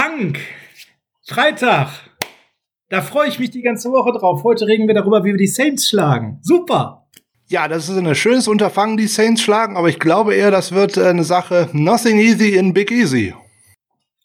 Frank, 0.00 0.38
Freitag. 1.28 1.90
Da 2.88 3.02
freue 3.02 3.28
ich 3.28 3.38
mich 3.38 3.50
die 3.50 3.60
ganze 3.60 3.90
Woche 3.90 4.18
drauf. 4.18 4.42
Heute 4.44 4.66
reden 4.66 4.86
wir 4.86 4.94
darüber, 4.94 5.24
wie 5.24 5.32
wir 5.32 5.36
die 5.36 5.46
Saints 5.46 5.90
schlagen. 5.90 6.38
Super. 6.40 7.06
Ja, 7.48 7.68
das 7.68 7.90
ist 7.90 7.98
ein 7.98 8.14
schönes 8.14 8.48
Unterfangen, 8.48 8.96
die 8.96 9.08
Saints 9.08 9.42
schlagen, 9.42 9.76
aber 9.76 9.90
ich 9.90 9.98
glaube 9.98 10.34
eher, 10.34 10.50
das 10.50 10.72
wird 10.72 10.96
eine 10.96 11.22
Sache 11.22 11.68
nothing 11.74 12.18
easy 12.18 12.56
in 12.56 12.72
big 12.72 12.90
easy. 12.90 13.34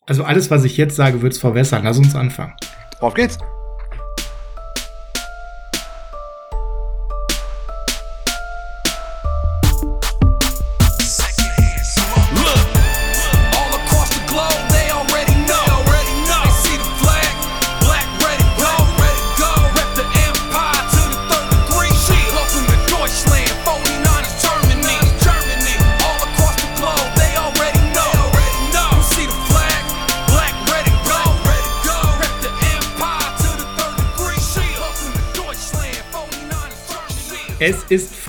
Also 0.06 0.24
alles, 0.24 0.50
was 0.50 0.64
ich 0.64 0.78
jetzt 0.78 0.96
sage, 0.96 1.22
wird 1.22 1.34
es 1.34 1.40
verwässern. 1.40 1.84
Lass 1.84 1.98
uns 1.98 2.16
anfangen. 2.16 2.54
Auf 3.02 3.14
geht's. 3.14 3.38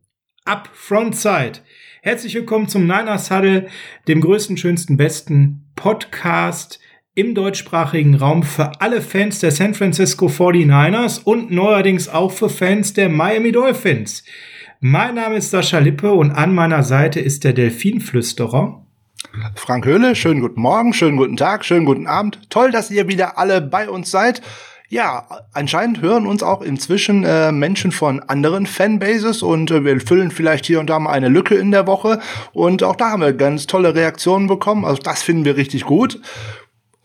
up 0.45 0.71
Frontside. 0.73 1.59
Herzlich 2.01 2.33
willkommen 2.33 2.67
zum 2.67 2.87
Niners 2.87 3.29
Huddle, 3.29 3.67
dem 4.07 4.21
größten, 4.21 4.57
schönsten, 4.57 4.97
besten 4.97 5.71
Podcast 5.75 6.79
im 7.15 7.33
deutschsprachigen 7.33 8.15
Raum 8.15 8.43
für 8.43 8.81
alle 8.81 9.01
Fans 9.01 9.39
der 9.39 9.51
San 9.51 9.73
Francisco 9.73 10.27
49ers 10.27 11.23
und 11.23 11.49
neuerdings 11.49 12.09
auch 12.09 12.33
für 12.33 12.49
Fans 12.49 12.91
der 12.91 13.07
Miami 13.07 13.53
Dolphins. 13.53 14.25
Mein 14.81 15.15
Name 15.15 15.37
ist 15.37 15.49
Sascha 15.49 15.79
Lippe 15.79 16.11
und 16.11 16.31
an 16.31 16.53
meiner 16.53 16.83
Seite 16.83 17.21
ist 17.21 17.45
der 17.45 17.53
Delfinflüsterer. 17.53 18.85
Frank 19.55 19.85
Höhle, 19.85 20.13
schönen 20.15 20.41
guten 20.41 20.59
Morgen, 20.59 20.91
schönen 20.91 21.15
guten 21.15 21.37
Tag, 21.37 21.63
schönen 21.63 21.85
guten 21.85 22.05
Abend. 22.05 22.49
Toll, 22.49 22.71
dass 22.71 22.91
ihr 22.91 23.07
wieder 23.07 23.37
alle 23.37 23.61
bei 23.61 23.89
uns 23.89 24.11
seid. 24.11 24.41
Ja, 24.89 25.25
anscheinend 25.53 26.01
hören 26.01 26.27
uns 26.27 26.43
auch 26.43 26.61
inzwischen 26.61 27.23
äh, 27.23 27.51
Menschen 27.53 27.91
von 27.91 28.19
anderen 28.19 28.65
Fanbases 28.65 29.41
und 29.41 29.71
äh, 29.71 29.83
wir 29.83 29.99
füllen 30.01 30.31
vielleicht 30.31 30.65
hier 30.65 30.81
und 30.81 30.89
da 30.89 30.99
mal 30.99 31.11
eine 31.11 31.29
Lücke 31.29 31.55
in 31.55 31.71
der 31.71 31.87
Woche. 31.87 32.19
Und 32.51 32.83
auch 32.83 32.95
da 32.97 33.11
haben 33.11 33.21
wir 33.21 33.33
ganz 33.33 33.67
tolle 33.67 33.95
Reaktionen 33.95 34.47
bekommen. 34.47 34.85
Also 34.85 35.01
das 35.01 35.23
finden 35.23 35.45
wir 35.45 35.55
richtig 35.55 35.85
gut. 35.85 36.19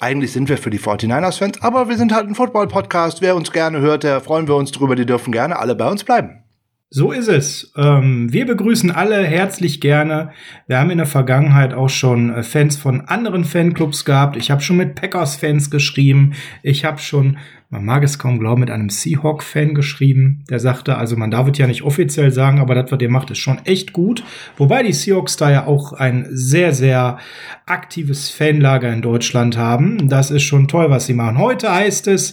Eigentlich 0.02 0.32
sind 0.32 0.48
wir 0.48 0.56
für 0.56 0.70
die 0.70 0.80
49ers-Fans, 0.80 1.60
aber 1.60 1.90
wir 1.90 1.98
sind 1.98 2.14
halt 2.14 2.26
ein 2.26 2.34
Football-Podcast. 2.34 3.20
Wer 3.20 3.36
uns 3.36 3.52
gerne 3.52 3.80
hört, 3.80 4.02
der 4.02 4.22
freuen 4.22 4.48
wir 4.48 4.56
uns 4.56 4.72
drüber. 4.72 4.96
Die 4.96 5.04
dürfen 5.04 5.30
gerne 5.30 5.58
alle 5.58 5.74
bei 5.74 5.86
uns 5.90 6.04
bleiben. 6.04 6.42
So 6.88 7.12
ist 7.12 7.28
es. 7.28 7.70
Ähm, 7.76 8.32
wir 8.32 8.46
begrüßen 8.46 8.90
alle 8.90 9.22
herzlich 9.22 9.78
gerne. 9.82 10.32
Wir 10.66 10.78
haben 10.78 10.88
in 10.88 10.96
der 10.96 11.06
Vergangenheit 11.06 11.74
auch 11.74 11.90
schon 11.90 12.34
äh, 12.34 12.42
Fans 12.42 12.78
von 12.78 13.02
anderen 13.02 13.44
Fanclubs 13.44 14.06
gehabt. 14.06 14.36
Ich 14.36 14.50
habe 14.50 14.62
schon 14.62 14.78
mit 14.78 14.94
Packers-Fans 14.94 15.70
geschrieben. 15.70 16.32
Ich 16.62 16.86
habe 16.86 16.98
schon 16.98 17.36
man 17.70 17.84
mag 17.84 18.02
es 18.02 18.18
kaum 18.18 18.40
glauben, 18.40 18.60
mit 18.60 18.70
einem 18.70 18.90
Seahawk-Fan 18.90 19.74
geschrieben. 19.74 20.44
Der 20.50 20.58
sagte, 20.58 20.96
also 20.96 21.16
man 21.16 21.30
darf 21.30 21.48
es 21.48 21.56
ja 21.56 21.68
nicht 21.68 21.82
offiziell 21.82 22.32
sagen, 22.32 22.58
aber 22.58 22.74
das, 22.74 22.90
was 22.90 23.00
ihr 23.00 23.08
macht, 23.08 23.30
ist 23.30 23.38
schon 23.38 23.64
echt 23.64 23.92
gut. 23.92 24.24
Wobei 24.56 24.82
die 24.82 24.92
Seahawks 24.92 25.36
da 25.36 25.52
ja 25.52 25.66
auch 25.66 25.92
ein 25.92 26.26
sehr, 26.30 26.72
sehr 26.72 27.18
aktives 27.66 28.28
Fanlager 28.28 28.92
in 28.92 29.02
Deutschland 29.02 29.56
haben. 29.56 30.08
Das 30.08 30.32
ist 30.32 30.42
schon 30.42 30.66
toll, 30.66 30.90
was 30.90 31.06
sie 31.06 31.14
machen. 31.14 31.38
Heute 31.38 31.72
heißt 31.72 32.08
es, 32.08 32.32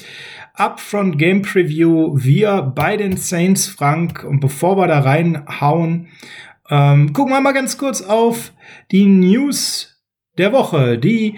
Upfront 0.55 1.19
Game 1.19 1.43
Preview, 1.43 2.13
wir 2.15 2.63
bei 2.63 2.97
den 2.97 3.15
Saints, 3.15 3.67
Frank. 3.67 4.23
Und 4.23 4.39
bevor 4.39 4.75
wir 4.75 4.87
da 4.87 5.01
reinhauen, 5.01 6.07
ähm, 6.71 7.13
gucken 7.13 7.31
wir 7.31 7.41
mal 7.41 7.53
ganz 7.53 7.77
kurz 7.77 8.01
auf 8.01 8.53
die 8.91 9.05
News 9.05 10.01
der 10.39 10.51
Woche. 10.51 10.97
Die 10.97 11.35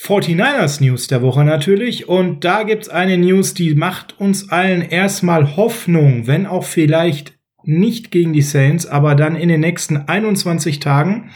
49ers 0.00 0.80
News 0.82 1.08
der 1.08 1.22
Woche 1.22 1.44
natürlich. 1.44 2.08
Und 2.08 2.44
da 2.44 2.62
gibt's 2.62 2.88
eine 2.88 3.18
News, 3.18 3.54
die 3.54 3.74
macht 3.74 4.18
uns 4.20 4.50
allen 4.50 4.82
erstmal 4.82 5.56
Hoffnung, 5.56 6.26
wenn 6.26 6.46
auch 6.46 6.64
vielleicht 6.64 7.34
nicht 7.64 8.10
gegen 8.10 8.32
die 8.32 8.42
Saints, 8.42 8.86
aber 8.86 9.14
dann 9.14 9.34
in 9.34 9.48
den 9.48 9.60
nächsten 9.60 9.96
21 9.96 10.78
Tagen. 10.78 11.30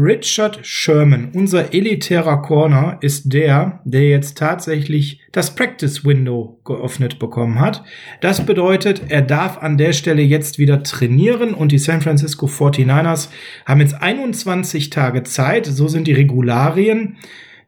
Richard 0.00 0.60
Sherman, 0.62 1.30
unser 1.34 1.74
elitärer 1.74 2.40
Corner, 2.40 2.98
ist 3.00 3.32
der, 3.32 3.80
der 3.84 4.08
jetzt 4.08 4.38
tatsächlich 4.38 5.20
das 5.32 5.54
Practice 5.56 6.04
Window 6.04 6.60
geöffnet 6.64 7.18
bekommen 7.18 7.60
hat. 7.60 7.82
Das 8.20 8.46
bedeutet, 8.46 9.02
er 9.08 9.22
darf 9.22 9.58
an 9.58 9.76
der 9.76 9.92
Stelle 9.92 10.22
jetzt 10.22 10.58
wieder 10.58 10.84
trainieren 10.84 11.52
und 11.52 11.72
die 11.72 11.78
San 11.78 12.00
Francisco 12.00 12.46
49ers 12.46 13.28
haben 13.66 13.80
jetzt 13.80 14.00
21 14.00 14.90
Tage 14.90 15.24
Zeit. 15.24 15.66
So 15.66 15.88
sind 15.88 16.06
die 16.06 16.12
Regularien 16.14 17.16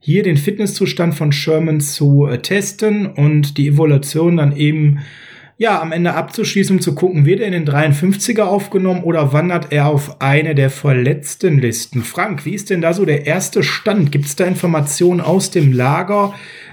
hier 0.00 0.22
den 0.22 0.36
Fitnesszustand 0.36 1.14
von 1.14 1.30
Sherman 1.30 1.80
zu 1.80 2.26
äh, 2.26 2.38
testen 2.38 3.06
und 3.06 3.58
die 3.58 3.68
Evaluation 3.68 4.38
dann 4.38 4.56
eben 4.56 5.00
ja, 5.58 5.78
am 5.78 5.92
Ende 5.92 6.14
abzuschließen, 6.14 6.76
um 6.76 6.80
zu 6.80 6.94
gucken, 6.94 7.26
wird 7.26 7.40
er 7.40 7.46
in 7.46 7.52
den 7.52 7.68
53er 7.68 8.44
aufgenommen 8.44 9.02
oder 9.04 9.34
wandert 9.34 9.72
er 9.72 9.88
auf 9.88 10.22
eine 10.22 10.54
der 10.54 10.70
verletzten 10.70 11.58
Listen? 11.58 12.02
Frank, 12.02 12.46
wie 12.46 12.54
ist 12.54 12.70
denn 12.70 12.80
da 12.80 12.94
so 12.94 13.04
der 13.04 13.26
erste 13.26 13.62
Stand? 13.62 14.10
Gibt 14.10 14.24
es 14.24 14.36
da 14.36 14.46
Informationen 14.46 15.20
aus 15.20 15.50
dem 15.50 15.70
Lager, 15.70 16.32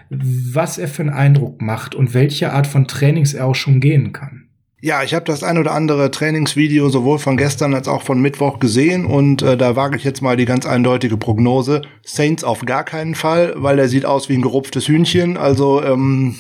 was 0.10 0.78
er 0.78 0.88
für 0.88 1.02
einen 1.02 1.10
Eindruck 1.10 1.62
macht 1.62 1.96
und 1.96 2.14
welche 2.14 2.54
Art 2.54 2.66
von 2.66 2.88
Trainings 2.88 3.34
er 3.34 3.48
auch 3.48 3.56
schon 3.56 3.82
gehen 3.82 4.14
kann? 4.14 4.47
Ja, 4.80 5.02
ich 5.02 5.16
habe 5.16 5.26
das 5.26 5.42
ein 5.42 5.58
oder 5.58 5.72
andere 5.72 6.12
Trainingsvideo 6.12 6.90
sowohl 6.90 7.18
von 7.18 7.36
gestern 7.36 7.74
als 7.74 7.88
auch 7.88 8.04
von 8.04 8.22
Mittwoch 8.22 8.60
gesehen 8.60 9.08
und 9.08 9.42
äh, 9.42 9.58
da 9.58 9.76
wage 9.76 9.98
ich 9.98 10.04
jetzt 10.04 10.22
mal 10.22 10.38
die 10.38 10.46
ganz 10.46 10.68
eindeutige 10.68 11.18
Prognose. 11.18 11.82
Saints 12.04 12.44
auf 12.44 12.64
gar 12.64 12.84
keinen 12.84 13.16
Fall, 13.16 13.56
weil 13.58 13.80
er 13.80 13.90
sieht 13.90 14.06
aus 14.06 14.30
wie 14.30 14.36
ein 14.36 14.44
gerupftes 14.44 14.88
Hühnchen. 14.88 15.36
Also 15.36 15.84
ähm, 15.84 16.36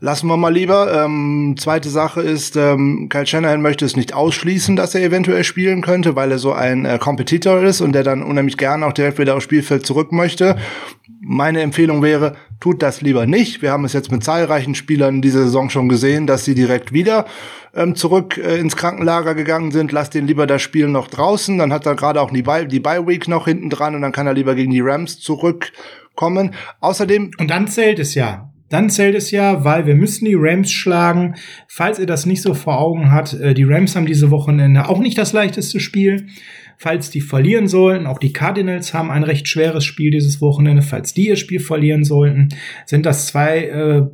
lassen 0.00 0.28
wir 0.28 0.36
mal 0.36 0.52
lieber. 0.52 1.04
Ähm, 1.04 1.56
zweite 1.58 1.88
Sache 1.88 2.22
ist, 2.22 2.56
ähm, 2.56 3.08
Kyle 3.08 3.26
Shanahan 3.26 3.62
möchte 3.62 3.84
es 3.84 3.96
nicht 3.96 4.14
ausschließen, 4.14 4.76
dass 4.76 4.94
er 4.94 5.02
eventuell 5.02 5.44
spielen 5.44 5.82
könnte, 5.82 6.16
weil 6.16 6.30
er 6.30 6.38
so 6.38 6.52
ein 6.52 6.84
äh, 6.84 6.98
Competitor 6.98 7.62
ist 7.62 7.80
und 7.80 7.92
der 7.92 8.04
dann 8.04 8.22
unheimlich 8.22 8.56
gerne 8.56 8.86
auch 8.86 8.92
direkt 8.92 9.18
wieder 9.18 9.36
aufs 9.36 9.44
Spielfeld 9.44 9.86
zurück 9.86 10.12
möchte. 10.12 10.56
Meine 11.20 11.62
Empfehlung 11.62 12.02
wäre, 12.02 12.36
tut 12.60 12.82
das 12.82 13.00
lieber 13.00 13.26
nicht. 13.26 13.60
Wir 13.60 13.72
haben 13.72 13.84
es 13.84 13.92
jetzt 13.92 14.10
mit 14.12 14.24
zahlreichen 14.24 14.74
Spielern 14.74 15.16
in 15.16 15.22
dieser 15.22 15.42
Saison 15.44 15.68
schon 15.70 15.88
gesehen, 15.88 16.26
dass 16.26 16.44
sie 16.44 16.54
direkt 16.54 16.92
wieder 16.92 17.26
ähm, 17.74 17.94
zurück 17.94 18.38
äh, 18.38 18.58
ins 18.58 18.76
Krankenlager 18.76 19.34
gegangen 19.34 19.70
sind. 19.70 19.92
Lass 19.92 20.10
den 20.10 20.26
lieber 20.26 20.46
das 20.46 20.62
Spiel 20.62 20.88
noch 20.88 21.08
draußen. 21.08 21.58
Dann 21.58 21.72
hat 21.72 21.86
er 21.86 21.96
gerade 21.96 22.20
auch 22.20 22.30
die 22.30 22.42
Bye, 22.42 22.66
die 22.66 22.80
Bye 22.80 23.06
Week 23.06 23.28
noch 23.28 23.46
hinten 23.46 23.70
dran 23.70 23.94
und 23.94 24.02
dann 24.02 24.12
kann 24.12 24.26
er 24.26 24.34
lieber 24.34 24.54
gegen 24.54 24.70
die 24.70 24.80
Rams 24.80 25.20
zurückkommen. 25.20 26.54
Außerdem. 26.80 27.32
Und 27.38 27.50
dann 27.50 27.68
zählt 27.68 27.98
es 27.98 28.14
ja. 28.14 28.47
Dann 28.68 28.90
zählt 28.90 29.14
es 29.14 29.30
ja, 29.30 29.64
weil 29.64 29.86
wir 29.86 29.94
müssen 29.94 30.24
die 30.24 30.36
Rams 30.36 30.70
schlagen. 30.70 31.34
Falls 31.68 31.98
ihr 31.98 32.06
das 32.06 32.26
nicht 32.26 32.42
so 32.42 32.54
vor 32.54 32.78
Augen 32.78 33.10
hat, 33.12 33.34
äh, 33.34 33.54
die 33.54 33.64
Rams 33.64 33.96
haben 33.96 34.06
diese 34.06 34.30
Wochenende 34.30 34.88
auch 34.88 34.98
nicht 34.98 35.18
das 35.18 35.32
leichteste 35.32 35.80
Spiel 35.80 36.26
falls 36.78 37.10
die 37.10 37.20
verlieren 37.20 37.66
sollten. 37.66 38.06
Auch 38.06 38.18
die 38.18 38.32
Cardinals 38.32 38.94
haben 38.94 39.10
ein 39.10 39.24
recht 39.24 39.48
schweres 39.48 39.84
Spiel 39.84 40.12
dieses 40.12 40.40
Wochenende. 40.40 40.82
Falls 40.82 41.12
die 41.12 41.28
ihr 41.28 41.36
Spiel 41.36 41.60
verlieren 41.60 42.04
sollten, 42.04 42.48
sind 42.86 43.04
das 43.04 43.26
zwei 43.26 43.64
äh, 43.64 44.06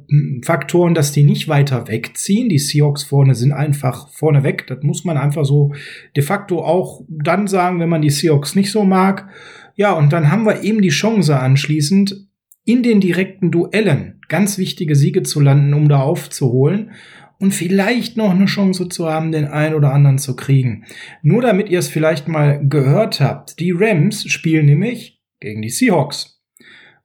Faktoren, 0.44 0.94
dass 0.94 1.12
die 1.12 1.22
nicht 1.22 1.46
weiter 1.46 1.86
wegziehen. 1.86 2.48
Die 2.48 2.58
Seahawks 2.58 3.04
vorne 3.04 3.34
sind 3.34 3.52
einfach 3.52 4.08
vorne 4.08 4.42
weg. 4.42 4.66
Das 4.66 4.82
muss 4.82 5.04
man 5.04 5.18
einfach 5.18 5.44
so 5.44 5.72
de 6.16 6.24
facto 6.24 6.64
auch 6.64 7.02
dann 7.08 7.46
sagen, 7.46 7.80
wenn 7.80 7.90
man 7.90 8.02
die 8.02 8.10
Seahawks 8.10 8.54
nicht 8.54 8.72
so 8.72 8.84
mag. 8.84 9.28
Ja, 9.76 9.92
und 9.92 10.12
dann 10.12 10.30
haben 10.30 10.46
wir 10.46 10.62
eben 10.62 10.80
die 10.80 10.88
Chance 10.88 11.38
anschließend 11.38 12.26
in 12.64 12.82
den 12.82 13.00
direkten 13.00 13.50
Duellen 13.50 14.20
ganz 14.28 14.58
wichtige 14.58 14.96
Siege 14.96 15.22
zu 15.22 15.40
landen, 15.40 15.74
um 15.74 15.88
da 15.88 16.00
aufzuholen 16.00 16.92
und 17.38 17.52
vielleicht 17.52 18.16
noch 18.16 18.30
eine 18.30 18.46
Chance 18.46 18.88
zu 18.88 19.08
haben, 19.08 19.32
den 19.32 19.46
einen 19.46 19.74
oder 19.74 19.92
anderen 19.92 20.18
zu 20.18 20.34
kriegen. 20.36 20.84
Nur 21.22 21.42
damit 21.42 21.68
ihr 21.68 21.78
es 21.78 21.88
vielleicht 21.88 22.28
mal 22.28 22.66
gehört 22.66 23.20
habt, 23.20 23.58
die 23.60 23.72
Rams 23.72 24.24
spielen 24.30 24.66
nämlich 24.66 25.20
gegen 25.40 25.62
die 25.62 25.70
Seahawks. 25.70 26.42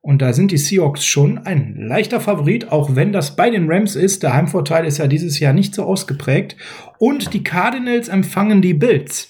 Und 0.01 0.21
da 0.21 0.31
sind 0.31 0.51
die 0.51 0.57
Seahawks 0.57 1.05
schon 1.05 1.39
ein 1.39 1.75
leichter 1.75 2.21
Favorit, 2.21 2.71
auch 2.71 2.95
wenn 2.95 3.11
das 3.11 3.35
bei 3.35 3.49
den 3.49 3.69
Rams 3.69 3.97
ist. 3.97 4.23
Der 4.23 4.33
Heimvorteil 4.33 4.85
ist 4.85 4.97
ja 4.97 5.07
dieses 5.07 5.39
Jahr 5.39 5.51
nicht 5.51 5.75
so 5.75 5.83
ausgeprägt. 5.83 6.55
Und 6.99 7.33
die 7.33 7.43
Cardinals 7.43 8.07
empfangen 8.07 8.61
die 8.61 8.73
Bills. 8.73 9.29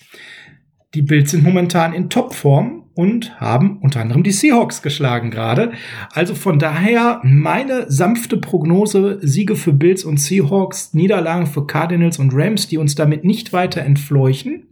Die 0.94 1.02
Bills 1.02 1.32
sind 1.32 1.44
momentan 1.44 1.94
in 1.94 2.10
Topform 2.10 2.89
und 2.96 3.40
haben 3.40 3.78
unter 3.82 4.02
anderem 4.02 4.24
die 4.24 4.32
Seahawks 4.32 4.82
geschlagen 4.82 5.32
gerade. 5.32 5.72
Also 6.14 6.36
von 6.36 6.60
daher 6.60 7.22
meine 7.24 7.92
sanfte 7.92 8.38
Prognose, 8.38 9.20
Siege 9.22 9.56
für 9.56 9.74
Bills 9.74 10.04
und 10.04 10.20
Seahawks, 10.20 10.94
Niederlagen 10.94 11.48
für 11.48 11.66
Cardinals 11.66 12.20
und 12.20 12.34
Rams, 12.34 12.68
die 12.68 12.78
uns 12.78 12.96
damit 12.96 13.24
nicht 13.24 13.54
weiter 13.54 13.82
entfleuchen. 13.82 14.68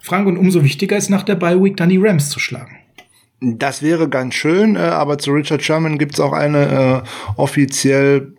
Frank, 0.00 0.26
und 0.26 0.36
umso 0.36 0.64
wichtiger 0.64 0.96
ist 0.96 1.10
nach 1.10 1.22
der 1.22 1.36
Bye 1.36 1.62
Week 1.62 1.76
dann 1.76 1.88
die 1.88 1.98
Rams 1.98 2.30
zu 2.30 2.40
schlagen. 2.40 2.76
Das 3.40 3.82
wäre 3.82 4.08
ganz 4.08 4.34
schön, 4.34 4.76
äh, 4.76 4.78
aber 4.78 5.18
zu 5.18 5.32
Richard 5.32 5.62
Sherman 5.62 5.98
gibt 5.98 6.14
es 6.14 6.20
auch 6.20 6.32
eine 6.32 7.02
äh, 7.04 7.08
offiziell 7.36 8.34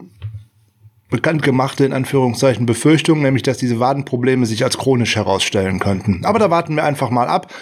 bekannt 1.09 1.43
gemachte, 1.43 1.85
in 1.85 1.93
Anführungszeichen, 1.93 2.65
Befürchtung, 2.65 3.21
nämlich, 3.21 3.43
dass 3.43 3.57
diese 3.57 3.79
Wadenprobleme 3.79 4.45
sich 4.45 4.63
als 4.63 4.77
chronisch 4.77 5.15
herausstellen 5.15 5.79
könnten. 5.79 6.25
Aber 6.25 6.39
da 6.39 6.49
warten 6.49 6.75
wir 6.75 6.83
einfach 6.85 7.11
mal 7.11 7.27
ab. 7.27 7.53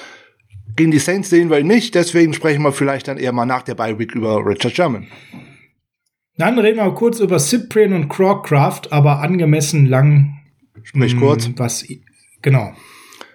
Gegen 0.75 0.91
die 0.91 0.99
Saints 0.99 1.29
sehen 1.29 1.49
wir 1.49 1.59
ihn 1.59 1.67
nicht, 1.67 1.95
deswegen 1.95 2.33
sprechen 2.33 2.63
wir 2.63 2.71
vielleicht 2.71 3.07
dann 3.07 3.17
eher 3.17 3.33
mal 3.33 3.45
nach 3.45 3.63
der 3.63 3.75
Bye 3.75 3.97
Week 3.99 4.13
über 4.13 4.45
Richard 4.45 4.75
Sherman. 4.75 5.07
Dann 6.37 6.57
reden 6.57 6.77
wir 6.77 6.91
kurz 6.93 7.19
über 7.19 7.39
Cyprian 7.39 7.93
und 7.93 8.09
Crawcraft, 8.09 8.91
aber 8.91 9.19
angemessen 9.19 9.85
lang. 9.85 10.39
Sprich 10.83 11.17
kurz. 11.17 11.47
Mm, 11.47 11.53
was, 11.57 11.85
genau. 12.41 12.73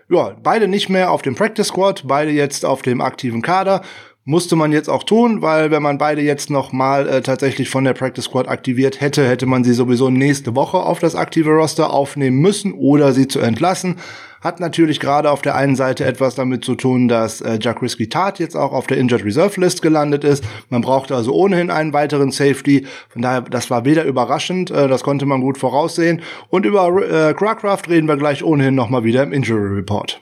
Ja, 0.08 0.36
beide 0.42 0.66
nicht 0.68 0.88
mehr 0.88 1.10
auf 1.10 1.22
dem 1.22 1.34
Practice 1.34 1.68
Squad, 1.68 2.04
beide 2.06 2.30
jetzt 2.30 2.64
auf 2.64 2.82
dem 2.82 3.00
aktiven 3.00 3.42
Kader 3.42 3.82
musste 4.26 4.56
man 4.56 4.72
jetzt 4.72 4.90
auch 4.90 5.04
tun, 5.04 5.40
weil 5.40 5.70
wenn 5.70 5.82
man 5.82 5.98
beide 5.98 6.20
jetzt 6.20 6.50
noch 6.50 6.72
mal 6.72 7.08
äh, 7.08 7.22
tatsächlich 7.22 7.70
von 7.70 7.84
der 7.84 7.94
Practice 7.94 8.24
Squad 8.24 8.48
aktiviert 8.48 9.00
hätte, 9.00 9.26
hätte 9.26 9.46
man 9.46 9.62
sie 9.62 9.72
sowieso 9.72 10.10
nächste 10.10 10.56
Woche 10.56 10.78
auf 10.78 10.98
das 10.98 11.14
aktive 11.14 11.50
Roster 11.50 11.92
aufnehmen 11.92 12.38
müssen 12.38 12.72
oder 12.72 13.12
sie 13.12 13.28
zu 13.28 13.38
entlassen. 13.38 13.96
Hat 14.40 14.58
natürlich 14.58 14.98
gerade 14.98 15.30
auf 15.30 15.42
der 15.42 15.54
einen 15.54 15.76
Seite 15.76 16.04
etwas 16.04 16.34
damit 16.34 16.64
zu 16.64 16.74
tun, 16.74 17.06
dass 17.06 17.40
äh, 17.40 17.58
Jack 17.60 17.80
Risky 17.82 18.08
Tat 18.08 18.40
jetzt 18.40 18.56
auch 18.56 18.72
auf 18.72 18.88
der 18.88 18.98
Injured 18.98 19.24
Reserve 19.24 19.60
List 19.60 19.80
gelandet 19.80 20.24
ist. 20.24 20.42
Man 20.70 20.82
brauchte 20.82 21.14
also 21.14 21.32
ohnehin 21.32 21.70
einen 21.70 21.92
weiteren 21.92 22.32
Safety. 22.32 22.84
Von 23.08 23.22
daher, 23.22 23.42
das 23.42 23.70
war 23.70 23.84
weder 23.84 24.02
überraschend, 24.04 24.72
äh, 24.72 24.88
das 24.88 25.04
konnte 25.04 25.24
man 25.24 25.40
gut 25.40 25.56
voraussehen. 25.56 26.20
Und 26.48 26.66
über 26.66 26.88
äh, 26.88 27.32
Crackraft 27.32 27.88
reden 27.88 28.08
wir 28.08 28.16
gleich 28.16 28.42
ohnehin 28.42 28.74
noch 28.74 28.90
mal 28.90 29.04
wieder 29.04 29.22
im 29.22 29.32
Injury 29.32 29.76
Report. 29.76 30.20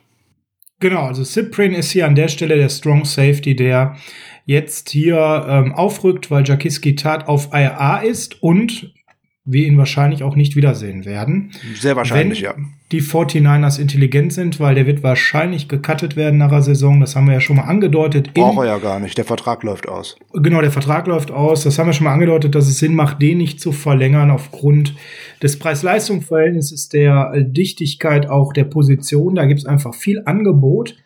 Genau, 0.84 1.06
also 1.06 1.25
Cyprian 1.25 1.72
ist 1.72 1.92
hier 1.92 2.06
an 2.06 2.14
der 2.14 2.28
Stelle 2.28 2.56
der 2.56 2.69
Strong 2.69 3.06
Safety, 3.06 3.56
der 3.56 3.96
jetzt 4.44 4.90
hier 4.90 5.46
ähm, 5.48 5.72
aufrückt, 5.72 6.31
weil 6.31 6.46
Jakiski 6.46 6.94
Tat 6.94 7.26
auf 7.26 7.54
IRA 7.54 8.00
ist 8.00 8.42
und 8.42 8.94
wir 9.46 9.67
ihn 9.67 9.76
wahrscheinlich 9.76 10.23
auch 10.23 10.37
nicht 10.37 10.56
wiedersehen 10.56 11.05
werden. 11.05 11.50
Sehr 11.75 11.96
wahrscheinlich, 11.96 12.43
Wenn 12.43 12.62
ja. 12.62 12.69
Die 12.93 13.02
49ers 13.02 13.79
intelligent 13.79 14.32
sind, 14.32 14.58
weil 14.58 14.75
der 14.75 14.87
wird 14.87 15.02
wahrscheinlich 15.02 15.69
gecuttet 15.69 16.17
werden 16.17 16.38
nach 16.38 16.50
der 16.50 16.62
Saison. 16.62 17.00
Das 17.00 17.14
haben 17.14 17.26
wir 17.26 17.35
ja 17.35 17.41
schon 17.41 17.56
mal 17.56 17.64
angedeutet. 17.64 18.32
Braucht 18.32 18.58
er 18.58 18.67
ja 18.67 18.79
gar 18.79 19.00
nicht. 19.00 19.19
Der 19.19 19.26
Vertrag 19.26 19.62
läuft 19.62 19.87
aus. 19.87 20.17
Genau, 20.32 20.62
der 20.62 20.70
Vertrag 20.70 21.06
läuft 21.06 21.31
aus. 21.31 21.64
Das 21.64 21.79
haben 21.79 21.88
wir 21.88 21.93
schon 21.93 22.05
mal 22.05 22.14
angedeutet, 22.14 22.55
dass 22.55 22.69
es 22.69 22.79
Sinn 22.79 22.94
macht, 22.94 23.20
den 23.20 23.38
nicht 23.38 23.61
zu 23.61 23.73
verlängern 23.73 24.31
aufgrund 24.31 24.94
des 25.43 25.58
Preis-Leistung-Verhältnisses, 25.58 26.88
der 26.88 27.32
Dichtigkeit 27.41 28.29
auch 28.29 28.52
der 28.55 28.64
Position. 28.64 29.35
Da 29.35 29.44
gibt 29.44 29.61
es 29.61 29.67
einfach 29.67 29.94
viel 29.94 30.23
Angebot 30.25 30.96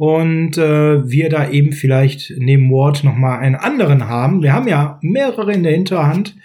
und 0.00 0.56
äh, 0.56 1.08
wir 1.10 1.28
da 1.28 1.50
eben 1.50 1.72
vielleicht 1.72 2.32
neben 2.38 2.70
Ward 2.70 3.04
noch 3.04 3.16
mal 3.16 3.38
einen 3.38 3.54
anderen 3.54 4.08
haben. 4.08 4.42
Wir 4.42 4.54
haben 4.54 4.66
ja 4.66 4.98
mehrere 5.02 5.52
in 5.52 5.62
der 5.62 5.72
Hinterhand, 5.72 6.36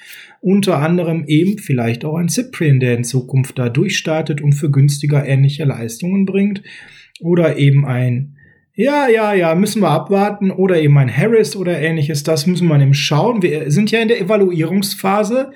unter 0.46 0.78
anderem 0.78 1.24
eben 1.26 1.58
vielleicht 1.58 2.06
auch 2.06 2.18
ein 2.18 2.30
Cyprian, 2.30 2.80
der 2.80 2.96
in 2.96 3.04
Zukunft 3.04 3.58
da 3.58 3.68
durchstartet 3.68 4.42
und 4.42 4.54
für 4.54 4.70
günstiger 4.70 5.26
ähnliche 5.26 5.64
Leistungen 5.64 6.28
bringt 6.28 6.62
oder 7.20 7.58
eben 7.58 7.84
ein 7.84 8.38
ja, 8.76 9.08
ja, 9.08 9.34
ja, 9.34 9.56
müssen 9.56 9.82
wir 9.82 9.90
abwarten 9.90 10.52
oder 10.52 10.80
eben 10.80 10.98
ein 10.98 11.10
Harris 11.10 11.56
oder 11.56 11.80
ähnliches, 11.80 12.24
das 12.24 12.46
müssen 12.46 12.68
wir 12.68 12.80
eben 12.80 12.94
schauen. 12.94 13.42
Wir 13.42 13.72
sind 13.72 13.90
ja 13.90 14.02
in 14.02 14.10
der 14.10 14.20
Evaluierungsphase. 14.20 15.52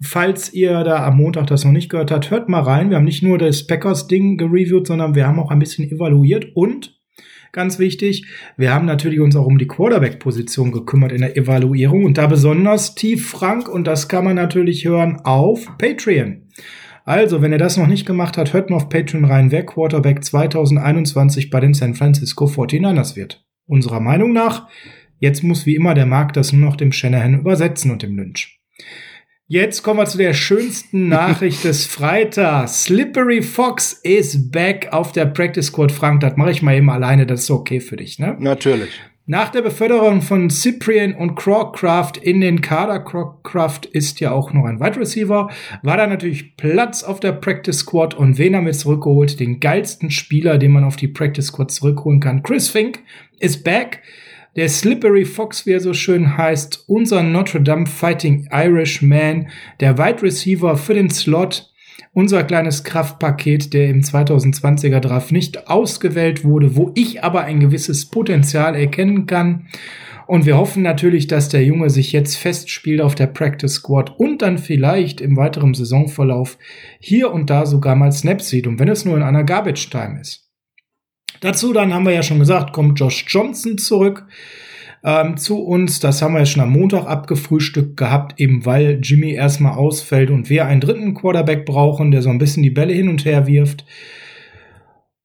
Falls 0.00 0.52
ihr 0.52 0.82
da 0.82 1.06
am 1.06 1.18
Montag 1.18 1.46
das 1.48 1.64
noch 1.64 1.70
nicht 1.70 1.90
gehört 1.90 2.10
habt, 2.10 2.30
hört 2.30 2.48
mal 2.48 2.62
rein. 2.62 2.88
Wir 2.88 2.96
haben 2.96 3.04
nicht 3.04 3.22
nur 3.22 3.38
das 3.38 3.66
Packers-Ding 3.66 4.38
gereviewt, 4.38 4.86
sondern 4.86 5.14
wir 5.14 5.26
haben 5.26 5.38
auch 5.38 5.50
ein 5.50 5.58
bisschen 5.58 5.88
evaluiert 5.88 6.46
und 6.54 6.98
ganz 7.52 7.78
wichtig. 7.78 8.26
Wir 8.56 8.74
haben 8.74 8.86
natürlich 8.86 9.20
uns 9.20 9.36
auch 9.36 9.46
um 9.46 9.58
die 9.58 9.66
Quarterback-Position 9.66 10.72
gekümmert 10.72 11.12
in 11.12 11.20
der 11.20 11.36
Evaluierung 11.36 12.04
und 12.04 12.18
da 12.18 12.26
besonders 12.26 12.94
tief 12.94 13.28
Frank 13.28 13.68
und 13.68 13.86
das 13.86 14.08
kann 14.08 14.24
man 14.24 14.36
natürlich 14.36 14.84
hören 14.84 15.20
auf 15.24 15.76
Patreon. 15.78 16.48
Also, 17.04 17.42
wenn 17.42 17.52
ihr 17.52 17.58
das 17.58 17.76
noch 17.76 17.88
nicht 17.88 18.06
gemacht 18.06 18.38
habt, 18.38 18.52
hört 18.52 18.70
mal 18.70 18.76
auf 18.76 18.88
Patreon 18.88 19.24
rein, 19.24 19.50
wer 19.50 19.66
Quarterback 19.66 20.24
2021 20.24 21.50
bei 21.50 21.60
den 21.60 21.74
San 21.74 21.94
Francisco 21.94 22.46
49ers 22.46 23.16
wird. 23.16 23.44
Unserer 23.66 24.00
Meinung 24.00 24.32
nach, 24.32 24.68
jetzt 25.18 25.42
muss 25.42 25.66
wie 25.66 25.74
immer 25.74 25.94
der 25.94 26.06
Markt 26.06 26.36
das 26.36 26.52
nur 26.52 26.64
noch 26.64 26.76
dem 26.76 26.92
Shanahan 26.92 27.40
übersetzen 27.40 27.90
und 27.90 28.02
dem 28.02 28.16
Lynch. 28.16 28.60
Jetzt 29.52 29.82
kommen 29.82 30.00
wir 30.00 30.06
zu 30.06 30.16
der 30.16 30.32
schönsten 30.32 31.08
Nachricht 31.10 31.64
des 31.64 31.84
Freitags. 31.84 32.84
Slippery 32.84 33.42
Fox 33.42 33.92
is 34.02 34.50
back 34.50 34.88
auf 34.92 35.12
der 35.12 35.26
Practice 35.26 35.66
Squad. 35.66 35.92
Frank, 35.92 36.20
das 36.20 36.38
mache 36.38 36.52
ich 36.52 36.62
mal 36.62 36.74
eben 36.74 36.88
alleine, 36.88 37.26
das 37.26 37.40
ist 37.40 37.50
okay 37.50 37.80
für 37.80 37.96
dich, 37.96 38.18
ne? 38.18 38.34
Natürlich. 38.38 38.98
Nach 39.26 39.50
der 39.50 39.60
Beförderung 39.60 40.22
von 40.22 40.48
Cyprian 40.48 41.12
und 41.12 41.34
Crawcraft 41.34 42.12
in 42.22 42.40
den 42.40 42.62
Kader, 42.62 43.00
Crawcraft 43.00 43.82
ist 43.92 44.20
ja 44.20 44.32
auch 44.32 44.54
noch 44.54 44.64
ein 44.64 44.80
Wide 44.80 44.98
Receiver, 44.98 45.50
war 45.82 45.96
da 45.98 46.06
natürlich 46.06 46.56
Platz 46.56 47.02
auf 47.02 47.20
der 47.20 47.32
Practice 47.32 47.80
Squad 47.80 48.14
und 48.14 48.38
wen 48.38 48.56
haben 48.56 48.64
wir 48.64 48.72
zurückgeholt? 48.72 49.38
Den 49.38 49.60
geilsten 49.60 50.10
Spieler, 50.10 50.56
den 50.56 50.72
man 50.72 50.84
auf 50.84 50.96
die 50.96 51.08
Practice 51.08 51.48
Squad 51.48 51.70
zurückholen 51.70 52.20
kann. 52.20 52.42
Chris 52.42 52.70
Fink 52.70 53.00
ist 53.38 53.64
back. 53.64 54.00
Der 54.54 54.68
Slippery 54.68 55.24
Fox, 55.24 55.64
wie 55.64 55.70
er 55.70 55.80
so 55.80 55.94
schön 55.94 56.36
heißt, 56.36 56.84
unser 56.86 57.22
Notre 57.22 57.62
Dame 57.62 57.86
Fighting 57.86 58.48
Irishman, 58.52 59.48
der 59.80 59.96
Wide 59.96 60.20
Receiver 60.22 60.76
für 60.76 60.92
den 60.92 61.08
Slot, 61.08 61.72
unser 62.12 62.44
kleines 62.44 62.84
Kraftpaket, 62.84 63.72
der 63.72 63.88
im 63.88 64.02
2020er 64.02 65.00
Draft 65.00 65.32
nicht 65.32 65.68
ausgewählt 65.68 66.44
wurde, 66.44 66.76
wo 66.76 66.92
ich 66.94 67.24
aber 67.24 67.44
ein 67.44 67.60
gewisses 67.60 68.10
Potenzial 68.10 68.74
erkennen 68.74 69.24
kann. 69.24 69.68
Und 70.26 70.44
wir 70.44 70.58
hoffen 70.58 70.82
natürlich, 70.82 71.28
dass 71.28 71.48
der 71.48 71.64
Junge 71.64 71.88
sich 71.88 72.12
jetzt 72.12 72.36
festspielt 72.36 73.00
auf 73.00 73.14
der 73.14 73.28
Practice 73.28 73.72
Squad 73.72 74.18
und 74.18 74.42
dann 74.42 74.58
vielleicht 74.58 75.22
im 75.22 75.38
weiteren 75.38 75.72
Saisonverlauf 75.72 76.58
hier 77.00 77.32
und 77.32 77.48
da 77.48 77.64
sogar 77.64 77.96
mal 77.96 78.12
Snaps 78.12 78.50
sieht. 78.50 78.66
Und 78.66 78.78
wenn 78.78 78.88
es 78.88 79.06
nur 79.06 79.16
in 79.16 79.22
einer 79.22 79.44
Garbage 79.44 79.88
Time 79.88 80.20
ist. 80.20 80.41
Dazu 81.40 81.72
dann 81.72 81.92
haben 81.92 82.06
wir 82.06 82.12
ja 82.12 82.22
schon 82.22 82.38
gesagt, 82.38 82.72
kommt 82.72 82.98
Josh 82.98 83.24
Johnson 83.28 83.78
zurück 83.78 84.26
ähm, 85.04 85.36
zu 85.36 85.62
uns. 85.62 86.00
Das 86.00 86.22
haben 86.22 86.34
wir 86.34 86.40
ja 86.40 86.46
schon 86.46 86.62
am 86.62 86.72
Montag 86.72 87.06
abgefrühstückt 87.06 87.96
gehabt, 87.96 88.40
eben 88.40 88.64
weil 88.64 89.00
Jimmy 89.02 89.32
erstmal 89.32 89.74
ausfällt 89.74 90.30
und 90.30 90.48
wir 90.48 90.66
einen 90.66 90.80
dritten 90.80 91.14
Quarterback 91.14 91.66
brauchen, 91.66 92.10
der 92.10 92.22
so 92.22 92.30
ein 92.30 92.38
bisschen 92.38 92.62
die 92.62 92.70
Bälle 92.70 92.92
hin 92.92 93.08
und 93.08 93.24
her 93.24 93.46
wirft. 93.46 93.84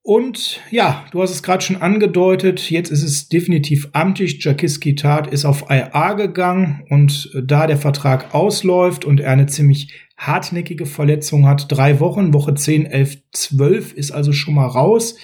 Und 0.02 0.62
ja, 0.72 1.06
du 1.12 1.22
hast 1.22 1.32
es 1.32 1.44
gerade 1.44 1.62
schon 1.62 1.82
angedeutet, 1.82 2.72
jetzt 2.72 2.92
ist 2.92 3.04
es 3.04 3.28
definitiv 3.28 3.90
amtlich. 3.92 4.42
Jakiski 4.42 4.96
Tat 4.96 5.28
ist 5.28 5.44
auf 5.44 5.66
IA 5.70 6.14
gegangen 6.14 6.86
und 6.90 7.30
da 7.44 7.68
der 7.68 7.76
Vertrag 7.76 8.34
ausläuft 8.34 9.04
und 9.04 9.20
er 9.20 9.32
eine 9.32 9.48
ziemlich 9.48 9.92
hartnäckige 10.18 10.86
Verletzung 10.86 11.46
hat, 11.46 11.70
drei 11.70 12.00
Wochen, 12.00 12.34
Woche 12.34 12.54
10, 12.54 12.86
11, 12.86 13.18
12 13.34 13.94
ist 13.94 14.12
also 14.12 14.32
schon 14.32 14.56
mal 14.56 14.68
raus. 14.68 15.18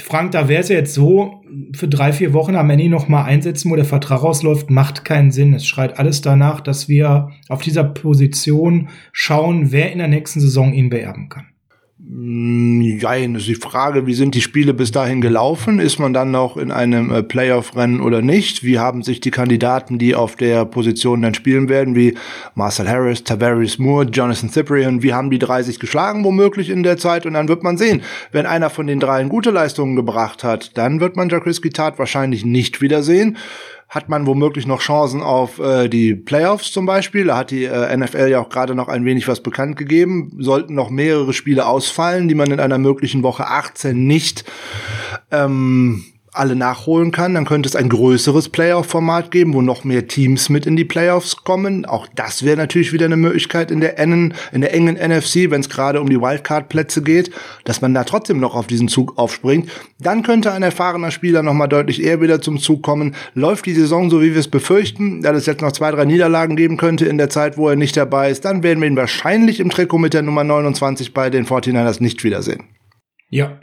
Frank, 0.00 0.32
da 0.32 0.48
wäre 0.48 0.62
es 0.62 0.68
jetzt 0.68 0.94
so, 0.94 1.42
für 1.74 1.88
drei, 1.88 2.12
vier 2.12 2.32
Wochen 2.32 2.56
am 2.56 2.70
Ende 2.70 2.88
noch 2.88 3.08
mal 3.08 3.24
einsetzen, 3.24 3.70
wo 3.70 3.76
der 3.76 3.84
Vertrag 3.84 4.22
rausläuft, 4.22 4.70
macht 4.70 5.04
keinen 5.04 5.30
Sinn. 5.30 5.54
Es 5.54 5.66
schreit 5.66 5.98
alles 5.98 6.22
danach, 6.22 6.60
dass 6.60 6.88
wir 6.88 7.30
auf 7.48 7.62
dieser 7.62 7.84
Position 7.84 8.88
schauen, 9.12 9.70
wer 9.70 9.92
in 9.92 9.98
der 9.98 10.08
nächsten 10.08 10.40
Saison 10.40 10.72
ihn 10.72 10.88
beerben 10.88 11.28
kann. 11.28 11.51
Nein, 12.04 13.36
ist 13.36 13.46
die 13.46 13.54
Frage, 13.54 14.06
wie 14.06 14.14
sind 14.14 14.34
die 14.34 14.40
Spiele 14.40 14.74
bis 14.74 14.90
dahin 14.90 15.20
gelaufen? 15.20 15.78
Ist 15.78 16.00
man 16.00 16.12
dann 16.12 16.32
noch 16.32 16.56
in 16.56 16.72
einem 16.72 17.12
äh, 17.12 17.22
Playoff-Rennen 17.22 18.00
oder 18.00 18.22
nicht? 18.22 18.64
Wie 18.64 18.80
haben 18.80 19.04
sich 19.04 19.20
die 19.20 19.30
Kandidaten, 19.30 19.98
die 20.00 20.16
auf 20.16 20.34
der 20.34 20.64
Position 20.64 21.22
dann 21.22 21.34
spielen 21.34 21.68
werden, 21.68 21.94
wie 21.94 22.16
Marcel 22.56 22.88
Harris, 22.88 23.22
Tavares 23.22 23.78
Moore, 23.78 24.06
Jonathan 24.06 24.50
Cyprian, 24.50 25.04
wie 25.04 25.12
haben 25.12 25.30
die 25.30 25.38
drei 25.38 25.62
sich 25.62 25.78
geschlagen 25.78 26.24
womöglich 26.24 26.70
in 26.70 26.82
der 26.82 26.96
Zeit? 26.96 27.24
Und 27.24 27.34
dann 27.34 27.46
wird 27.46 27.62
man 27.62 27.76
sehen, 27.76 28.02
wenn 28.32 28.46
einer 28.46 28.68
von 28.68 28.88
den 28.88 28.98
dreien 28.98 29.28
gute 29.28 29.50
Leistungen 29.50 29.94
gebracht 29.94 30.42
hat, 30.42 30.76
dann 30.76 30.98
wird 30.98 31.14
man 31.14 31.28
Jacques 31.28 31.60
Tat 31.72 32.00
wahrscheinlich 32.00 32.44
nicht 32.44 32.80
wiedersehen 32.80 33.36
hat 33.92 34.08
man 34.08 34.26
womöglich 34.26 34.66
noch 34.66 34.80
Chancen 34.80 35.20
auf 35.20 35.58
äh, 35.58 35.86
die 35.86 36.14
Playoffs 36.14 36.72
zum 36.72 36.86
Beispiel. 36.86 37.26
Da 37.26 37.36
hat 37.36 37.50
die 37.50 37.64
äh, 37.64 37.94
NFL 37.94 38.28
ja 38.28 38.40
auch 38.40 38.48
gerade 38.48 38.74
noch 38.74 38.88
ein 38.88 39.04
wenig 39.04 39.28
was 39.28 39.42
bekannt 39.42 39.76
gegeben. 39.76 40.32
Sollten 40.38 40.74
noch 40.74 40.88
mehrere 40.88 41.34
Spiele 41.34 41.66
ausfallen, 41.66 42.26
die 42.26 42.34
man 42.34 42.50
in 42.50 42.58
einer 42.58 42.78
möglichen 42.78 43.22
Woche 43.22 43.46
18 43.48 44.06
nicht 44.06 44.44
ähm, 45.30 46.04
alle 46.32 46.56
nachholen 46.56 47.12
kann, 47.12 47.34
dann 47.34 47.44
könnte 47.44 47.68
es 47.68 47.76
ein 47.76 47.90
größeres 47.90 48.48
Playoff-Format 48.48 49.30
geben, 49.30 49.52
wo 49.52 49.60
noch 49.60 49.84
mehr 49.84 50.08
Teams 50.08 50.48
mit 50.48 50.64
in 50.64 50.76
die 50.76 50.84
Playoffs 50.84 51.44
kommen. 51.44 51.84
Auch 51.84 52.06
das 52.14 52.42
wäre 52.42 52.56
natürlich 52.56 52.94
wieder 52.94 53.04
eine 53.04 53.18
Möglichkeit 53.18 53.70
in 53.70 53.80
der 53.80 53.98
engen, 53.98 54.32
in 54.50 54.62
der 54.62 54.72
engen 54.72 54.94
NFC, 54.94 55.50
wenn 55.50 55.60
es 55.60 55.68
gerade 55.68 56.00
um 56.00 56.08
die 56.08 56.20
Wildcard-Plätze 56.20 57.02
geht, 57.02 57.30
dass 57.64 57.82
man 57.82 57.92
da 57.92 58.04
trotzdem 58.04 58.40
noch 58.40 58.54
auf 58.54 58.66
diesen 58.66 58.88
Zug 58.88 59.18
aufspringt. 59.18 59.70
Dann 60.00 60.22
könnte 60.22 60.52
ein 60.52 60.62
erfahrener 60.62 61.10
Spieler 61.10 61.42
noch 61.42 61.52
mal 61.52 61.66
deutlich 61.66 62.02
eher 62.02 62.22
wieder 62.22 62.40
zum 62.40 62.58
Zug 62.58 62.82
kommen. 62.82 63.14
Läuft 63.34 63.66
die 63.66 63.74
Saison 63.74 64.08
so, 64.08 64.22
wie 64.22 64.32
wir 64.32 64.40
es 64.40 64.48
befürchten, 64.48 65.20
da 65.20 65.32
es 65.32 65.44
jetzt 65.44 65.60
noch 65.60 65.72
zwei, 65.72 65.90
drei 65.90 66.06
Niederlagen 66.06 66.56
geben 66.56 66.78
könnte 66.78 67.04
in 67.04 67.18
der 67.18 67.28
Zeit, 67.28 67.58
wo 67.58 67.68
er 67.68 67.76
nicht 67.76 67.96
dabei 67.96 68.30
ist, 68.30 68.46
dann 68.46 68.62
werden 68.62 68.80
wir 68.80 68.88
ihn 68.88 68.96
wahrscheinlich 68.96 69.60
im 69.60 69.68
Trikot 69.68 69.98
mit 69.98 70.14
der 70.14 70.22
Nummer 70.22 70.44
29 70.44 71.12
bei 71.12 71.28
den 71.28 71.44
49ers 71.44 72.02
nicht 72.02 72.24
wiedersehen. 72.24 72.64
Ja, 73.28 73.60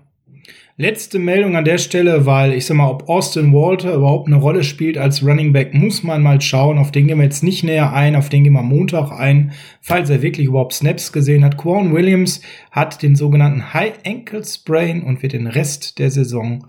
Letzte 0.82 1.20
Meldung 1.20 1.58
an 1.58 1.66
der 1.66 1.78
Stelle, 1.78 2.26
weil 2.26 2.54
ich 2.54 2.66
sag 2.66 2.78
mal, 2.78 2.90
ob 2.90 3.10
Austin 3.10 3.52
Walter 3.52 3.96
überhaupt 3.96 4.28
eine 4.28 4.38
Rolle 4.38 4.64
spielt 4.64 4.98
als 4.98 5.22
Running 5.22 5.52
Back, 5.52 5.74
muss 5.74 6.04
man 6.04 6.24
mal 6.24 6.40
schauen. 6.40 6.78
Auf 6.78 6.92
den 6.92 7.06
gehen 7.06 7.18
wir 7.18 7.26
jetzt 7.26 7.44
nicht 7.44 7.66
näher 7.66 7.92
ein, 7.92 8.16
auf 8.16 8.30
den 8.30 8.46
gehen 8.46 8.54
wir 8.54 8.62
Montag 8.62 9.12
ein, 9.12 9.52
falls 9.82 10.10
er 10.10 10.22
wirklich 10.22 10.48
überhaupt 10.48 10.72
Snaps 10.72 11.12
gesehen 11.12 11.44
hat. 11.44 11.58
Quan 11.58 11.94
Williams 11.94 12.42
hat 12.72 13.04
den 13.04 13.18
sogenannten 13.18 13.74
High 13.74 13.96
Ankle 14.06 14.46
Sprain 14.46 15.04
und 15.04 15.22
wird 15.22 15.34
den 15.34 15.48
Rest 15.48 16.00
der 16.00 16.12
Saison 16.12 16.66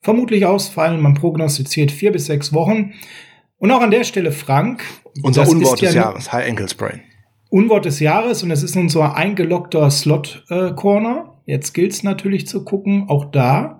vermutlich 0.00 0.46
ausfallen. 0.46 1.00
Man 1.00 1.14
prognostiziert 1.14 1.92
vier 1.92 2.10
bis 2.10 2.26
sechs 2.26 2.52
Wochen. 2.52 2.94
Und 3.58 3.70
auch 3.70 3.82
an 3.82 3.92
der 3.92 4.02
Stelle 4.02 4.32
Frank. 4.32 4.82
Unser 5.22 5.48
Unwort 5.48 5.80
des 5.80 5.94
Jahres, 5.94 6.32
High 6.32 6.48
Ankle 6.48 6.68
Sprain. 6.68 7.02
Unwort 7.50 7.84
des 7.84 8.00
Jahres 8.00 8.42
und 8.42 8.50
es 8.50 8.64
ist 8.64 8.74
nun 8.74 8.88
so 8.88 9.00
ein 9.00 9.12
eingelockter 9.12 9.88
Slot-Corner. 9.92 11.33
Jetzt 11.46 11.72
gilt 11.72 11.92
es 11.92 12.02
natürlich 12.02 12.46
zu 12.46 12.64
gucken, 12.64 13.04
auch 13.08 13.26
da, 13.26 13.78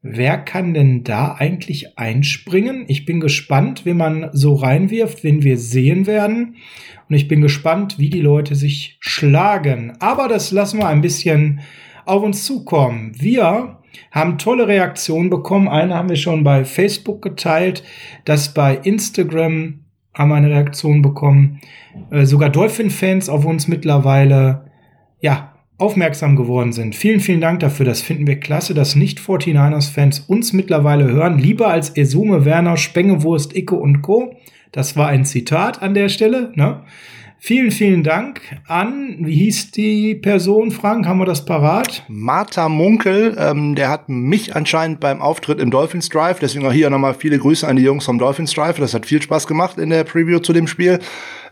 wer 0.00 0.38
kann 0.38 0.74
denn 0.74 1.04
da 1.04 1.34
eigentlich 1.34 1.98
einspringen? 1.98 2.84
Ich 2.88 3.04
bin 3.04 3.20
gespannt, 3.20 3.84
wie 3.84 3.94
man 3.94 4.30
so 4.32 4.54
reinwirft, 4.54 5.24
wenn 5.24 5.42
wir 5.42 5.58
sehen 5.58 6.06
werden. 6.06 6.56
Und 7.08 7.14
ich 7.14 7.28
bin 7.28 7.40
gespannt, 7.40 7.98
wie 7.98 8.10
die 8.10 8.20
Leute 8.20 8.54
sich 8.54 8.96
schlagen. 9.00 9.94
Aber 10.00 10.28
das 10.28 10.50
lassen 10.50 10.78
wir 10.78 10.88
ein 10.88 11.00
bisschen 11.00 11.60
auf 12.04 12.22
uns 12.22 12.44
zukommen. 12.44 13.12
Wir 13.18 13.78
haben 14.10 14.38
tolle 14.38 14.68
Reaktionen 14.68 15.30
bekommen. 15.30 15.68
Eine 15.68 15.94
haben 15.94 16.08
wir 16.08 16.16
schon 16.16 16.44
bei 16.44 16.64
Facebook 16.64 17.22
geteilt, 17.22 17.82
das 18.24 18.54
bei 18.54 18.76
Instagram 18.76 19.84
haben 20.14 20.30
wir 20.30 20.36
eine 20.36 20.50
Reaktion 20.50 21.02
bekommen. 21.02 21.60
Äh, 22.10 22.24
sogar 22.24 22.50
Dolphin-Fans 22.50 23.28
auf 23.28 23.44
uns 23.44 23.68
mittlerweile. 23.68 24.70
Ja, 25.20 25.57
aufmerksam 25.78 26.34
geworden 26.36 26.72
sind. 26.72 26.96
Vielen, 26.96 27.20
vielen 27.20 27.40
Dank 27.40 27.60
dafür. 27.60 27.86
Das 27.86 28.02
finden 28.02 28.26
wir 28.26 28.40
klasse, 28.40 28.74
dass 28.74 28.96
nicht 28.96 29.20
49ers-Fans 29.20 30.20
uns 30.20 30.52
mittlerweile 30.52 31.06
hören. 31.06 31.38
Lieber 31.38 31.68
als 31.68 31.96
Esume, 31.96 32.44
Werner, 32.44 32.76
Spengewurst, 32.76 33.56
Icke 33.56 33.76
und 33.76 34.02
Co. 34.02 34.36
Das 34.72 34.96
war 34.96 35.08
ein 35.08 35.24
Zitat 35.24 35.80
an 35.80 35.94
der 35.94 36.08
Stelle. 36.08 36.52
Ne? 36.56 36.82
Vielen, 37.40 37.70
vielen 37.70 38.02
Dank 38.02 38.40
an, 38.66 39.18
wie 39.20 39.36
hieß 39.36 39.70
die 39.70 40.16
Person, 40.16 40.72
Frank? 40.72 41.06
Haben 41.06 41.20
wir 41.20 41.24
das 41.24 41.44
parat? 41.44 42.02
Martha 42.08 42.68
Munkel, 42.68 43.36
ähm, 43.38 43.76
der 43.76 43.90
hat 43.90 44.08
mich 44.08 44.56
anscheinend 44.56 44.98
beim 44.98 45.22
Auftritt 45.22 45.60
im 45.60 45.70
Dolphins 45.70 46.08
Drive, 46.08 46.40
deswegen 46.40 46.66
auch 46.66 46.72
hier 46.72 46.90
nochmal 46.90 47.14
viele 47.14 47.38
Grüße 47.38 47.66
an 47.66 47.76
die 47.76 47.84
Jungs 47.84 48.06
vom 48.06 48.18
Dolphins 48.18 48.52
Drive. 48.54 48.78
Das 48.78 48.92
hat 48.92 49.06
viel 49.06 49.22
Spaß 49.22 49.46
gemacht 49.46 49.78
in 49.78 49.90
der 49.90 50.02
Preview 50.02 50.40
zu 50.40 50.52
dem 50.52 50.66
Spiel 50.66 50.98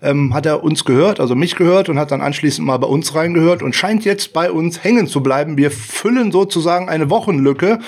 ähm, 0.02 0.34
hat 0.34 0.46
er 0.46 0.62
uns 0.62 0.84
gehört, 0.84 1.20
also 1.20 1.34
mich 1.34 1.56
gehört 1.56 1.88
und 1.88 1.98
hat 1.98 2.10
dann 2.10 2.20
anschließend 2.20 2.66
mal 2.66 2.78
bei 2.78 2.86
uns 2.86 3.14
reingehört 3.14 3.62
und 3.62 3.74
scheint 3.74 4.04
jetzt 4.04 4.32
bei 4.32 4.50
uns 4.50 4.82
hängen 4.84 5.06
zu 5.06 5.22
bleiben. 5.22 5.56
Wir 5.56 5.70
füllen 5.70 6.32
sozusagen 6.32 6.88
eine 6.88 7.10
Wochenlücke 7.10 7.80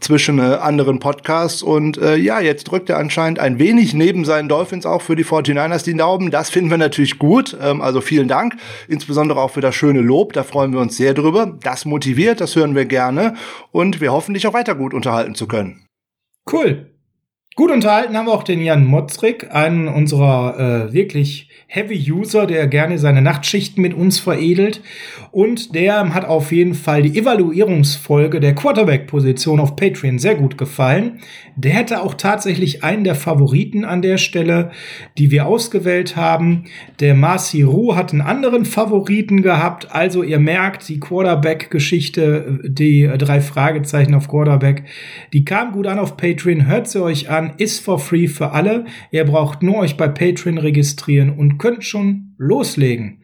zwischen 0.00 0.38
äh, 0.38 0.42
anderen 0.42 0.98
Podcasts. 0.98 1.62
Und 1.62 1.98
äh, 1.98 2.16
ja, 2.16 2.40
jetzt 2.40 2.64
drückt 2.64 2.88
er 2.88 2.98
anscheinend 2.98 3.38
ein 3.38 3.58
wenig 3.58 3.94
neben 3.94 4.24
seinen 4.24 4.48
Dolphins 4.48 4.86
auch 4.86 5.02
für 5.02 5.16
die 5.16 5.24
49ers 5.24 5.84
die 5.84 5.96
Daumen. 5.96 6.30
Das 6.30 6.50
finden 6.50 6.70
wir 6.70 6.78
natürlich 6.78 7.18
gut. 7.18 7.56
Ähm, 7.60 7.80
also 7.80 8.00
vielen 8.00 8.28
Dank, 8.28 8.54
insbesondere 8.88 9.40
auch 9.40 9.50
für 9.50 9.60
das 9.60 9.74
schöne 9.74 10.00
Lob. 10.00 10.32
Da 10.32 10.44
freuen 10.44 10.72
wir 10.72 10.80
uns 10.80 10.96
sehr 10.96 11.14
drüber. 11.14 11.58
Das 11.62 11.84
motiviert, 11.84 12.40
das 12.40 12.56
hören 12.56 12.74
wir 12.74 12.84
gerne. 12.84 13.34
Und 13.72 14.00
wir 14.00 14.12
hoffen, 14.12 14.34
dich 14.34 14.46
auch 14.46 14.54
weiter 14.54 14.74
gut 14.74 14.94
unterhalten 14.94 15.34
zu 15.34 15.46
können. 15.46 15.86
Cool. 16.50 16.97
Gut 17.58 17.72
unterhalten 17.72 18.16
haben 18.16 18.26
wir 18.26 18.34
auch 18.34 18.44
den 18.44 18.62
Jan 18.62 18.86
Motzrik, 18.86 19.52
einen 19.52 19.88
unserer 19.88 20.86
äh, 20.86 20.92
wirklich 20.92 21.48
Heavy 21.70 22.10
User, 22.10 22.46
der 22.46 22.66
gerne 22.66 22.98
seine 22.98 23.20
Nachtschichten 23.20 23.82
mit 23.82 23.92
uns 23.92 24.20
veredelt. 24.20 24.80
Und 25.32 25.74
der 25.74 26.14
hat 26.14 26.24
auf 26.24 26.50
jeden 26.50 26.72
Fall 26.72 27.02
die 27.02 27.18
Evaluierungsfolge 27.18 28.40
der 28.40 28.54
Quarterback-Position 28.54 29.60
auf 29.60 29.76
Patreon 29.76 30.18
sehr 30.18 30.36
gut 30.36 30.56
gefallen. 30.56 31.18
Der 31.56 31.72
hätte 31.72 32.00
auch 32.00 32.14
tatsächlich 32.14 32.84
einen 32.84 33.04
der 33.04 33.16
Favoriten 33.16 33.84
an 33.84 34.00
der 34.00 34.16
Stelle, 34.16 34.70
die 35.18 35.30
wir 35.30 35.46
ausgewählt 35.46 36.16
haben. 36.16 36.64
Der 37.00 37.14
Marci 37.14 37.64
Roux 37.64 37.96
hat 37.96 38.12
einen 38.12 38.22
anderen 38.22 38.64
Favoriten 38.64 39.42
gehabt. 39.42 39.92
Also 39.92 40.22
ihr 40.22 40.38
merkt, 40.38 40.88
die 40.88 41.00
Quarterback-Geschichte, 41.00 42.60
die 42.64 43.10
drei 43.18 43.42
Fragezeichen 43.42 44.14
auf 44.14 44.28
Quarterback, 44.28 44.84
die 45.34 45.44
kam 45.44 45.72
gut 45.72 45.86
an 45.86 45.98
auf 45.98 46.16
Patreon. 46.16 46.66
Hört 46.66 46.88
sie 46.88 47.02
euch 47.02 47.28
an, 47.28 47.47
ist 47.56 47.84
for 47.84 47.98
free 47.98 48.28
für 48.28 48.52
alle. 48.52 48.84
Ihr 49.10 49.24
braucht 49.24 49.62
nur 49.62 49.78
euch 49.78 49.96
bei 49.96 50.08
Patreon 50.08 50.58
registrieren 50.58 51.30
und 51.30 51.58
könnt 51.58 51.84
schon 51.84 52.34
loslegen. 52.38 53.18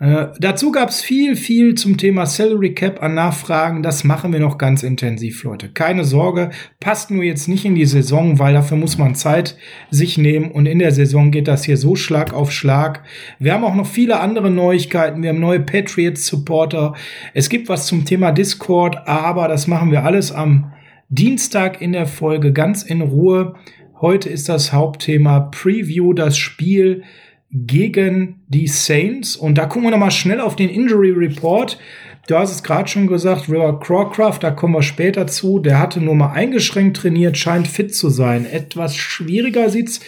Äh, 0.00 0.28
dazu 0.38 0.72
gab 0.72 0.88
es 0.88 1.02
viel, 1.02 1.36
viel 1.36 1.74
zum 1.74 1.98
Thema 1.98 2.24
Salary 2.24 2.72
Cap 2.72 3.02
an 3.02 3.14
Nachfragen. 3.14 3.82
Das 3.82 4.02
machen 4.02 4.32
wir 4.32 4.40
noch 4.40 4.56
ganz 4.56 4.82
intensiv, 4.82 5.44
Leute. 5.44 5.68
Keine 5.68 6.04
Sorge, 6.04 6.50
passt 6.80 7.10
nur 7.10 7.22
jetzt 7.22 7.48
nicht 7.48 7.66
in 7.66 7.74
die 7.74 7.84
Saison, 7.84 8.38
weil 8.38 8.54
dafür 8.54 8.78
muss 8.78 8.96
man 8.96 9.14
Zeit 9.14 9.58
sich 9.90 10.16
nehmen. 10.16 10.50
Und 10.50 10.64
in 10.64 10.78
der 10.78 10.92
Saison 10.92 11.30
geht 11.30 11.48
das 11.48 11.64
hier 11.64 11.76
so 11.76 11.96
Schlag 11.96 12.32
auf 12.32 12.50
Schlag. 12.50 13.04
Wir 13.38 13.52
haben 13.52 13.64
auch 13.64 13.74
noch 13.74 13.86
viele 13.86 14.20
andere 14.20 14.50
Neuigkeiten. 14.50 15.22
Wir 15.22 15.30
haben 15.30 15.40
neue 15.40 15.60
Patriots-Supporter. 15.60 16.94
Es 17.34 17.50
gibt 17.50 17.68
was 17.68 17.86
zum 17.86 18.06
Thema 18.06 18.32
Discord, 18.32 19.06
aber 19.06 19.48
das 19.48 19.66
machen 19.66 19.90
wir 19.90 20.04
alles 20.04 20.32
am 20.32 20.72
Dienstag 21.12 21.82
in 21.82 21.90
der 21.90 22.06
Folge 22.06 22.52
ganz 22.52 22.84
in 22.84 23.00
Ruhe. 23.02 23.54
Heute 24.00 24.28
ist 24.28 24.48
das 24.48 24.72
Hauptthema 24.72 25.40
Preview, 25.40 26.12
das 26.12 26.38
Spiel 26.38 27.02
gegen 27.50 28.44
die 28.46 28.68
Saints. 28.68 29.34
Und 29.34 29.58
da 29.58 29.66
gucken 29.66 29.82
wir 29.82 29.90
nochmal 29.90 30.12
schnell 30.12 30.40
auf 30.40 30.54
den 30.54 30.68
Injury 30.68 31.10
Report. 31.10 31.80
Du 32.28 32.36
hast 32.38 32.52
es 32.52 32.62
gerade 32.62 32.88
schon 32.88 33.08
gesagt, 33.08 33.48
River 33.48 33.80
Crawcraft, 33.80 34.38
da 34.40 34.52
kommen 34.52 34.74
wir 34.74 34.82
später 34.82 35.26
zu. 35.26 35.58
Der 35.58 35.80
hatte 35.80 36.00
nur 36.00 36.14
mal 36.14 36.30
eingeschränkt 36.30 36.98
trainiert, 36.98 37.36
scheint 37.36 37.66
fit 37.66 37.92
zu 37.92 38.08
sein. 38.08 38.46
Etwas 38.46 38.94
schwieriger 38.94 39.68
sieht's 39.68 39.98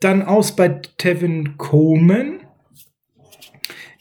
dann 0.00 0.22
aus 0.22 0.56
bei 0.56 0.80
Tevin 0.96 1.56
Coleman. 1.56 2.40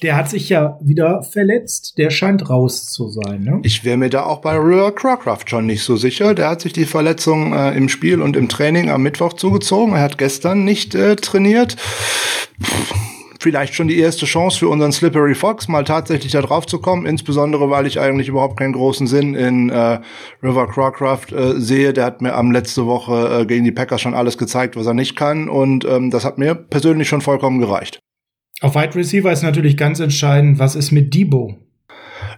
Der 0.04 0.16
hat 0.16 0.30
sich 0.30 0.50
ja 0.50 0.77
wieder 0.82 1.24
verletzt. 1.24 1.98
Der 1.98 2.12
scheint 2.12 2.50
raus 2.50 2.86
zu 2.86 3.10
sein. 3.10 3.44
Ne? 3.44 3.60
Ich 3.63 3.84
wäre 3.84 3.98
mir 3.98 4.10
da 4.10 4.24
auch 4.24 4.42
bei 4.42 4.56
River 4.56 4.92
Crawcraft 4.92 5.50
schon 5.50 5.66
nicht 5.66 5.84
so 5.84 5.96
sicher. 5.96 6.36
Der 6.36 6.50
hat 6.50 6.62
sich 6.62 6.74
die 6.74 6.86
Verletzung 6.86 7.54
äh, 7.54 7.75
im 7.75 7.89
Spiel 7.89 8.22
und 8.22 8.36
im 8.36 8.48
Training 8.48 8.92
am 8.92 9.01
Mittwoch 9.01 9.34
zugezogen. 9.34 9.94
Er 9.96 10.01
hat 10.01 10.20
gestern 10.20 10.63
nicht 10.66 10.94
äh, 10.94 11.16
trainiert. 11.16 11.77
vielleicht 13.39 13.74
schon 13.74 13.88
die 13.88 13.98
erste 13.98 14.25
Chance 14.25 14.60
für 14.60 14.68
unseren 14.68 14.92
Slippery 14.92 15.34
Fox, 15.34 15.68
mal 15.68 15.84
tatsächlich 15.84 16.32
da 16.32 16.42
drauf 16.42 16.66
zu 16.66 16.80
kommen, 16.80 17.06
insbesondere 17.06 17.70
weil 17.70 17.88
ich 17.88 18.00
eigentlich 18.00 18.27
überhaupt 18.27 18.58
keinen 18.58 18.74
großen 18.74 19.08
Sinn 19.08 19.36
in 19.36 19.70
äh, 19.70 20.00
River 20.44 20.68
Crawcraft 20.68 21.32
äh, 21.32 21.60
sehe. 21.60 21.94
Der 21.94 22.06
hat 22.06 22.22
mir 22.22 22.34
am 22.34 22.51
letzte 22.51 22.86
Woche 22.86 23.42
äh, 23.42 23.46
gegen 23.46 23.63
die 23.63 23.72
Packers 23.72 24.01
schon 24.01 24.13
alles 24.13 24.38
gezeigt, 24.38 24.75
was 24.75 24.86
er 24.86 24.94
nicht 24.94 25.16
kann 25.16 25.50
und 25.50 25.86
ähm, 25.86 26.12
das 26.12 26.25
hat 26.25 26.38
mir 26.38 26.56
persönlich 26.56 27.08
schon 27.08 27.22
vollkommen 27.22 27.60
gereicht. 27.60 28.00
Auf 28.60 28.74
Wide 28.74 28.96
Receiver 28.96 29.32
ist 29.32 29.44
natürlich 29.44 29.78
ganz 29.78 30.00
entscheidend, 30.00 30.58
was 30.58 30.76
ist 30.76 30.92
mit 30.92 31.14
Debo? 31.14 31.56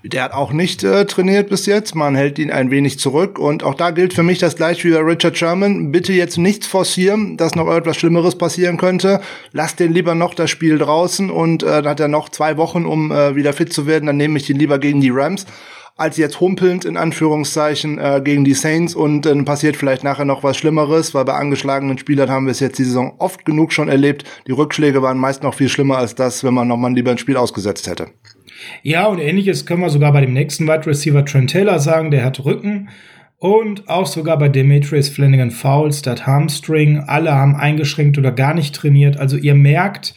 Der 0.04 0.24
hat 0.24 0.34
auch 0.34 0.52
nicht 0.52 0.84
äh, 0.84 1.06
trainiert 1.06 1.50
bis 1.50 1.66
jetzt. 1.66 1.96
Man 1.96 2.16
hält 2.16 2.40
ihn 2.40 2.52
ein 2.52 2.72
wenig 2.72 3.00
zurück. 3.00 3.40
Und 3.40 3.64
auch 3.64 3.74
da 3.74 3.92
gilt 3.92 4.14
für 4.14 4.24
mich 4.24 4.38
das 4.38 4.58
gleiche 4.58 4.88
wie 4.88 4.94
bei 4.94 5.00
Richard 5.00 5.38
Sherman. 5.38 5.92
Bitte 5.92 6.12
jetzt 6.12 6.38
nichts 6.38 6.68
forcieren, 6.68 7.38
dass 7.38 7.56
noch 7.56 7.74
etwas 7.74 7.98
Schlimmeres 7.98 8.38
passieren 8.38 8.78
könnte. 8.78 9.22
Lass 9.54 9.76
den 9.78 9.94
lieber 9.94 10.14
noch 10.14 10.34
das 10.34 10.50
Spiel 10.50 10.78
draußen 10.78 11.30
und 11.30 11.64
äh, 11.64 11.68
dann 11.82 11.88
hat 11.88 12.00
er 12.02 12.08
noch 12.10 12.30
zwei 12.30 12.58
Wochen, 12.58 12.86
um 12.86 13.12
äh, 13.12 13.36
wieder 13.36 13.54
fit 13.54 13.72
zu 13.72 13.88
werden. 13.88 14.06
Dann 14.06 14.18
nehme 14.18 14.38
ich 14.38 14.50
ihn 14.50 14.60
lieber 14.60 14.80
gegen 14.80 15.00
die 15.00 15.12
Rams 15.12 15.46
als 16.00 16.18
jetzt 16.18 16.40
humpelnd 16.40 16.86
in 16.86 16.98
Anführungszeichen 16.98 17.98
äh, 17.98 18.22
gegen 18.24 18.46
die 18.46 18.54
Saints 18.54 18.96
und 18.96 19.24
dann 19.24 19.46
passiert 19.46 19.76
vielleicht 19.76 20.04
nachher 20.04 20.26
noch 20.26 20.44
was 20.44 20.58
Schlimmeres, 20.58 21.14
weil 21.14 21.26
bei 21.26 21.34
angeschlagenen 21.34 21.98
Spielern 21.98 22.30
haben 22.30 22.46
wir 22.46 22.52
es 22.52 22.60
jetzt 22.60 22.80
die 22.80 22.86
Saison 22.86 23.14
oft 23.18 23.46
genug 23.46 23.74
schon 23.74 23.90
erlebt. 23.90 24.24
Die 24.48 24.52
Rückschläge 24.52 25.02
waren 25.02 25.18
meist 25.18 25.44
noch 25.44 25.54
viel 25.54 25.70
schlimmer 25.70 25.98
als 25.98 26.16
das, 26.16 26.44
wenn 26.44 26.54
man 26.54 26.68
noch 26.68 26.78
mal 26.78 26.94
lieber 26.94 27.12
ein 27.12 27.18
Spiel 27.18 27.38
ausgesetzt 27.38 27.88
hätte. 27.88 28.08
Ja, 28.82 29.08
und 29.08 29.20
ähnliches 29.20 29.66
können 29.66 29.82
wir 29.82 29.90
sogar 29.90 30.14
bei 30.14 30.22
dem 30.22 30.34
nächsten 30.34 30.68
Wide 30.68 30.86
Receiver 30.86 31.26
Trent 31.26 31.52
Taylor 31.52 31.80
sagen, 31.80 32.12
der 32.12 32.24
hat 32.24 32.44
Rücken. 32.44 32.90
Und 33.42 33.88
auch 33.88 34.06
sogar 34.06 34.38
bei 34.38 34.50
Demetrius 34.50 35.08
Flanagan 35.08 35.50
Fouls, 35.50 36.02
das 36.02 36.28
Hamstring, 36.28 37.00
alle 37.08 37.32
haben 37.34 37.56
eingeschränkt 37.56 38.18
oder 38.18 38.34
gar 38.34 38.54
nicht 38.54 38.76
trainiert. 38.76 39.16
Also 39.16 39.38
ihr 39.38 39.56
merkt, 39.56 40.14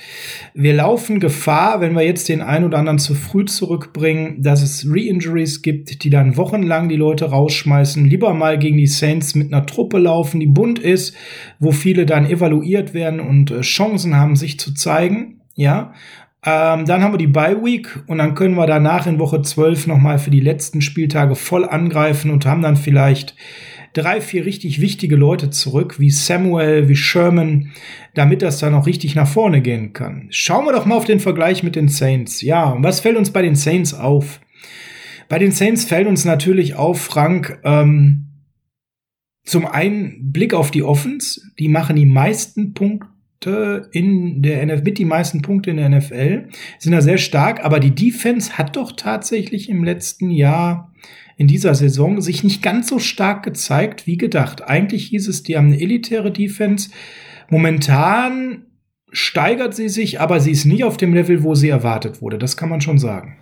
wir 0.54 0.74
laufen 0.74 1.20
Gefahr, 1.20 1.80
wenn 1.80 1.94
wir 1.94 2.02
jetzt 2.02 2.28
den 2.28 2.40
einen 2.40 2.64
oder 2.64 2.78
anderen 2.78 2.98
zu 2.98 3.14
früh 3.14 3.44
zurückbringen, 3.44 4.42
dass 4.42 4.60
es 4.60 4.84
Re-Injuries 4.90 5.62
gibt, 5.62 6.02
die 6.02 6.10
dann 6.10 6.36
wochenlang 6.36 6.88
die 6.88 6.96
Leute 6.96 7.26
rausschmeißen. 7.26 8.04
Lieber 8.06 8.34
mal 8.34 8.58
gegen 8.58 8.76
die 8.76 8.88
Saints 8.88 9.36
mit 9.36 9.52
einer 9.52 9.66
Truppe 9.66 9.98
laufen, 9.98 10.40
die 10.40 10.46
bunt 10.46 10.80
ist, 10.80 11.14
wo 11.60 11.70
viele 11.70 12.06
dann 12.06 12.28
evaluiert 12.28 12.92
werden 12.92 13.20
und 13.20 13.52
äh, 13.52 13.60
Chancen 13.60 14.16
haben, 14.16 14.34
sich 14.34 14.58
zu 14.58 14.74
zeigen. 14.74 15.38
Ja, 15.54 15.92
ähm, 16.44 16.87
dann 16.87 17.02
haben 17.02 17.12
wir 17.12 17.18
die 17.18 17.28
Bye 17.28 17.62
Week 17.62 18.02
und 18.08 18.18
dann 18.18 18.34
können 18.34 18.56
wir 18.56 18.66
danach 18.66 19.06
in 19.06 19.20
Woche 19.20 19.42
12 19.42 19.87
nochmal 19.87 20.18
für 20.18 20.30
die 20.30 20.40
letzten 20.40 20.80
Spieltage 20.80 21.37
voll 21.37 21.64
angreifen 21.64 22.32
und 22.32 22.46
haben 22.46 22.62
dann 22.62 22.76
vielleicht 22.76 23.37
drei, 23.92 24.20
vier 24.20 24.44
richtig 24.44 24.80
wichtige 24.80 25.14
Leute 25.14 25.50
zurück, 25.50 26.00
wie 26.00 26.11
Samuel, 26.11 26.88
wie 26.88 26.96
Sherman, 26.96 27.70
damit 28.14 28.42
das 28.42 28.58
dann 28.58 28.75
auch 28.75 28.87
richtig 28.87 29.14
nach 29.14 29.28
vorne 29.28 29.61
gehen 29.61 29.92
kann. 29.92 30.26
Schauen 30.30 30.64
wir 30.64 30.72
doch 30.72 30.84
mal 30.84 30.96
auf 30.96 31.04
den 31.04 31.20
Vergleich 31.20 31.62
mit 31.62 31.76
den 31.76 31.88
Saints. 31.88 32.42
Ja, 32.42 32.70
und 32.70 32.82
was 32.82 32.99
fällt 32.99 33.16
uns 33.16 33.30
bei 33.30 33.42
den 33.42 33.54
Saints 33.54 33.94
auf? 33.94 34.40
Bei 35.28 35.38
den 35.38 35.52
Saints 35.52 35.84
fällt 35.84 36.08
uns 36.08 36.25
natürlich 36.25 36.75
auf, 36.75 37.00
Frank, 37.00 37.61
ähm, 37.62 38.28
zum 39.44 39.66
einen 39.66 40.32
Blick 40.32 40.54
auf 40.54 40.72
die 40.72 40.82
Offense, 40.82 41.40
die 41.58 41.68
machen 41.68 41.96
die 41.96 42.06
meisten 42.06 42.75
Punkte 42.75 43.12
in 43.46 44.42
der 44.42 44.64
NFL, 44.64 44.82
mit 44.82 44.99
die 44.99 45.04
meisten 45.04 45.42
Punkte 45.42 45.70
in 45.70 45.76
der 45.76 45.88
NFL, 45.88 46.49
sind 46.78 46.92
da 46.92 47.00
sehr 47.00 47.18
stark, 47.18 47.64
aber 47.64 47.80
die 47.80 47.94
Defense 47.94 48.58
hat 48.58 48.76
doch 48.76 48.92
tatsächlich 48.92 49.68
im 49.68 49.84
letzten 49.84 50.30
Jahr 50.30 50.92
in 51.37 51.46
dieser 51.49 51.75
Saison 51.75 52.20
sich 52.20 52.44
nicht 52.44 52.62
ganz 52.62 52.88
so 52.88 52.99
stark 52.99 53.42
gezeigt 53.42 54.06
wie 54.06 54.16
gedacht. 54.16 54.62
Eigentlich 54.62 55.06
hieß 55.06 55.28
es, 55.28 55.42
die 55.42 55.56
haben 55.56 55.68
eine 55.68 55.80
elitäre 55.80 56.30
Defense. 56.30 56.90
Momentan 57.49 58.66
steigert 59.11 59.75
sie 59.75 59.88
sich, 59.88 60.20
aber 60.20 60.40
sie 60.40 60.52
ist 60.52 60.64
nicht 60.64 60.84
auf 60.84 60.96
dem 60.96 61.14
Level, 61.14 61.42
wo 61.42 61.54
sie 61.54 61.68
erwartet 61.68 62.22
wurde. 62.22 62.38
Das 62.38 62.56
kann 62.56 62.68
man 62.68 62.80
schon 62.80 62.99
sagen. 62.99 63.38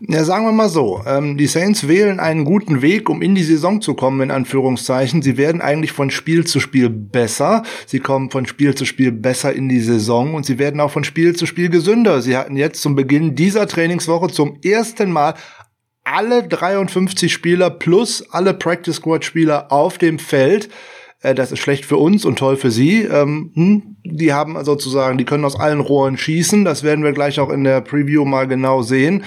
Ja, 0.00 0.24
sagen 0.24 0.44
wir 0.44 0.52
mal 0.52 0.68
so, 0.68 1.02
ähm, 1.06 1.36
die 1.36 1.46
Saints 1.46 1.88
wählen 1.88 2.20
einen 2.20 2.44
guten 2.44 2.82
Weg, 2.82 3.08
um 3.08 3.22
in 3.22 3.34
die 3.34 3.42
Saison 3.42 3.80
zu 3.80 3.94
kommen, 3.94 4.20
in 4.20 4.30
Anführungszeichen. 4.30 5.22
Sie 5.22 5.36
werden 5.36 5.60
eigentlich 5.60 5.92
von 5.92 6.10
Spiel 6.10 6.46
zu 6.46 6.60
Spiel 6.60 6.90
besser. 6.90 7.62
Sie 7.86 8.00
kommen 8.00 8.30
von 8.30 8.46
Spiel 8.46 8.74
zu 8.74 8.84
Spiel 8.84 9.12
besser 9.12 9.52
in 9.52 9.68
die 9.68 9.80
Saison 9.80 10.34
und 10.34 10.46
sie 10.46 10.58
werden 10.58 10.80
auch 10.80 10.90
von 10.90 11.04
Spiel 11.04 11.36
zu 11.36 11.46
Spiel 11.46 11.68
gesünder. 11.68 12.22
Sie 12.22 12.36
hatten 12.36 12.56
jetzt 12.56 12.82
zum 12.82 12.94
Beginn 12.94 13.34
dieser 13.34 13.66
Trainingswoche 13.66 14.28
zum 14.28 14.58
ersten 14.62 15.10
Mal 15.10 15.34
alle 16.04 16.46
53 16.46 17.32
Spieler 17.32 17.70
plus 17.70 18.24
alle 18.30 18.54
Practice 18.54 18.96
Squad 18.96 19.24
Spieler 19.24 19.72
auf 19.72 19.98
dem 19.98 20.18
Feld. 20.18 20.68
Äh, 21.20 21.34
das 21.34 21.50
ist 21.50 21.58
schlecht 21.58 21.84
für 21.84 21.96
uns 21.96 22.24
und 22.24 22.38
toll 22.38 22.56
für 22.56 22.70
sie. 22.70 23.02
Ähm, 23.02 23.52
hm, 23.54 23.93
die 24.04 24.34
haben 24.34 24.62
sozusagen, 24.64 25.16
die 25.16 25.24
können 25.24 25.44
aus 25.44 25.58
allen 25.58 25.80
Rohren 25.80 26.18
schießen. 26.18 26.64
Das 26.64 26.82
werden 26.82 27.02
wir 27.02 27.12
gleich 27.12 27.40
auch 27.40 27.48
in 27.48 27.64
der 27.64 27.80
Preview 27.80 28.26
mal 28.26 28.46
genau 28.46 28.82
sehen. 28.82 29.24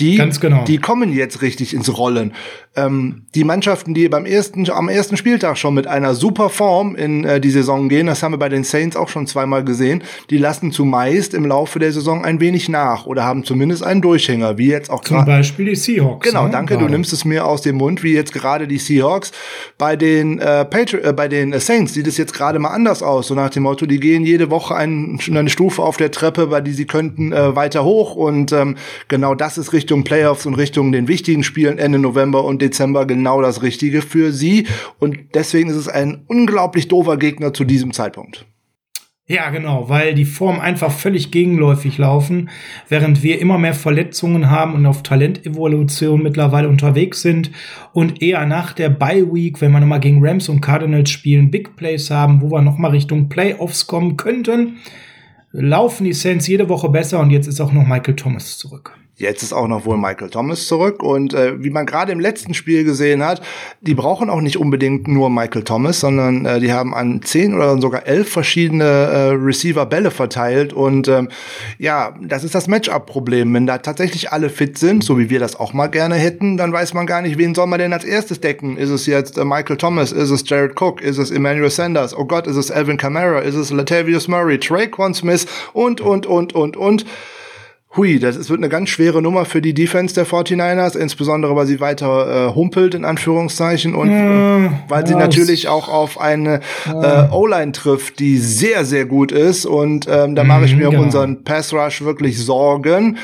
Die, 0.00 0.20
genau. 0.40 0.64
die 0.64 0.78
kommen 0.78 1.12
jetzt 1.12 1.42
richtig 1.42 1.72
ins 1.72 1.96
Rollen. 1.96 2.32
Ähm, 2.74 3.22
die 3.34 3.44
Mannschaften, 3.44 3.94
die 3.94 4.08
beim 4.08 4.26
ersten, 4.26 4.68
am 4.70 4.88
ersten 4.90 5.16
Spieltag 5.16 5.56
schon 5.56 5.72
mit 5.72 5.86
einer 5.86 6.14
super 6.14 6.50
Form 6.50 6.94
in 6.94 7.24
äh, 7.24 7.40
die 7.40 7.50
Saison 7.50 7.88
gehen, 7.88 8.06
das 8.06 8.22
haben 8.22 8.32
wir 8.32 8.38
bei 8.38 8.50
den 8.50 8.64
Saints 8.64 8.96
auch 8.96 9.08
schon 9.08 9.26
zweimal 9.26 9.64
gesehen, 9.64 10.02
die 10.28 10.36
lassen 10.36 10.72
zumeist 10.72 11.32
im 11.32 11.46
Laufe 11.46 11.78
der 11.78 11.92
Saison 11.92 12.24
ein 12.24 12.38
wenig 12.38 12.68
nach 12.68 13.06
oder 13.06 13.24
haben 13.24 13.44
zumindest 13.44 13.82
einen 13.82 14.02
Durchhänger, 14.02 14.58
wie 14.58 14.68
jetzt 14.68 14.90
auch 14.90 15.02
Zum 15.02 15.24
Beispiel 15.24 15.66
die 15.66 15.76
Seahawks. 15.76 16.28
Genau, 16.28 16.44
ne? 16.44 16.50
danke, 16.50 16.74
gerade. 16.74 16.86
du 16.86 16.92
nimmst 16.92 17.14
es 17.14 17.24
mir 17.24 17.46
aus 17.46 17.62
dem 17.62 17.76
Mund, 17.76 18.02
wie 18.02 18.12
jetzt 18.12 18.34
gerade 18.34 18.68
die 18.68 18.78
Seahawks. 18.78 19.32
Bei 19.78 19.96
den, 19.96 20.38
äh, 20.38 20.66
Patri 20.66 20.98
äh, 20.98 21.14
bei 21.14 21.28
den 21.28 21.58
Saints 21.58 21.94
sieht 21.94 22.06
es 22.06 22.18
jetzt 22.18 22.34
gerade 22.34 22.58
mal 22.58 22.70
anders 22.70 23.02
aus, 23.02 23.28
so 23.28 23.34
nach 23.34 23.50
dem 23.50 23.62
Motto, 23.62 23.86
die 23.86 24.00
gehen 24.00 24.15
gehen 24.16 24.24
jede 24.24 24.50
Woche 24.50 24.74
ein, 24.74 25.18
eine 25.28 25.50
Stufe 25.50 25.82
auf 25.82 25.98
der 25.98 26.10
Treppe, 26.10 26.46
bei 26.46 26.62
die 26.62 26.72
sie 26.72 26.86
könnten 26.86 27.32
äh, 27.32 27.54
weiter 27.54 27.84
hoch. 27.84 28.14
Und 28.14 28.50
ähm, 28.52 28.76
genau 29.08 29.34
das 29.34 29.58
ist 29.58 29.72
Richtung 29.72 30.04
Playoffs 30.04 30.46
und 30.46 30.54
Richtung 30.54 30.90
den 30.90 31.06
wichtigen 31.06 31.42
Spielen 31.42 31.78
Ende 31.78 31.98
November 31.98 32.44
und 32.44 32.62
Dezember 32.62 33.04
genau 33.04 33.42
das 33.42 33.62
Richtige 33.62 34.00
für 34.00 34.32
sie. 34.32 34.66
Und 34.98 35.18
deswegen 35.34 35.68
ist 35.68 35.76
es 35.76 35.88
ein 35.88 36.24
unglaublich 36.28 36.88
doofer 36.88 37.18
Gegner 37.18 37.52
zu 37.52 37.64
diesem 37.64 37.92
Zeitpunkt. 37.92 38.46
Ja, 39.28 39.50
genau, 39.50 39.88
weil 39.88 40.14
die 40.14 40.24
Form 40.24 40.60
einfach 40.60 40.92
völlig 40.92 41.32
gegenläufig 41.32 41.98
laufen, 41.98 42.48
während 42.88 43.24
wir 43.24 43.40
immer 43.40 43.58
mehr 43.58 43.74
Verletzungen 43.74 44.50
haben 44.50 44.74
und 44.74 44.86
auf 44.86 45.02
Talentevolution 45.02 46.22
mittlerweile 46.22 46.68
unterwegs 46.68 47.22
sind 47.22 47.50
und 47.92 48.22
eher 48.22 48.46
nach 48.46 48.72
der 48.72 48.88
Bye 48.88 49.34
Week, 49.34 49.60
wenn 49.60 49.72
wir 49.72 49.80
nochmal 49.80 49.98
gegen 49.98 50.24
Rams 50.24 50.48
und 50.48 50.60
Cardinals 50.60 51.10
spielen, 51.10 51.50
Big 51.50 51.74
Plays 51.74 52.08
haben, 52.08 52.40
wo 52.40 52.52
wir 52.52 52.62
nochmal 52.62 52.92
Richtung 52.92 53.28
Playoffs 53.28 53.88
kommen 53.88 54.16
könnten, 54.16 54.76
laufen 55.50 56.04
die 56.04 56.12
Saints 56.12 56.46
jede 56.46 56.68
Woche 56.68 56.88
besser 56.88 57.18
und 57.18 57.30
jetzt 57.30 57.48
ist 57.48 57.60
auch 57.60 57.72
noch 57.72 57.84
Michael 57.84 58.14
Thomas 58.14 58.58
zurück. 58.58 58.96
Jetzt 59.18 59.42
ist 59.42 59.54
auch 59.54 59.66
noch 59.66 59.86
wohl 59.86 59.96
Michael 59.96 60.28
Thomas 60.28 60.66
zurück. 60.66 61.02
Und 61.02 61.32
äh, 61.32 61.62
wie 61.64 61.70
man 61.70 61.86
gerade 61.86 62.12
im 62.12 62.20
letzten 62.20 62.52
Spiel 62.52 62.84
gesehen 62.84 63.24
hat, 63.24 63.40
die 63.80 63.94
brauchen 63.94 64.28
auch 64.28 64.42
nicht 64.42 64.58
unbedingt 64.58 65.08
nur 65.08 65.30
Michael 65.30 65.64
Thomas, 65.64 66.00
sondern 66.00 66.44
äh, 66.44 66.60
die 66.60 66.70
haben 66.70 66.94
an 66.94 67.22
zehn 67.22 67.54
oder 67.54 67.80
sogar 67.80 68.06
elf 68.06 68.28
verschiedene 68.28 68.84
äh, 68.84 69.28
Receiver 69.30 69.86
Bälle 69.86 70.10
verteilt. 70.10 70.74
Und 70.74 71.08
ähm, 71.08 71.30
ja, 71.78 72.14
das 72.20 72.44
ist 72.44 72.54
das 72.54 72.68
Matchup-Problem. 72.68 73.54
Wenn 73.54 73.66
da 73.66 73.78
tatsächlich 73.78 74.32
alle 74.32 74.50
fit 74.50 74.76
sind, 74.76 75.02
so 75.02 75.18
wie 75.18 75.30
wir 75.30 75.40
das 75.40 75.58
auch 75.58 75.72
mal 75.72 75.86
gerne 75.86 76.16
hätten, 76.16 76.58
dann 76.58 76.70
weiß 76.74 76.92
man 76.92 77.06
gar 77.06 77.22
nicht, 77.22 77.38
wen 77.38 77.54
soll 77.54 77.68
man 77.68 77.78
denn 77.78 77.94
als 77.94 78.04
erstes 78.04 78.42
decken. 78.42 78.76
Ist 78.76 78.90
es 78.90 79.06
jetzt 79.06 79.38
äh, 79.38 79.46
Michael 79.46 79.78
Thomas? 79.78 80.12
Ist 80.12 80.28
es 80.28 80.46
Jared 80.46 80.78
Cook? 80.78 81.00
Ist 81.00 81.16
es 81.16 81.30
Emmanuel 81.30 81.70
Sanders? 81.70 82.14
Oh 82.14 82.26
Gott, 82.26 82.46
ist 82.46 82.56
es 82.56 82.70
Alvin 82.70 82.98
Kamara? 82.98 83.38
Ist 83.38 83.54
es 83.54 83.70
Latavius 83.70 84.28
Murray? 84.28 84.60
Traquan 84.60 85.14
Smith? 85.14 85.46
Und, 85.72 86.02
und, 86.02 86.26
und, 86.26 86.54
und, 86.54 86.76
und. 86.76 87.06
Hui, 87.94 88.18
das 88.18 88.36
ist, 88.36 88.50
wird 88.50 88.60
eine 88.60 88.68
ganz 88.68 88.90
schwere 88.90 89.22
Nummer 89.22 89.46
für 89.46 89.62
die 89.62 89.72
Defense 89.72 90.14
der 90.14 90.26
49ers, 90.26 90.98
insbesondere 90.98 91.56
weil 91.56 91.66
sie 91.66 91.80
weiter 91.80 92.48
äh, 92.50 92.54
humpelt, 92.54 92.94
in 92.94 93.04
Anführungszeichen, 93.04 93.94
und 93.94 94.10
ja, 94.10 94.70
weil 94.88 95.06
sie 95.06 95.14
ja, 95.14 95.18
natürlich 95.18 95.68
auch 95.68 95.88
auf 95.88 96.20
eine 96.20 96.60
ja. 96.84 97.26
äh, 97.26 97.32
O-Line 97.32 97.72
trifft, 97.72 98.18
die 98.18 98.36
sehr, 98.36 98.84
sehr 98.84 99.06
gut 99.06 99.32
ist. 99.32 99.64
Und 99.64 100.06
ähm, 100.10 100.34
da 100.34 100.44
mache 100.44 100.66
ich 100.66 100.72
mhm, 100.72 100.78
mir 100.80 100.88
um 100.88 100.92
genau. 100.92 101.04
unseren 101.04 101.44
Pass 101.44 101.72
Rush 101.72 102.02
wirklich 102.02 102.38
Sorgen. 102.38 103.16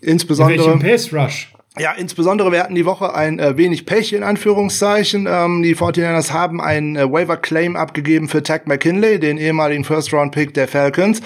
Insbesondere. 0.00 0.80
Welchen 0.80 0.80
Pass 0.80 1.12
Rush? 1.12 1.52
Ja, 1.80 1.92
insbesondere 1.92 2.52
wir 2.52 2.62
hatten 2.62 2.74
die 2.74 2.84
Woche 2.84 3.14
ein 3.14 3.38
äh, 3.38 3.56
wenig 3.56 3.86
Pech 3.86 4.12
in 4.12 4.22
Anführungszeichen. 4.22 5.26
Ähm, 5.26 5.62
die 5.62 5.74
49ers 5.74 6.30
haben 6.30 6.60
einen 6.60 6.94
äh, 6.94 7.10
Waiver 7.10 7.38
Claim 7.38 7.74
abgegeben 7.74 8.28
für 8.28 8.42
Tag 8.42 8.66
McKinley, 8.66 9.18
den 9.18 9.38
ehemaligen 9.38 9.82
First 9.84 10.12
Round 10.12 10.30
Pick 10.30 10.52
der 10.52 10.68
Falcons. 10.68 11.22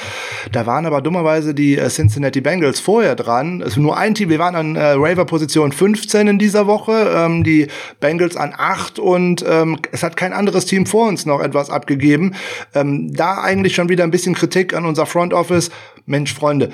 Da 0.52 0.64
waren 0.64 0.86
aber 0.86 1.02
dummerweise 1.02 1.56
die 1.56 1.76
äh, 1.76 1.88
Cincinnati 1.88 2.40
Bengals 2.40 2.78
vorher 2.78 3.16
dran. 3.16 3.62
Es 3.62 3.70
also 3.70 3.80
nur 3.80 3.96
ein 3.96 4.14
Team, 4.14 4.28
wir 4.28 4.38
waren 4.38 4.54
an 4.54 4.76
äh, 4.76 4.96
Waiver 4.96 5.24
Position 5.24 5.72
15 5.72 6.28
in 6.28 6.38
dieser 6.38 6.68
Woche, 6.68 7.12
ähm, 7.16 7.42
die 7.42 7.66
Bengals 7.98 8.36
an 8.36 8.54
8 8.56 9.00
und 9.00 9.44
ähm, 9.48 9.80
es 9.90 10.04
hat 10.04 10.16
kein 10.16 10.32
anderes 10.32 10.66
Team 10.66 10.86
vor 10.86 11.08
uns 11.08 11.26
noch 11.26 11.40
etwas 11.40 11.68
abgegeben. 11.68 12.36
Ähm, 12.76 13.12
da 13.12 13.42
eigentlich 13.42 13.74
schon 13.74 13.88
wieder 13.88 14.04
ein 14.04 14.12
bisschen 14.12 14.36
Kritik 14.36 14.72
an 14.72 14.86
unser 14.86 15.06
Front 15.06 15.34
Office. 15.34 15.72
Mensch, 16.06 16.32
Freunde, 16.32 16.70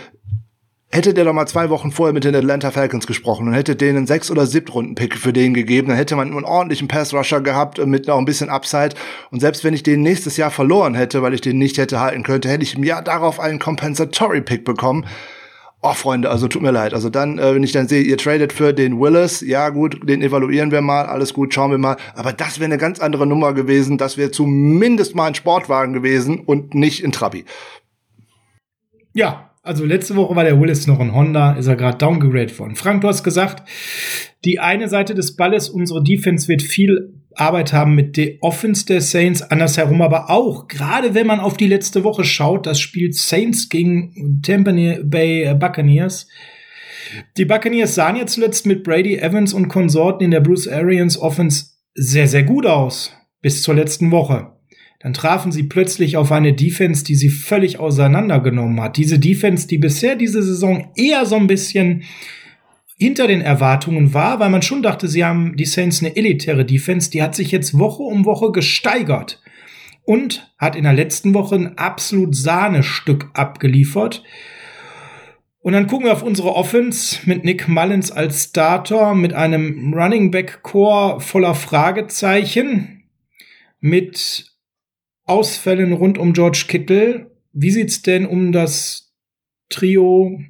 Hätte 0.92 1.14
der 1.14 1.24
doch 1.24 1.33
mal 1.33 1.46
zwei 1.46 1.70
Wochen 1.70 1.92
vorher 1.92 2.12
mit 2.12 2.24
den 2.24 2.35
Atlanta 2.35 2.72
Falcons 2.72 3.07
gesprochen 3.07 3.46
und 3.46 3.55
hätte 3.55 3.76
denen 3.76 4.09
sechs 4.09 4.29
oder 4.29 4.44
siebtrunden 4.44 4.96
Pick 4.96 5.16
für 5.16 5.33
den 5.33 5.55
gegeben, 5.55 5.87
dann 5.87 5.96
hätte 5.96 6.16
man 6.16 6.33
einen 6.33 6.44
ordentlichen 6.44 6.88
Pass 6.88 7.14
Rusher 7.14 7.40
gehabt 7.40 7.79
mit 7.87 8.09
noch 8.09 8.18
ein 8.18 8.24
bisschen 8.24 8.50
Upside. 8.50 8.96
Und 9.31 9.38
selbst 9.38 9.62
wenn 9.62 9.72
ich 9.72 9.85
den 9.85 10.03
nächstes 10.03 10.37
Jahr 10.37 10.50
verloren 10.50 10.96
hätte, 10.96 11.22
weil 11.22 11.33
ich 11.33 11.42
den 11.42 11.59
nicht 11.59 11.79
hätte 11.79 12.00
halten 12.00 12.24
könnte, 12.24 12.48
hätte 12.48 12.64
ich 12.64 12.74
im 12.74 12.83
Jahr 12.83 13.03
darauf 13.03 13.38
einen 13.38 13.61
Compensatory 13.61 14.40
Pick 14.40 14.64
bekommen. 14.64 15.07
Oh, 15.81 15.94
Freunde, 15.94 16.29
also 16.29 16.48
tut 16.48 16.61
mir 16.61 16.72
leid. 16.72 16.92
Also 16.92 17.09
dann, 17.09 17.38
äh, 17.38 17.55
wenn 17.55 17.62
ich 17.62 17.72
dann 17.72 17.87
sehe, 17.87 18.03
ihr 18.03 18.18
tradet 18.18 18.53
für 18.53 18.72
den 18.72 18.98
Willis, 19.00 19.42
ja 19.42 19.68
gut, 19.68 20.09
den 20.09 20.22
evaluieren 20.22 20.72
wir 20.72 20.81
mal, 20.81 21.07
alles 21.07 21.33
gut, 21.33 21.55
schauen 21.55 21.70
wir 21.70 21.79
mal. 21.79 21.98
Aber 22.16 22.33
das 22.33 22.59
wäre 22.59 22.66
eine 22.66 22.79
ganz 22.79 22.98
andere 22.98 23.29
Nummer 23.29 23.55
gewesen. 23.55 23.96
Das 23.96 24.16
wäre 24.16 24.33
zumindest 24.33 25.14
mal 25.14 25.26
ein 25.26 25.37
Sportwagen 25.37 25.92
gewesen 25.92 26.40
und 26.40 26.74
nicht 26.74 27.05
in 27.05 27.12
Trabi. 27.12 27.44
Ja, 29.14 29.49
also 29.70 29.85
letzte 29.85 30.16
Woche 30.16 30.35
war 30.35 30.42
der 30.42 30.61
Willis 30.61 30.88
noch 30.88 30.98
ein 30.98 31.14
Honda, 31.14 31.52
ist 31.52 31.68
er 31.68 31.76
gerade 31.76 31.96
downgegradet 31.96 32.59
worden. 32.59 32.74
Frank, 32.74 33.02
du 33.02 33.09
hast 33.09 33.22
gesagt, 33.22 33.68
die 34.44 34.59
eine 34.59 34.88
Seite 34.88 35.14
des 35.14 35.37
Balles, 35.37 35.68
unsere 35.68 36.02
Defense 36.02 36.48
wird 36.48 36.61
viel 36.61 37.14
Arbeit 37.37 37.72
haben 37.72 37.94
mit 37.94 38.16
der 38.16 38.33
Offense 38.40 38.85
der 38.85 39.00
Saints, 39.00 39.42
andersherum 39.42 40.02
aber 40.02 40.28
auch, 40.28 40.66
gerade 40.66 41.14
wenn 41.14 41.28
man 41.28 41.38
auf 41.38 41.56
die 41.56 41.68
letzte 41.68 42.02
Woche 42.02 42.24
schaut, 42.24 42.66
das 42.66 42.80
Spiel 42.80 43.12
Saints 43.12 43.68
gegen 43.68 44.42
Tampa 44.42 44.72
Bay 45.04 45.54
Buccaneers. 45.54 46.26
Die 47.37 47.44
Buccaneers 47.44 47.94
sahen 47.94 48.16
ja 48.16 48.26
zuletzt 48.26 48.66
mit 48.66 48.83
Brady 48.83 49.18
Evans 49.18 49.52
und 49.52 49.68
Konsorten 49.68 50.24
in 50.24 50.33
der 50.33 50.40
Bruce 50.40 50.66
Arians 50.66 51.16
Offense 51.16 51.66
sehr, 51.94 52.26
sehr 52.26 52.42
gut 52.42 52.66
aus. 52.66 53.14
Bis 53.40 53.62
zur 53.62 53.76
letzten 53.76 54.11
Woche. 54.11 54.50
Dann 55.00 55.14
trafen 55.14 55.50
sie 55.50 55.62
plötzlich 55.62 56.18
auf 56.18 56.30
eine 56.30 56.52
Defense, 56.52 57.04
die 57.04 57.14
sie 57.14 57.30
völlig 57.30 57.78
auseinandergenommen 57.78 58.80
hat. 58.82 58.98
Diese 58.98 59.18
Defense, 59.18 59.66
die 59.66 59.78
bisher 59.78 60.14
diese 60.14 60.42
Saison 60.42 60.92
eher 60.94 61.24
so 61.24 61.36
ein 61.36 61.46
bisschen 61.46 62.04
hinter 62.98 63.26
den 63.26 63.40
Erwartungen 63.40 64.12
war, 64.12 64.40
weil 64.40 64.50
man 64.50 64.60
schon 64.60 64.82
dachte, 64.82 65.08
sie 65.08 65.24
haben 65.24 65.56
die 65.56 65.64
Saints 65.64 66.02
eine 66.02 66.16
elitäre 66.16 66.66
Defense, 66.66 67.10
die 67.10 67.22
hat 67.22 67.34
sich 67.34 67.50
jetzt 67.50 67.78
Woche 67.78 68.02
um 68.02 68.26
Woche 68.26 68.52
gesteigert 68.52 69.40
und 70.04 70.52
hat 70.58 70.76
in 70.76 70.84
der 70.84 70.92
letzten 70.92 71.32
Woche 71.32 71.54
ein 71.54 71.78
absolut 71.78 72.36
Sahnestück 72.36 73.30
abgeliefert. 73.32 74.22
Und 75.60 75.72
dann 75.72 75.86
gucken 75.86 76.06
wir 76.06 76.12
auf 76.12 76.22
unsere 76.22 76.54
Offense 76.54 77.20
mit 77.24 77.42
Nick 77.42 77.68
Mullins 77.68 78.10
als 78.10 78.44
Starter, 78.44 79.14
mit 79.14 79.32
einem 79.32 79.94
Running 79.94 80.30
Back 80.30 80.62
Core 80.62 81.20
voller 81.20 81.54
Fragezeichen, 81.54 83.04
mit 83.80 84.49
Ausfällen 85.31 85.93
rund 85.93 86.19
um 86.19 86.33
George 86.33 86.64
Kittle. 86.66 87.31
Wie 87.53 87.71
sieht's 87.71 88.03
denn 88.03 88.27
um 88.27 88.51
das 88.51 89.12
Trio 89.69 90.40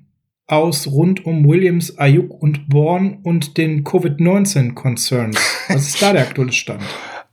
aus 0.46 0.86
rund 0.86 1.26
um 1.26 1.46
Williams, 1.46 1.98
Ayuk 1.98 2.42
und 2.42 2.68
Bourne 2.70 3.18
und 3.22 3.58
den 3.58 3.84
Covid-19-Concerns? 3.84 5.38
Was 5.68 5.88
ist 5.88 6.02
da 6.02 6.12
der 6.12 6.22
aktuelle 6.22 6.52
Stand? 6.52 6.82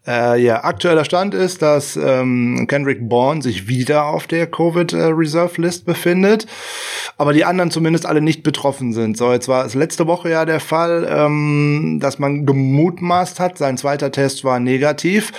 Äh, 0.10 0.42
ja, 0.42 0.64
aktueller 0.64 1.04
Stand 1.04 1.34
ist, 1.34 1.62
dass 1.62 1.98
ähm, 1.98 2.66
Kendrick 2.70 3.10
Bourne 3.10 3.42
sich 3.42 3.68
wieder 3.68 4.06
auf 4.06 4.26
der 4.26 4.48
Covid 4.48 4.94
äh, 4.94 5.08
Reserve 5.08 5.62
List 5.62 5.86
befindet, 5.86 6.48
aber 7.18 7.34
die 7.34 7.44
anderen 7.44 7.72
zumindest 7.72 8.06
alle 8.06 8.22
nicht 8.22 8.42
betroffen 8.42 8.94
sind. 8.94 9.18
So, 9.18 9.34
jetzt 9.34 9.50
war 9.50 9.66
es 9.66 9.74
letzte 9.74 10.08
Woche 10.08 10.30
ja 10.30 10.46
der 10.46 10.62
Fall, 10.62 11.06
ähm, 11.12 12.00
dass 12.02 12.20
man 12.20 12.46
gemutmaßt 12.46 13.42
hat, 13.42 13.58
sein 13.58 13.78
zweiter 13.78 14.10
Test 14.10 14.46
war 14.46 14.62
negativ. 14.62 15.34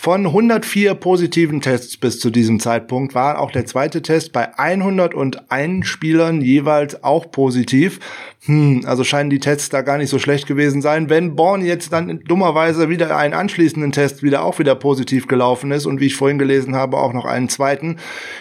Von 0.00 0.26
104 0.26 0.94
positiven 0.94 1.60
Tests 1.60 1.96
bis 1.96 2.20
zu 2.20 2.30
diesem 2.30 2.60
Zeitpunkt 2.60 3.16
war 3.16 3.40
auch 3.40 3.50
der 3.50 3.66
zweite 3.66 4.00
Test 4.00 4.32
bei 4.32 4.56
101 4.56 5.88
Spielern 5.88 6.40
jeweils 6.40 7.02
auch 7.02 7.32
positiv. 7.32 7.98
Hm, 8.44 8.84
also 8.86 9.02
scheinen 9.02 9.28
die 9.28 9.40
Tests 9.40 9.70
da 9.70 9.82
gar 9.82 9.98
nicht 9.98 10.08
so 10.08 10.20
schlecht 10.20 10.46
gewesen 10.46 10.82
sein. 10.82 11.10
Wenn 11.10 11.34
Born 11.34 11.64
jetzt 11.64 11.92
dann 11.92 12.20
dummerweise 12.20 12.88
wieder 12.88 13.16
einen 13.16 13.34
anschließenden 13.34 13.90
Test 13.90 14.22
wieder 14.22 14.44
auch 14.44 14.60
wieder 14.60 14.76
positiv 14.76 15.26
gelaufen 15.26 15.72
ist 15.72 15.84
und 15.84 15.98
wie 15.98 16.06
ich 16.06 16.14
vorhin 16.14 16.38
gelesen 16.38 16.76
habe, 16.76 16.96
auch 16.96 17.12
noch 17.12 17.24
einen 17.24 17.48
zweiten, 17.48 17.96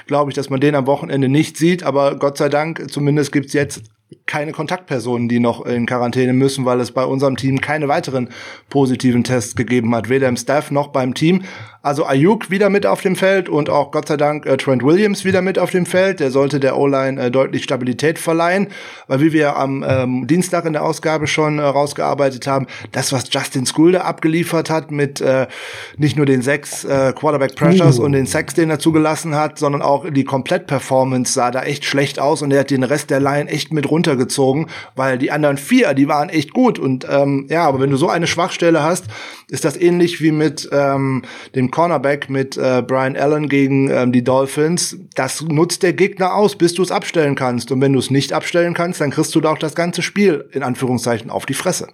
glaube 0.06 0.30
ich, 0.30 0.36
dass 0.36 0.52
man 0.52 0.60
den 0.60 0.76
am 0.76 0.86
Wochenende 0.86 1.28
nicht 1.28 1.58
sieht. 1.58 1.82
Aber 1.82 2.20
Gott 2.20 2.38
sei 2.38 2.50
Dank, 2.50 2.92
zumindest 2.92 3.32
gibt's 3.32 3.54
jetzt 3.54 3.82
keine 4.28 4.52
Kontaktpersonen, 4.52 5.28
die 5.28 5.40
noch 5.40 5.66
in 5.66 5.86
Quarantäne 5.86 6.34
müssen, 6.34 6.66
weil 6.66 6.80
es 6.80 6.92
bei 6.92 7.04
unserem 7.04 7.38
Team 7.38 7.62
keine 7.62 7.88
weiteren 7.88 8.30
positiven 8.70 9.24
Tests 9.24 9.56
gegeben 9.56 9.96
hat, 9.96 10.10
weder 10.10 10.28
im 10.28 10.38
Staff 10.38 10.70
noch 10.70 10.90
beim 10.90 11.14
Team. 11.14 11.44
Also 11.88 12.06
Ayuk 12.06 12.52
wieder 12.52 12.70
mit 12.70 12.86
auf 12.86 13.00
dem 13.00 13.16
Feld 13.16 13.48
und 13.48 13.70
auch 13.70 13.92
Gott 13.92 14.10
sei 14.10 14.18
Dank 14.18 14.46
äh, 14.46 14.58
Trent 14.58 14.84
Williams 14.84 15.24
wieder 15.24 15.42
mit 15.42 15.58
auf 15.58 15.72
dem 15.72 15.86
Feld. 15.86 16.20
Der 16.20 16.32
sollte 16.32 16.60
der 16.60 16.78
O-Line 16.78 17.22
äh, 17.22 17.32
deutlich 17.32 17.64
Stabilität 17.64 18.20
verleihen, 18.20 18.68
weil 19.08 19.22
wie 19.22 19.32
wir 19.32 19.56
am 19.56 19.86
ähm, 19.88 20.28
Dienstag 20.28 20.66
in 20.66 20.74
der 20.74 20.84
Ausgabe 20.84 21.28
schon 21.28 21.60
äh, 21.60 21.62
rausgearbeitet 21.62 22.46
haben, 22.46 22.68
das 22.92 23.14
was 23.14 23.32
Justin 23.32 23.66
Skulde 23.66 24.04
abgeliefert 24.04 24.70
hat 24.70 24.92
mit 24.92 25.22
äh, 25.22 25.48
nicht 25.96 26.18
nur 26.18 26.26
den 26.26 26.42
sechs 26.42 26.84
äh, 26.84 27.14
Quarterback 27.16 27.56
Pressures 27.56 28.00
uh. 28.00 28.04
und 28.04 28.12
den 28.12 28.26
Sacks, 28.26 28.54
den 28.54 28.70
er 28.70 28.80
zugelassen 28.80 29.36
hat, 29.36 29.58
sondern 29.58 29.82
auch 29.82 30.10
die 30.10 30.26
Komplett-Performance 30.26 31.32
sah 31.32 31.52
da 31.52 31.64
echt 31.64 31.86
schlecht 31.86 32.20
aus 32.20 32.42
und 32.42 32.52
er 32.52 32.60
hat 32.60 32.70
den 32.70 32.84
Rest 32.84 33.12
der 33.12 33.22
Line 33.22 33.50
echt 33.50 33.72
mit 33.72 33.90
runtergezogen, 34.18 34.68
weil 34.96 35.18
die 35.18 35.32
anderen 35.32 35.58
vier, 35.58 35.94
die 35.94 36.08
waren 36.08 36.30
echt 36.30 36.54
gut 36.54 36.80
und 36.80 37.06
ähm, 37.10 37.46
ja, 37.50 37.66
aber 37.68 37.80
wenn 37.80 37.92
du 37.92 37.98
so 37.98 38.10
eine 38.10 38.28
Schwachstelle 38.28 38.84
hast, 38.84 39.06
ist 39.50 39.64
das 39.64 39.78
ähnlich 39.78 40.22
wie 40.22 40.32
mit 40.32 40.68
ähm, 40.72 41.24
dem 41.56 41.72
Cornerback 41.72 42.30
mit 42.30 42.58
äh, 42.58 42.84
Brian 42.86 43.16
Allen 43.16 43.48
gegen 43.50 43.90
ähm, 43.90 44.12
die 44.12 44.24
Dolphins. 44.24 44.98
Das 45.16 45.42
nutzt 45.42 45.84
der 45.84 45.94
Gegner 45.94 46.34
aus, 46.34 46.58
bis 46.58 46.74
du 46.74 46.84
es 46.84 46.92
abstellen 46.92 47.36
kannst. 47.36 47.72
Und 47.72 47.82
wenn 47.82 47.94
du 47.94 48.00
es 48.00 48.12
nicht 48.12 48.34
abstellen 48.34 48.74
kannst, 48.74 49.00
dann 49.00 49.12
kriegst 49.12 49.34
du 49.36 49.42
da 49.42 49.52
auch 49.52 49.58
das 49.58 49.76
ganze 49.76 50.02
Spiel 50.02 50.50
in 50.52 50.64
Anführungszeichen 50.64 51.30
auf 51.30 51.46
die 51.46 51.54
Fresse. 51.54 51.88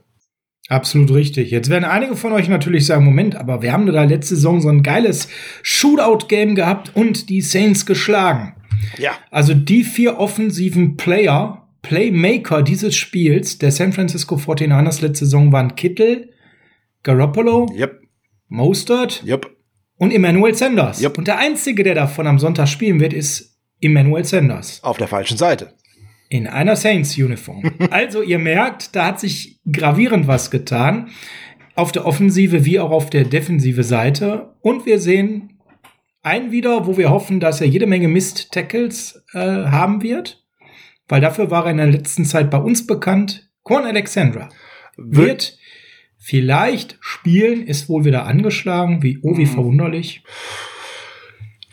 Absolut 0.70 1.12
richtig. 1.14 1.52
Jetzt 1.52 1.70
werden 1.70 1.84
einige 1.84 2.16
von 2.16 2.32
euch 2.32 2.48
natürlich 2.48 2.86
sagen, 2.86 3.04
Moment, 3.04 3.36
aber 3.36 3.62
wir 3.62 3.74
haben 3.74 3.86
da 3.86 4.04
letzte 4.04 4.36
Saison 4.36 4.62
so 4.62 4.70
ein 4.70 4.82
geiles 4.82 5.28
Shootout-Game 5.62 6.56
gehabt 6.56 6.92
und 6.96 7.30
die 7.30 7.42
Saints 7.42 7.86
geschlagen. 7.86 8.56
Ja. 8.98 9.12
Also 9.30 9.54
die 9.54 9.84
vier 9.84 10.20
offensiven 10.20 10.98
Player, 10.98 11.63
Playmaker 11.84 12.64
dieses 12.64 12.96
Spiels 12.96 13.60
der 13.60 13.72
San 13.72 13.94
Francisco 13.94 14.36
49ers 14.36 15.02
letzte 15.02 15.26
Saison 15.26 15.52
waren 15.52 15.76
Kittel, 15.76 16.32
Garoppolo, 17.04 17.68
yep. 17.76 18.02
Mostert 18.48 19.24
yep 19.26 19.54
und 19.98 20.12
Emmanuel 20.12 20.54
Sanders. 20.54 21.02
Yep. 21.02 21.18
Und 21.18 21.28
der 21.28 21.38
Einzige, 21.40 21.84
der 21.84 21.96
davon 21.96 22.28
am 22.28 22.40
Sonntag 22.40 22.68
spielen 22.68 23.00
wird, 23.00 23.14
ist 23.14 23.58
Emmanuel 23.82 24.26
Sanders. 24.26 24.84
Auf 24.84 24.98
der 24.98 25.08
falschen 25.08 25.38
Seite. 25.38 25.74
In 26.30 26.48
einer 26.48 26.76
Saints-Uniform. 26.76 27.72
also 27.92 28.22
ihr 28.22 28.40
merkt, 28.40 28.96
da 28.96 29.08
hat 29.08 29.20
sich 29.20 29.62
gravierend 29.72 30.28
was 30.28 30.52
getan. 30.52 31.10
Auf 31.76 31.92
der 31.92 32.06
Offensive 32.06 32.66
wie 32.66 32.80
auch 32.80 32.92
auf 32.92 33.10
der 33.10 33.24
defensive 33.24 33.84
Seite. 33.84 34.56
Und 34.62 34.86
wir 34.86 35.00
sehen 35.00 35.60
einen 36.22 36.52
wieder, 36.52 36.88
wo 36.88 36.98
wir 36.98 37.10
hoffen, 37.10 37.40
dass 37.40 37.62
er 37.62 37.68
jede 37.68 37.88
Menge 37.88 38.08
Mist-Tackles 38.08 39.24
äh, 39.34 39.40
haben 39.40 40.02
wird. 40.02 40.43
Weil 41.08 41.22
dafür 41.22 41.52
war 41.52 41.66
er 41.66 41.72
in 41.72 41.78
der 41.78 41.88
letzten 41.88 42.26
Zeit 42.26 42.50
bei 42.50 42.58
uns 42.58 42.88
bekannt. 42.88 43.50
Quan 43.64 43.86
Alexandra 43.86 44.50
wird 44.98 45.58
Vielleicht 46.26 46.96
spielen 47.02 47.68
ist 47.68 47.90
wohl 47.90 48.06
wieder 48.06 48.26
angeschlagen, 48.26 49.04
wie 49.04 49.20
oh, 49.24 49.36
wie 49.36 49.42
mhm. 49.42 49.50
verwunderlich. 49.50 50.24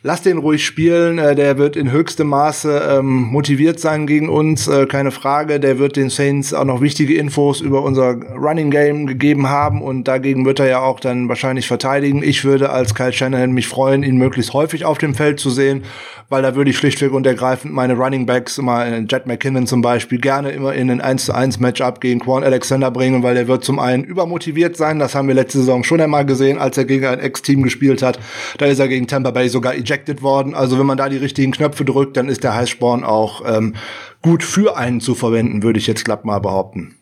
Lass 0.02 0.22
den 0.22 0.38
ruhig 0.38 0.66
spielen, 0.66 1.18
äh, 1.18 1.36
der 1.36 1.56
wird 1.56 1.76
in 1.76 1.92
höchstem 1.92 2.26
Maße 2.26 2.98
ähm, 2.98 3.22
motiviert 3.30 3.78
sein 3.78 4.08
gegen 4.08 4.28
uns, 4.28 4.66
äh, 4.66 4.86
keine 4.86 5.12
Frage. 5.12 5.60
Der 5.60 5.78
wird 5.78 5.94
den 5.94 6.10
Saints 6.10 6.52
auch 6.52 6.64
noch 6.64 6.80
wichtige 6.80 7.14
Infos 7.14 7.60
über 7.60 7.84
unser 7.84 8.14
Running 8.14 8.72
Game 8.72 9.06
gegeben 9.06 9.48
haben 9.48 9.82
und 9.82 10.08
dagegen 10.08 10.44
wird 10.44 10.58
er 10.58 10.66
ja 10.66 10.80
auch 10.80 10.98
dann 10.98 11.28
wahrscheinlich 11.28 11.68
verteidigen. 11.68 12.20
Ich 12.24 12.44
würde 12.44 12.70
als 12.70 12.96
Kyle 12.96 13.12
Shanahan 13.12 13.52
mich 13.52 13.68
freuen, 13.68 14.02
ihn 14.02 14.16
möglichst 14.16 14.52
häufig 14.52 14.84
auf 14.84 14.98
dem 14.98 15.14
Feld 15.14 15.38
zu 15.38 15.50
sehen 15.50 15.84
weil 16.30 16.42
da 16.42 16.54
würde 16.54 16.70
ich 16.70 16.78
schlichtweg 16.78 17.12
und 17.12 17.26
ergreifend 17.26 17.74
meine 17.74 17.94
Running 17.94 18.24
Backs, 18.24 18.56
immer 18.56 18.86
äh, 18.86 19.00
Jet 19.00 19.26
McKinnon 19.26 19.66
zum 19.66 19.82
Beispiel, 19.82 20.18
gerne 20.18 20.50
immer 20.50 20.72
in 20.72 20.88
ein 20.88 21.00
1 21.00 21.26
zu 21.26 21.34
1 21.34 21.58
Matchup 21.58 22.00
gegen 22.00 22.20
Quan 22.20 22.44
Alexander 22.44 22.90
bringen, 22.92 23.24
weil 23.24 23.36
er 23.36 23.48
wird 23.48 23.64
zum 23.64 23.80
einen 23.80 24.04
übermotiviert 24.04 24.76
sein, 24.76 25.00
das 25.00 25.16
haben 25.16 25.26
wir 25.26 25.34
letzte 25.34 25.58
Saison 25.58 25.82
schon 25.82 26.00
einmal 26.00 26.24
gesehen, 26.24 26.58
als 26.58 26.78
er 26.78 26.84
gegen 26.84 27.04
ein 27.04 27.18
Ex-Team 27.18 27.62
gespielt 27.64 28.00
hat. 28.00 28.20
Da 28.58 28.66
ist 28.66 28.78
er 28.78 28.86
gegen 28.86 29.08
Tampa 29.08 29.32
Bay 29.32 29.48
sogar 29.48 29.74
ejected 29.74 30.22
worden. 30.22 30.54
Also 30.54 30.78
wenn 30.78 30.86
man 30.86 30.96
da 30.96 31.08
die 31.08 31.16
richtigen 31.16 31.50
Knöpfe 31.50 31.84
drückt, 31.84 32.16
dann 32.16 32.28
ist 32.28 32.44
der 32.44 32.54
Heißsporn 32.54 33.02
auch 33.02 33.42
ähm, 33.44 33.74
gut 34.22 34.44
für 34.44 34.76
einen 34.76 35.00
zu 35.00 35.16
verwenden, 35.16 35.64
würde 35.64 35.80
ich 35.80 35.88
jetzt 35.88 36.04
glatt 36.04 36.24
mal 36.24 36.38
behaupten. 36.38 36.94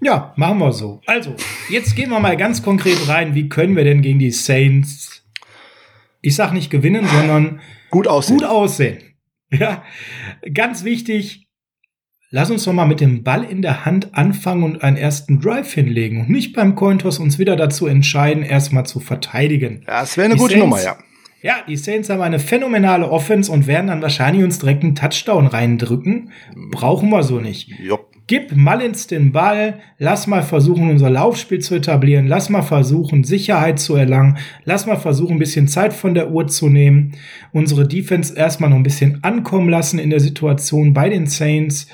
Ja, 0.00 0.32
machen 0.36 0.58
wir 0.58 0.72
so. 0.72 1.00
Also, 1.06 1.34
jetzt 1.68 1.96
gehen 1.96 2.10
wir 2.10 2.20
mal 2.20 2.36
ganz 2.36 2.62
konkret 2.62 3.08
rein. 3.08 3.34
Wie 3.34 3.48
können 3.48 3.74
wir 3.74 3.82
denn 3.82 4.00
gegen 4.00 4.20
die 4.20 4.30
Saints, 4.30 5.24
ich 6.20 6.36
sag 6.36 6.52
nicht 6.52 6.70
gewinnen, 6.70 7.04
sondern 7.08 7.60
Gut 7.90 8.06
aussehen. 8.06 8.38
Gut 8.38 8.46
aussehen. 8.46 8.98
Ja, 9.50 9.82
ganz 10.52 10.84
wichtig. 10.84 11.48
Lass 12.30 12.50
uns 12.50 12.64
doch 12.64 12.74
mal 12.74 12.84
mit 12.84 13.00
dem 13.00 13.22
Ball 13.22 13.42
in 13.42 13.62
der 13.62 13.86
Hand 13.86 14.14
anfangen 14.14 14.62
und 14.62 14.82
einen 14.82 14.98
ersten 14.98 15.40
Drive 15.40 15.72
hinlegen 15.72 16.20
und 16.20 16.28
nicht 16.28 16.54
beim 16.54 16.74
Cointoss 16.74 17.18
uns 17.18 17.38
wieder 17.38 17.56
dazu 17.56 17.86
entscheiden, 17.86 18.42
erstmal 18.42 18.84
zu 18.84 19.00
verteidigen. 19.00 19.84
Ja, 19.86 20.00
das 20.00 20.18
wäre 20.18 20.26
eine 20.26 20.34
die 20.34 20.40
gute 20.40 20.58
Saints, 20.58 20.64
Nummer, 20.64 20.82
ja. 20.82 20.98
Ja, 21.40 21.62
die 21.66 21.76
Saints 21.76 22.10
haben 22.10 22.20
eine 22.20 22.40
phänomenale 22.40 23.08
Offense 23.10 23.50
und 23.50 23.66
werden 23.66 23.86
dann 23.86 24.02
wahrscheinlich 24.02 24.44
uns 24.44 24.58
direkt 24.58 24.82
einen 24.82 24.94
Touchdown 24.94 25.46
reindrücken. 25.46 26.32
Brauchen 26.70 27.08
wir 27.10 27.22
so 27.22 27.40
nicht. 27.40 27.68
Jupp. 27.78 28.07
Gib 28.28 28.54
Mullins 28.54 29.06
den 29.06 29.32
Ball, 29.32 29.80
lass 29.96 30.26
mal 30.26 30.42
versuchen, 30.42 30.90
unser 30.90 31.08
Laufspiel 31.08 31.60
zu 31.60 31.74
etablieren, 31.74 32.26
lass 32.26 32.50
mal 32.50 32.60
versuchen, 32.60 33.24
Sicherheit 33.24 33.80
zu 33.80 33.94
erlangen, 33.94 34.36
lass 34.64 34.84
mal 34.84 34.98
versuchen, 34.98 35.36
ein 35.36 35.38
bisschen 35.38 35.66
Zeit 35.66 35.94
von 35.94 36.12
der 36.12 36.30
Uhr 36.30 36.46
zu 36.46 36.68
nehmen, 36.68 37.12
unsere 37.52 37.88
Defense 37.88 38.36
erstmal 38.36 38.68
noch 38.68 38.76
ein 38.76 38.82
bisschen 38.82 39.24
ankommen 39.24 39.70
lassen 39.70 39.98
in 39.98 40.10
der 40.10 40.20
Situation 40.20 40.92
bei 40.92 41.08
den 41.08 41.26
Saints. 41.26 41.88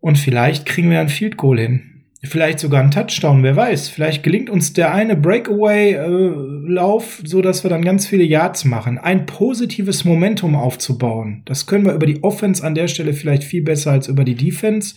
Und 0.00 0.18
vielleicht 0.18 0.66
kriegen 0.66 0.90
wir 0.90 1.00
ein 1.00 1.08
Field 1.08 1.38
Goal 1.38 1.58
hin. 1.58 1.91
Vielleicht 2.24 2.60
sogar 2.60 2.80
ein 2.80 2.92
Touchdown, 2.92 3.42
wer 3.42 3.56
weiß. 3.56 3.88
Vielleicht 3.88 4.22
gelingt 4.22 4.48
uns 4.48 4.72
der 4.72 4.94
eine 4.94 5.16
Breakaway-Lauf, 5.16 7.20
äh, 7.24 7.26
so 7.26 7.42
dass 7.42 7.64
wir 7.64 7.68
dann 7.68 7.84
ganz 7.84 8.06
viele 8.06 8.22
Yards 8.22 8.64
machen. 8.64 8.98
Ein 8.98 9.26
positives 9.26 10.04
Momentum 10.04 10.54
aufzubauen. 10.54 11.42
Das 11.46 11.66
können 11.66 11.84
wir 11.84 11.94
über 11.94 12.06
die 12.06 12.22
Offense 12.22 12.64
an 12.64 12.76
der 12.76 12.86
Stelle 12.86 13.12
vielleicht 13.12 13.42
viel 13.42 13.62
besser 13.62 13.90
als 13.90 14.06
über 14.06 14.22
die 14.22 14.36
Defense. 14.36 14.94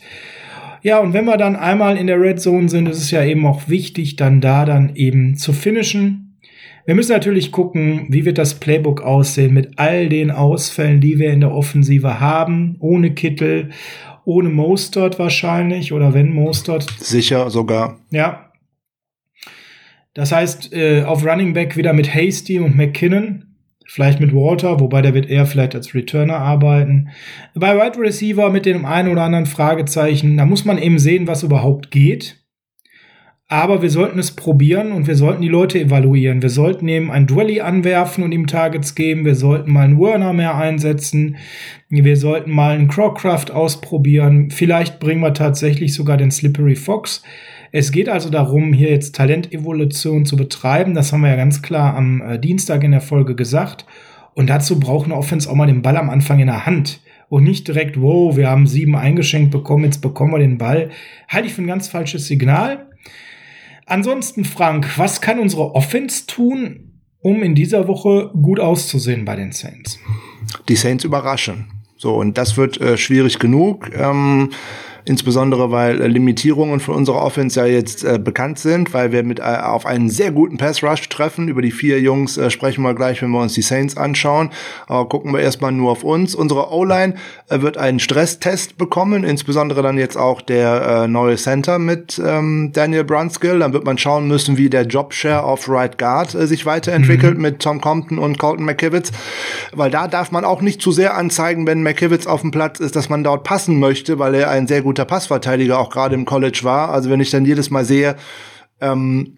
Ja, 0.83 0.99
und 0.99 1.13
wenn 1.13 1.25
wir 1.25 1.37
dann 1.37 1.55
einmal 1.55 1.97
in 1.97 2.05
der 2.05 2.21
Red 2.21 2.39
Zone 2.39 2.69
sind, 2.69 2.87
ist 2.87 2.99
es 2.99 3.09
ja 3.09 3.25
eben 3.25 3.47
auch 3.47 3.67
wichtig, 3.67 4.17
dann 4.17 4.39
da 4.39 4.65
dann 4.65 4.95
eben 4.95 5.35
zu 5.35 5.51
finishen. 5.51 6.37
Wir 6.85 6.93
müssen 6.93 7.13
natürlich 7.13 7.51
gucken, 7.51 8.05
wie 8.09 8.25
wird 8.25 8.37
das 8.37 8.59
Playbook 8.59 9.01
aussehen 9.01 9.51
mit 9.51 9.79
all 9.79 10.09
den 10.09 10.29
Ausfällen, 10.29 11.01
die 11.01 11.17
wir 11.17 11.33
in 11.33 11.39
der 11.39 11.51
Offensive 11.51 12.19
haben, 12.19 12.75
ohne 12.77 13.15
Kittel 13.15 13.71
ohne 14.25 14.49
Mostert 14.49 15.19
wahrscheinlich 15.19 15.93
oder 15.93 16.13
wenn 16.13 16.33
Mostert. 16.33 16.87
Sicher 16.99 17.49
sogar. 17.49 17.99
Ja. 18.11 18.51
Das 20.13 20.31
heißt, 20.31 20.73
äh, 20.73 21.03
auf 21.03 21.25
Running 21.25 21.53
Back 21.53 21.77
wieder 21.77 21.93
mit 21.93 22.13
Hasty 22.13 22.59
und 22.59 22.75
McKinnon. 22.75 23.45
Vielleicht 23.87 24.19
mit 24.19 24.33
Walter, 24.33 24.79
wobei 24.79 25.01
der 25.03 25.13
wird 25.13 25.29
eher 25.29 25.45
vielleicht 25.45 25.75
als 25.75 25.93
Returner 25.93 26.37
arbeiten. 26.37 27.09
Bei 27.53 27.75
Wide 27.75 27.99
Receiver 27.99 28.49
mit 28.49 28.65
dem 28.65 28.83
einen 28.83 29.09
oder 29.09 29.21
anderen 29.21 29.45
Fragezeichen, 29.45 30.37
da 30.37 30.45
muss 30.45 30.65
man 30.65 30.79
eben 30.79 30.97
sehen, 30.97 31.27
was 31.27 31.43
überhaupt 31.43 31.91
geht. 31.91 32.44
Aber 33.47 33.83
wir 33.83 33.91
sollten 33.91 34.17
es 34.17 34.31
probieren 34.31 34.91
und 34.91 35.05
wir 35.05 35.15
sollten 35.15 35.43
die 35.43 35.49
Leute 35.49 35.79
evaluieren. 35.79 36.41
Wir 36.41 36.49
sollten 36.49 36.87
eben 36.87 37.11
ein 37.11 37.27
Dwelly 37.27 37.61
anwerfen 37.61 38.23
und 38.23 38.31
ihm 38.31 38.47
Targets 38.47 38.95
geben. 38.95 39.23
Wir 39.23 39.35
sollten 39.35 39.71
mal 39.71 39.85
einen 39.85 39.99
Werner 39.99 40.33
mehr 40.33 40.55
einsetzen. 40.55 41.37
Wir 41.89 42.17
sollten 42.17 42.49
mal 42.49 42.75
einen 42.75 42.87
Crowcraft 42.87 43.51
ausprobieren. 43.53 44.49
Vielleicht 44.49 44.99
bringen 44.99 45.21
wir 45.21 45.35
tatsächlich 45.35 45.93
sogar 45.93 46.17
den 46.17 46.31
Slippery 46.31 46.75
Fox. 46.75 47.21
Es 47.71 47.91
geht 47.91 48.09
also 48.09 48.31
darum, 48.31 48.73
hier 48.73 48.89
jetzt 48.89 49.15
Talentevolution 49.15 50.25
zu 50.25 50.37
betreiben. 50.37 50.95
Das 50.95 51.13
haben 51.13 51.21
wir 51.21 51.29
ja 51.29 51.35
ganz 51.35 51.61
klar 51.61 51.95
am 51.95 52.21
äh, 52.21 52.39
Dienstag 52.39 52.83
in 52.83 52.91
der 52.91 53.01
Folge 53.01 53.35
gesagt. 53.35 53.85
Und 54.33 54.49
dazu 54.49 54.79
braucht 54.79 55.05
eine 55.05 55.15
Offense 55.15 55.47
auch 55.47 55.55
mal 55.55 55.67
den 55.67 55.83
Ball 55.83 55.97
am 55.97 56.09
Anfang 56.09 56.39
in 56.39 56.47
der 56.47 56.65
Hand 56.65 56.99
und 57.29 57.43
nicht 57.43 57.67
direkt, 57.67 58.01
wow, 58.01 58.35
wir 58.35 58.49
haben 58.49 58.65
sieben 58.65 58.95
eingeschenkt 58.95 59.51
bekommen, 59.51 59.83
jetzt 59.83 60.01
bekommen 60.01 60.33
wir 60.33 60.39
den 60.39 60.57
Ball. 60.57 60.89
Halte 61.27 61.47
ich 61.47 61.53
für 61.53 61.61
ein 61.61 61.67
ganz 61.67 61.87
falsches 61.87 62.27
Signal. 62.27 62.87
Ansonsten, 63.85 64.45
Frank, 64.45 64.97
was 64.97 65.21
kann 65.21 65.39
unsere 65.39 65.75
Offense 65.75 66.25
tun, 66.25 67.01
um 67.19 67.43
in 67.43 67.55
dieser 67.55 67.87
Woche 67.87 68.31
gut 68.33 68.59
auszusehen 68.59 69.25
bei 69.25 69.35
den 69.35 69.51
Saints? 69.51 69.99
Die 70.67 70.75
Saints 70.75 71.03
überraschen. 71.03 71.67
So, 71.97 72.15
und 72.15 72.37
das 72.37 72.57
wird 72.57 72.79
äh, 72.81 72.97
schwierig 72.97 73.39
genug. 73.39 73.91
Ähm 73.95 74.49
insbesondere 75.05 75.71
weil 75.71 76.01
äh, 76.01 76.07
Limitierungen 76.07 76.79
von 76.79 76.95
unserer 76.95 77.21
Offense 77.21 77.59
ja 77.59 77.65
jetzt 77.65 78.03
äh, 78.03 78.19
bekannt 78.19 78.59
sind, 78.59 78.93
weil 78.93 79.11
wir 79.11 79.23
mit 79.23 79.39
äh, 79.39 79.43
auf 79.43 79.85
einen 79.85 80.09
sehr 80.09 80.31
guten 80.31 80.57
Pass 80.57 80.83
Rush 80.83 81.07
treffen. 81.09 81.47
Über 81.47 81.61
die 81.61 81.71
vier 81.71 82.01
Jungs 82.01 82.37
äh, 82.37 82.49
sprechen 82.49 82.81
wir 82.81 82.93
gleich, 82.95 83.21
wenn 83.21 83.29
wir 83.29 83.41
uns 83.41 83.53
die 83.53 83.61
Saints 83.61 83.95
anschauen. 83.97 84.49
Aber 84.87 85.07
gucken 85.07 85.31
wir 85.31 85.39
erstmal 85.39 85.71
nur 85.71 85.91
auf 85.91 86.03
uns. 86.03 86.35
Unsere 86.35 86.71
O-Line 86.71 87.15
äh, 87.49 87.61
wird 87.61 87.77
einen 87.77 87.99
Stresstest 87.99 88.77
bekommen, 88.77 89.23
insbesondere 89.23 89.83
dann 89.83 89.97
jetzt 89.97 90.17
auch 90.17 90.41
der 90.41 91.03
äh, 91.03 91.07
neue 91.07 91.35
Center 91.35 91.77
mit 91.79 92.21
ähm, 92.23 92.71
Daniel 92.73 93.03
Brunskill. 93.03 93.59
Dann 93.59 93.73
wird 93.73 93.85
man 93.85 93.97
schauen 93.97 94.27
müssen, 94.27 94.57
wie 94.57 94.69
der 94.69 94.83
Jobshare 94.83 95.43
auf 95.43 95.69
Right 95.69 95.97
Guard 95.97 96.33
äh, 96.33 96.47
sich 96.47 96.65
weiterentwickelt 96.65 97.35
mhm. 97.35 97.41
mit 97.41 97.59
Tom 97.59 97.79
Compton 97.79 98.17
und 98.17 98.39
Colton 98.39 98.65
McKivitz, 98.65 99.11
weil 99.73 99.91
da 99.91 100.07
darf 100.07 100.31
man 100.31 100.45
auch 100.45 100.61
nicht 100.61 100.81
zu 100.81 100.91
sehr 100.91 101.15
anzeigen, 101.15 101.67
wenn 101.67 101.83
McKivitz 101.83 102.25
auf 102.25 102.41
dem 102.41 102.51
Platz 102.51 102.79
ist, 102.79 102.95
dass 102.95 103.09
man 103.09 103.23
dort 103.23 103.43
passen 103.43 103.79
möchte, 103.79 104.17
weil 104.17 104.33
er 104.33 104.49
ein 104.49 104.67
sehr 104.67 104.81
gut 104.81 104.94
guter 104.95 105.05
Passverteidiger 105.05 105.77
auch 105.77 105.89
gerade 105.89 106.15
im 106.15 106.23
College 106.23 106.61
war. 106.63 106.89
Also 106.89 107.09
wenn 107.09 107.19
ich 107.19 107.29
dann 107.29 107.43
jedes 107.43 107.69
Mal 107.69 107.83
sehe, 107.83 108.15
ähm, 108.79 109.35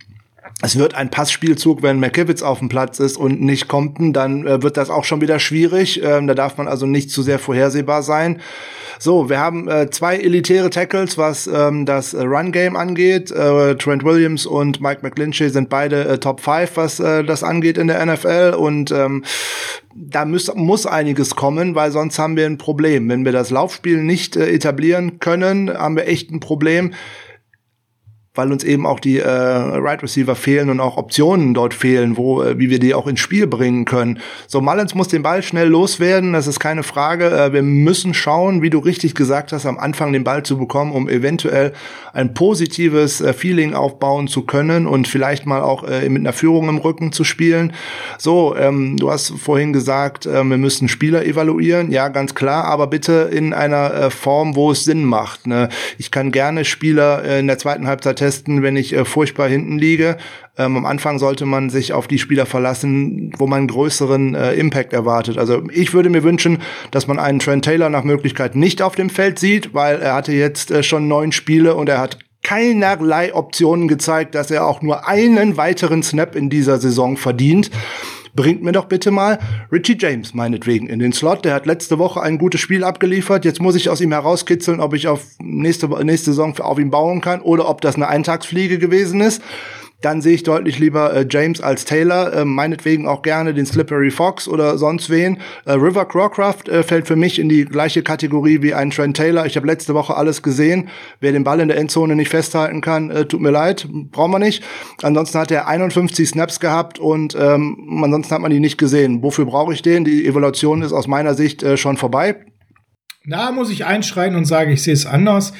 es 0.64 0.78
wird 0.78 0.96
ein 0.96 1.12
Passspielzug, 1.12 1.84
wenn 1.84 2.00
McKivitz 2.00 2.42
auf 2.42 2.60
dem 2.60 2.68
Platz 2.68 3.00
ist 3.00 3.16
und 3.18 3.42
nicht 3.42 3.68
Compton, 3.68 4.12
dann 4.12 4.48
äh, 4.48 4.64
wird 4.64 4.76
das 4.76 4.90
auch 4.90 5.04
schon 5.04 5.22
wieder 5.22 5.38
schwierig. 5.40 6.02
Ähm, 6.04 6.26
da 6.26 6.34
darf 6.34 6.58
man 6.58 6.68
also 6.68 6.88
nicht 6.88 7.12
zu 7.12 7.22
sehr 7.22 7.38
vorhersehbar 7.38 8.02
sein. 8.02 8.42
So, 8.98 9.30
wir 9.30 9.40
haben 9.40 9.68
äh, 9.68 9.92
zwei 9.92 10.18
elitäre 10.18 10.72
Tackles, 10.72 11.20
was 11.20 11.46
ähm, 11.46 11.86
das 11.86 12.16
Run-Game 12.16 12.76
angeht. 12.76 13.30
Äh, 13.30 13.76
Trent 13.76 14.04
Williams 14.04 14.48
und 14.48 14.82
Mike 14.82 15.02
McGlinchey 15.04 15.50
sind 15.52 15.70
beide 15.70 16.06
äh, 16.06 16.18
Top 16.18 16.42
5, 16.42 16.72
was 16.76 17.00
äh, 17.00 17.24
das 17.24 17.44
angeht 17.44 17.78
in 17.78 17.88
der 17.88 18.04
NFL. 18.04 18.56
Und 18.58 18.90
ähm, 18.90 19.24
da 19.94 20.26
muss, 20.26 20.52
muss 20.56 20.88
einiges 20.88 21.36
kommen, 21.36 21.76
weil 21.76 21.92
sonst 21.92 22.18
haben 22.18 22.36
wir 22.36 22.48
ein 22.48 22.58
Problem. 22.58 23.08
Wenn 23.10 23.26
wir 23.26 23.32
das 23.32 23.52
Laufspiel 23.52 24.02
nicht 24.02 24.36
äh, 24.36 24.48
etablieren 24.48 25.20
können, 25.20 25.72
haben 25.72 25.96
wir 25.96 26.08
echt 26.08 26.32
ein 26.32 26.40
Problem 26.40 26.96
weil 28.38 28.52
uns 28.52 28.64
eben 28.64 28.86
auch 28.86 29.00
die 29.00 29.20
äh, 29.20 29.28
Right 29.28 30.02
Receiver 30.04 30.36
fehlen 30.36 30.70
und 30.70 30.80
auch 30.80 30.98
Optionen 30.98 31.54
dort 31.54 31.74
fehlen, 31.74 32.18
wo 32.18 32.42
äh, 32.44 32.58
wie 32.60 32.70
wir 32.70 32.80
die 32.80 32.94
auch 32.94 33.08
ins 33.08 33.20
Spiel 33.20 33.48
bringen 33.48 33.86
können. 33.86 34.20
So 34.48 34.62
Mullins 34.62 34.96
muss 34.96 35.08
den 35.08 35.24
Ball 35.24 35.44
schnell 35.44 35.68
loswerden, 35.68 36.34
das 36.34 36.48
ist 36.48 36.60
keine 36.60 36.84
Frage. 36.84 37.30
Äh, 37.30 37.54
wir 37.54 37.64
müssen 37.64 38.14
schauen, 38.14 38.62
wie 38.62 38.70
du 38.70 38.80
richtig 38.80 39.16
gesagt 39.16 39.52
hast, 39.52 39.66
am 39.66 39.78
Anfang 39.78 40.14
den 40.14 40.24
Ball 40.24 40.44
zu 40.44 40.58
bekommen, 40.58 40.92
um 40.92 41.10
eventuell 41.10 41.74
ein 42.14 42.34
positives 42.34 43.22
äh, 43.22 43.34
Feeling 43.34 43.74
aufbauen 43.74 44.28
zu 44.28 44.44
können 44.44 44.88
und 44.88 45.08
vielleicht 45.08 45.46
mal 45.46 45.62
auch 45.62 45.84
äh, 45.84 46.08
mit 46.10 46.22
einer 46.22 46.34
Führung 46.34 46.70
im 46.70 46.78
Rücken 46.78 47.12
zu 47.12 47.24
spielen. 47.24 47.74
So, 48.18 48.56
ähm, 48.56 48.98
du 48.98 49.12
hast 49.12 49.34
vorhin 49.38 49.74
gesagt, 49.74 50.26
äh, 50.26 50.44
wir 50.44 50.58
müssen 50.58 50.88
Spieler 50.88 51.26
evaluieren, 51.26 51.92
ja 51.92 52.10
ganz 52.10 52.36
klar, 52.36 52.66
aber 52.66 52.88
bitte 52.88 53.30
in 53.32 53.54
einer 53.54 53.94
äh, 53.94 54.10
Form, 54.10 54.56
wo 54.56 54.72
es 54.72 54.84
Sinn 54.84 55.06
macht. 55.06 55.48
Ne? 55.48 55.70
Ich 55.98 56.12
kann 56.12 56.32
gerne 56.32 56.66
Spieler 56.66 57.24
äh, 57.24 57.40
in 57.40 57.48
der 57.48 57.58
zweiten 57.58 57.88
Halbzeit 57.88 58.20
testen, 58.28 58.62
wenn 58.62 58.76
ich 58.76 58.94
äh, 58.94 59.06
furchtbar 59.06 59.48
hinten 59.48 59.78
liege. 59.78 60.18
Ähm, 60.58 60.76
am 60.76 60.86
Anfang 60.86 61.18
sollte 61.18 61.46
man 61.46 61.70
sich 61.70 61.94
auf 61.94 62.08
die 62.08 62.20
Spieler 62.20 62.46
verlassen, 62.46 63.32
wo 63.38 63.48
man 63.48 63.68
größeren 63.68 64.36
äh, 64.36 64.54
Impact 64.56 64.92
erwartet. 64.92 65.38
Also 65.38 65.64
ich 65.72 65.94
würde 65.94 66.10
mir 66.10 66.24
wünschen, 66.24 66.60
dass 66.92 67.08
man 67.08 67.20
einen 67.20 67.40
Trent 67.40 67.64
Taylor 67.64 67.90
nach 67.90 68.04
Möglichkeit 68.04 68.56
nicht 68.56 68.82
auf 68.82 68.96
dem 68.96 69.10
Feld 69.10 69.40
sieht, 69.40 69.74
weil 69.74 70.02
er 70.02 70.14
hatte 70.14 70.34
jetzt 70.34 70.72
äh, 70.72 70.84
schon 70.84 71.08
neun 71.08 71.32
Spiele 71.32 71.76
und 71.76 71.88
er 71.88 72.00
hat 72.00 72.18
keinerlei 72.44 73.34
Optionen 73.34 73.88
gezeigt, 73.88 74.36
dass 74.36 74.52
er 74.52 74.68
auch 74.68 74.82
nur 74.82 75.08
einen 75.08 75.58
weiteren 75.58 76.04
Snap 76.04 76.36
in 76.36 76.50
dieser 76.50 76.80
Saison 76.80 77.18
verdient 77.18 77.72
bringt 78.38 78.64
mir 78.64 78.72
doch 78.72 78.86
bitte 78.86 79.12
mal 79.12 79.40
Richie 79.70 79.98
James 80.00 80.34
meinetwegen 80.34 80.88
in 80.88 81.00
den 81.00 81.12
Slot. 81.12 81.44
Der 81.44 81.54
hat 81.54 81.66
letzte 81.66 82.00
Woche 82.00 82.22
ein 82.22 82.38
gutes 82.38 82.62
Spiel 82.62 82.86
abgeliefert. 82.86 83.44
Jetzt 83.44 83.60
muss 83.60 83.76
ich 83.76 83.90
aus 83.90 84.00
ihm 84.00 84.14
herauskitzeln, 84.14 84.80
ob 84.80 84.94
ich 84.94 85.10
auf 85.10 85.26
nächste, 85.42 85.90
nächste 86.06 86.32
Saison 86.32 86.58
auf 86.60 86.80
ihn 86.80 86.92
bauen 86.92 87.20
kann 87.20 87.42
oder 87.42 87.68
ob 87.68 87.82
das 87.82 87.96
eine 87.96 88.08
Eintagsfliege 88.08 88.78
gewesen 88.78 89.20
ist 89.20 89.42
dann 90.02 90.22
sehe 90.22 90.36
ich 90.36 90.44
deutlich 90.44 90.78
lieber 90.78 91.14
äh, 91.14 91.26
James 91.28 91.60
als 91.60 91.86
Taylor, 91.86 92.32
äh, 92.34 92.46
meinetwegen 92.46 93.08
auch 93.08 93.24
gerne 93.24 93.54
den 93.54 93.66
Slippery 93.66 94.12
Fox 94.12 94.48
oder 94.48 94.78
sonst 94.78 95.10
wen. 95.10 95.40
Äh, 95.66 95.74
River 95.74 96.06
Crawcraft 96.06 96.70
äh, 96.70 96.84
fällt 96.84 97.08
für 97.08 97.16
mich 97.16 97.40
in 97.40 97.50
die 97.50 97.66
gleiche 97.66 98.04
Kategorie 98.04 98.62
wie 98.62 98.74
ein 98.74 98.92
Trent 98.92 99.18
Taylor. 99.18 99.46
Ich 99.46 99.56
habe 99.56 99.66
letzte 99.66 99.96
Woche 99.96 100.16
alles 100.16 100.44
gesehen. 100.44 100.90
Wer 101.20 101.32
den 101.32 101.44
Ball 101.44 101.60
in 101.60 101.68
der 101.68 101.78
Endzone 101.78 102.16
nicht 102.16 102.30
festhalten 102.30 102.82
kann, 102.82 103.10
äh, 103.10 103.26
tut 103.26 103.42
mir 103.42 103.52
leid, 103.52 103.88
brauchen 104.12 104.32
wir 104.32 104.40
nicht. 104.40 104.64
Ansonsten 105.02 105.40
hat 105.40 105.52
er 105.52 105.68
51 105.68 106.30
Snaps 106.30 106.60
gehabt 106.60 107.00
und 107.00 107.36
ähm, 107.40 108.02
ansonsten 108.04 108.36
hat 108.36 108.42
man 108.42 108.52
ihn 108.52 108.62
nicht 108.62 108.78
gesehen. 108.78 109.24
Wofür 109.24 109.46
brauche 109.46 109.74
ich 109.74 109.82
den? 109.82 110.04
Die 110.04 110.28
Evaluation 110.28 110.84
ist 110.84 110.94
aus 110.94 111.08
meiner 111.08 111.34
Sicht 111.34 111.64
äh, 111.64 111.76
schon 111.76 111.98
vorbei. 111.98 112.36
Da 113.30 113.52
muss 113.52 113.70
ich 113.70 113.86
einschreiten 113.86 114.38
und 114.38 114.46
sage, 114.46 114.72
ich 114.72 114.84
sehe 114.84 114.94
es 114.94 115.06
anders. 115.06 115.52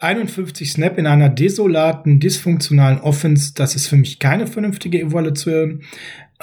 51 0.00 0.70
Snap 0.70 0.98
in 0.98 1.06
einer 1.06 1.30
desolaten, 1.30 2.20
dysfunktionalen 2.20 3.00
Offense, 3.00 3.54
das 3.54 3.74
ist 3.74 3.86
für 3.86 3.96
mich 3.96 4.18
keine 4.18 4.46
vernünftige 4.46 5.00
Evolution. 5.00 5.80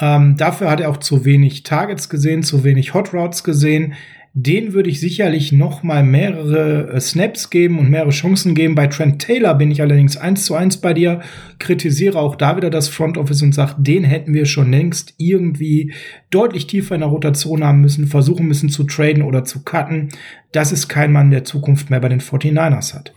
Ähm, 0.00 0.36
dafür 0.36 0.68
hat 0.68 0.80
er 0.80 0.90
auch 0.90 0.96
zu 0.96 1.24
wenig 1.24 1.62
Targets 1.62 2.08
gesehen, 2.08 2.42
zu 2.42 2.64
wenig 2.64 2.94
Hot 2.94 3.14
Routes 3.14 3.44
gesehen 3.44 3.94
den 4.34 4.72
würde 4.72 4.88
ich 4.88 4.98
sicherlich 4.98 5.52
noch 5.52 5.82
mal 5.82 6.02
mehrere 6.02 6.90
äh, 6.92 7.00
Snaps 7.00 7.50
geben 7.50 7.78
und 7.78 7.90
mehrere 7.90 8.10
Chancen 8.10 8.54
geben. 8.54 8.74
Bei 8.74 8.86
Trent 8.86 9.20
Taylor 9.20 9.54
bin 9.54 9.70
ich 9.70 9.82
allerdings 9.82 10.16
eins 10.16 10.46
zu 10.46 10.54
eins 10.54 10.78
bei 10.78 10.94
dir, 10.94 11.20
kritisiere 11.58 12.18
auch 12.18 12.36
da 12.36 12.56
wieder 12.56 12.70
das 12.70 12.88
Front 12.88 13.18
Office 13.18 13.42
und 13.42 13.54
sage, 13.54 13.74
den 13.78 14.04
hätten 14.04 14.32
wir 14.32 14.46
schon 14.46 14.70
längst 14.70 15.14
irgendwie 15.18 15.92
deutlich 16.30 16.66
tiefer 16.66 16.94
in 16.94 17.02
der 17.02 17.10
Rotation 17.10 17.62
haben 17.62 17.82
müssen, 17.82 18.06
versuchen 18.06 18.48
müssen 18.48 18.70
zu 18.70 18.84
traden 18.84 19.22
oder 19.22 19.44
zu 19.44 19.62
cutten. 19.64 20.08
Das 20.52 20.72
ist 20.72 20.88
kein 20.88 21.12
Mann, 21.12 21.30
der 21.30 21.44
Zukunft 21.44 21.90
mehr 21.90 22.00
bei 22.00 22.08
den 22.08 22.20
49ers 22.20 22.94
hat 22.94 23.12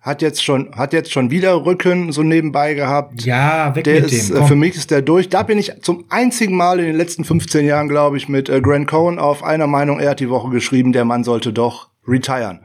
hat 0.00 0.22
jetzt 0.22 0.44
schon 0.44 0.74
hat 0.74 0.92
jetzt 0.92 1.12
schon 1.12 1.30
wieder 1.30 1.64
Rücken 1.64 2.12
so 2.12 2.22
nebenbei 2.22 2.74
gehabt. 2.74 3.24
Ja, 3.24 3.74
weg 3.74 3.84
der 3.84 4.02
mit 4.02 4.12
ist, 4.12 4.28
dem. 4.28 4.36
Äh, 4.36 4.38
Komm. 4.38 4.48
Für 4.48 4.56
mich 4.56 4.76
ist 4.76 4.90
der 4.90 5.02
durch. 5.02 5.28
Da 5.28 5.42
bin 5.42 5.58
ich 5.58 5.72
zum 5.82 6.04
einzigen 6.08 6.56
Mal 6.56 6.78
in 6.78 6.86
den 6.86 6.96
letzten 6.96 7.24
15 7.24 7.66
Jahren, 7.66 7.88
glaube 7.88 8.16
ich, 8.16 8.28
mit 8.28 8.48
äh, 8.48 8.60
Grant 8.60 8.88
Cohen 8.88 9.18
auf 9.18 9.42
einer 9.42 9.66
Meinung. 9.66 9.98
Er 9.98 10.10
hat 10.10 10.20
die 10.20 10.30
Woche 10.30 10.50
geschrieben, 10.50 10.92
der 10.92 11.04
Mann 11.04 11.24
sollte 11.24 11.52
doch 11.52 11.90
retiren. 12.06 12.60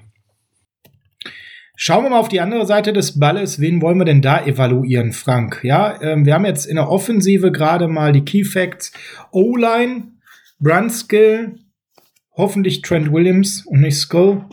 Schauen 1.76 2.04
wir 2.04 2.12
mal 2.12 2.19
auf 2.19 2.30
die 2.30 2.39
andere 2.39 2.67
Seite 2.67 2.93
des 2.93 3.19
Balles. 3.19 3.60
Wen 3.60 3.82
wollen 3.82 3.98
wir 3.98 4.06
denn 4.06 4.22
da 4.22 4.46
evaluieren, 4.46 5.12
Frank? 5.12 5.62
Ja, 5.63 6.00
ähm, 6.02 6.26
wir 6.26 6.36
haben 6.36 6.46
jetzt 6.46 6.65
in 6.65 6.76
der 6.76 6.89
Offensive 6.89 7.52
gerade 7.52 7.88
mal 7.88 8.12
die 8.12 8.24
Key 8.24 8.43
Facts. 8.43 8.93
O-Line, 9.32 10.13
Brunskill, 10.60 11.58
hoffentlich 12.38 12.84
Trent 12.84 13.12
Williams 13.12 13.65
und 13.65 13.82
nicht 13.82 13.98
Skull. 13.98 14.46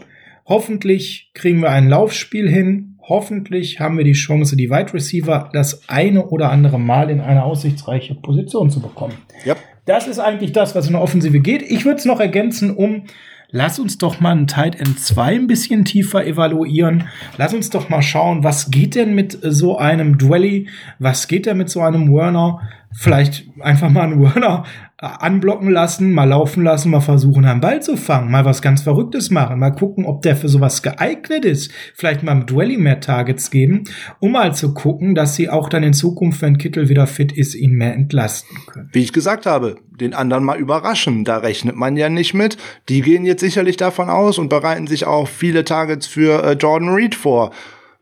Hoffentlich 0.51 1.31
kriegen 1.33 1.63
wir 1.63 1.71
ein 1.71 1.89
Laufspiel 1.89 2.51
hin. 2.51 2.97
Hoffentlich 3.09 3.79
haben 3.79 3.97
wir 3.97 4.03
die 4.03 4.15
Chance, 4.15 4.57
die 4.57 4.69
Wide 4.69 4.93
Receiver 4.93 5.49
das 5.53 5.89
eine 5.89 6.27
oder 6.27 6.51
andere 6.51 6.77
Mal 6.77 7.09
in 7.09 7.21
eine 7.21 7.45
aussichtsreiche 7.45 8.17
Position 8.17 8.69
zu 8.69 8.81
bekommen. 8.81 9.15
Yep. 9.47 9.59
Das 9.87 10.09
ist 10.09 10.19
eigentlich 10.19 10.51
das, 10.51 10.75
was 10.75 10.89
in 10.89 10.95
der 10.95 11.03
Offensive 11.03 11.39
geht. 11.39 11.63
Ich 11.63 11.85
würde 11.85 11.99
es 11.99 12.05
noch 12.05 12.19
ergänzen 12.19 12.75
um 12.75 13.05
lass 13.53 13.79
uns 13.79 13.99
doch 13.99 14.21
mal 14.21 14.33
einen 14.33 14.47
Tight 14.47 14.81
End 14.81 14.99
2 14.99 15.35
ein 15.35 15.47
bisschen 15.47 15.85
tiefer 15.85 16.27
evaluieren. 16.27 17.09
Lass 17.37 17.55
uns 17.55 17.71
doch 17.71 17.89
mal 17.89 18.03
schauen, 18.03 18.45
was 18.45 18.71
geht 18.71 18.95
denn 18.95 19.15
mit 19.15 19.39
so 19.43 19.79
einem 19.79 20.19
Dwelly? 20.19 20.69
Was 20.99 21.29
geht 21.29 21.47
denn 21.47 21.59
mit 21.59 21.71
so 21.71 21.81
einem 21.81 22.13
Werner? 22.13 22.61
Vielleicht 22.93 23.47
einfach 23.61 23.89
mal 23.91 24.03
einen 24.03 24.23
Warner 24.23 24.65
anblocken 25.01 25.71
lassen, 25.71 26.13
mal 26.13 26.29
laufen 26.29 26.63
lassen, 26.63 26.91
mal 26.91 27.01
versuchen, 27.01 27.47
einen 27.47 27.63
Ball 27.63 27.81
zu 27.81 27.97
fangen, 27.97 28.31
mal 28.31 28.45
was 28.45 28.61
ganz 28.61 28.83
Verrücktes 28.83 29.31
machen, 29.31 29.59
mal 29.59 29.71
gucken, 29.71 30.05
ob 30.05 30.21
der 30.23 30.37
für 30.37 30.49
sowas 30.49 30.83
geeignet 30.83 31.47
ist, 31.47 31.73
vielleicht 31.95 32.23
mal 32.23 32.33
im 32.33 32.47
Duelling 32.47 32.83
mehr 32.83 33.01
Targets 33.01 33.51
geben, 33.51 33.85
um 34.19 34.33
mal 34.33 34.55
zu 34.55 34.75
gucken, 34.75 35.15
dass 35.15 35.37
sie 35.37 35.49
auch 35.49 35.71
dann 35.71 35.85
in 35.85 35.95
Zukunft, 35.95 36.43
wenn 36.43 36.59
Kittel 36.59 36.91
wieder 36.91 37.07
fit 37.07 37.33
ist, 37.33 37.55
ihn 37.55 37.73
mehr 37.73 37.95
entlasten 37.95 38.59
können. 38.67 38.91
Wie 38.93 39.01
ich 39.01 39.15
gesagt 39.15 39.47
habe, 39.47 39.77
den 39.91 40.13
anderen 40.13 40.45
mal 40.45 40.59
überraschen, 40.59 41.25
da 41.25 41.39
rechnet 41.39 41.77
man 41.77 41.97
ja 41.97 42.11
nicht 42.11 42.35
mit. 42.35 42.59
Die 42.91 43.01
gehen 43.01 43.25
jetzt 43.25 43.41
sicherlich 43.41 43.79
davon 43.79 44.11
aus 44.11 44.39
und 44.39 44.51
bereiten 44.51 44.87
sich 44.87 45.07
auch 45.07 45.29
viele 45.29 45.65
Targets 45.65 46.07
für 46.07 46.45
äh, 46.45 46.53
Jordan 46.53 46.91
Reed 46.91 47.15
vor 47.15 47.53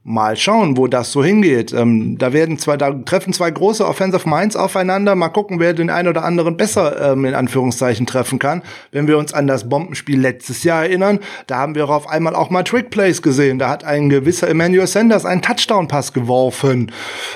mal 0.05 0.37
schauen, 0.37 0.79
wo 0.79 0.87
das 0.87 1.13
so 1.13 1.23
hingeht. 1.23 1.73
Ähm, 1.73 2.17
da 2.19 2.33
werden 2.33 2.59
zwei, 2.59 2.79
da 2.79 2.93
treffen 2.93 3.33
zwei 3.35 3.51
große 3.51 3.87
Offensive 3.87 4.29
Minds 4.29 4.57
aufeinander. 4.57 5.15
Mal 5.15 5.29
gucken, 5.29 5.61
wer 5.61 5.75
den 5.75 5.91
einen 5.91 6.09
oder 6.09 6.25
anderen 6.25 6.57
besser 6.57 7.13
ähm, 7.13 7.27
in 7.27 7.35
Anführungszeichen 7.35 8.07
treffen 8.07 8.39
kann. 8.39 8.63
Wenn 8.91 9.07
wir 9.07 9.19
uns 9.19 9.35
an 9.35 9.47
das 9.47 9.69
Bombenspiel 9.69 10.19
letztes 10.19 10.65
Jahr 10.65 10.85
erinnern, 10.85 11.19
da 11.47 11.59
haben 11.59 11.75
wir 11.75 11.91
auf 11.91 12.09
einmal 12.09 12.35
auch 12.35 12.49
mal 12.49 12.63
Trick 12.63 12.91
Plays 12.91 13.21
gesehen. 13.21 13.59
Da 13.59 13.69
hat 13.69 13.85
ein 13.85 14.09
gewisser 14.09 14.49
Emmanuel 14.49 14.87
Sanders 14.87 15.27
einen 15.27 15.43
Touchdown-Pass 15.43 16.15
geworfen, 16.15 16.91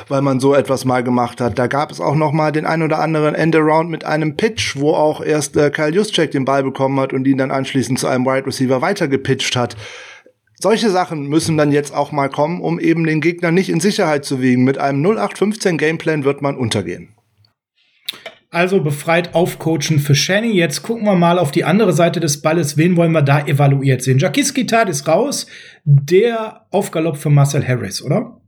weil 0.08 0.22
man 0.22 0.40
so 0.40 0.54
etwas 0.54 0.86
mal 0.86 1.02
gemacht 1.02 1.42
hat. 1.42 1.58
Da 1.58 1.66
gab 1.66 1.90
es 1.90 2.00
auch 2.00 2.14
noch 2.14 2.32
mal 2.32 2.52
den 2.52 2.64
einen 2.64 2.84
oder 2.84 3.00
anderen 3.00 3.34
Endaround 3.34 3.90
mit 3.90 4.04
einem 4.04 4.36
Pitch, 4.36 4.76
wo 4.76 4.94
auch 4.94 5.22
erst 5.22 5.56
äh, 5.56 5.68
Kyle 5.70 5.92
Juszczyk 5.94 6.30
den 6.30 6.46
Ball 6.46 6.62
bekommen 6.62 6.98
hat 7.00 7.12
und 7.12 7.26
ihn 7.26 7.38
dann 7.38 7.50
anschließend 7.50 7.98
zu 7.98 8.06
einem 8.06 8.24
Wide 8.24 8.46
Receiver 8.46 8.80
weitergepitcht 8.80 9.56
hat. 9.56 9.76
Solche 10.62 10.90
Sachen 10.90 11.26
müssen 11.26 11.56
dann 11.56 11.72
jetzt 11.72 11.92
auch 11.92 12.12
mal 12.12 12.28
kommen, 12.28 12.60
um 12.60 12.78
eben 12.78 13.02
den 13.04 13.20
Gegner 13.20 13.50
nicht 13.50 13.68
in 13.68 13.80
Sicherheit 13.80 14.24
zu 14.24 14.40
wiegen. 14.40 14.62
Mit 14.62 14.78
einem 14.78 15.04
0815 15.04 15.76
Gameplan 15.76 16.22
wird 16.22 16.40
man 16.40 16.56
untergehen. 16.56 17.16
Also 18.48 18.80
befreit 18.80 19.34
aufcoachen 19.34 19.98
für 19.98 20.14
Shanny. 20.14 20.52
Jetzt 20.52 20.84
gucken 20.84 21.04
wir 21.04 21.16
mal 21.16 21.40
auf 21.40 21.50
die 21.50 21.64
andere 21.64 21.92
Seite 21.92 22.20
des 22.20 22.42
Balles. 22.42 22.76
Wen 22.76 22.96
wollen 22.96 23.10
wir 23.10 23.22
da 23.22 23.44
evaluiert 23.44 24.02
sehen? 24.02 24.20
Jacques 24.20 24.54
Gittard 24.54 24.88
ist 24.88 25.08
raus. 25.08 25.48
Der 25.84 26.64
Aufgalopp 26.70 27.16
für 27.16 27.30
Marcel 27.30 27.66
Harris, 27.66 28.00
oder? 28.00 28.40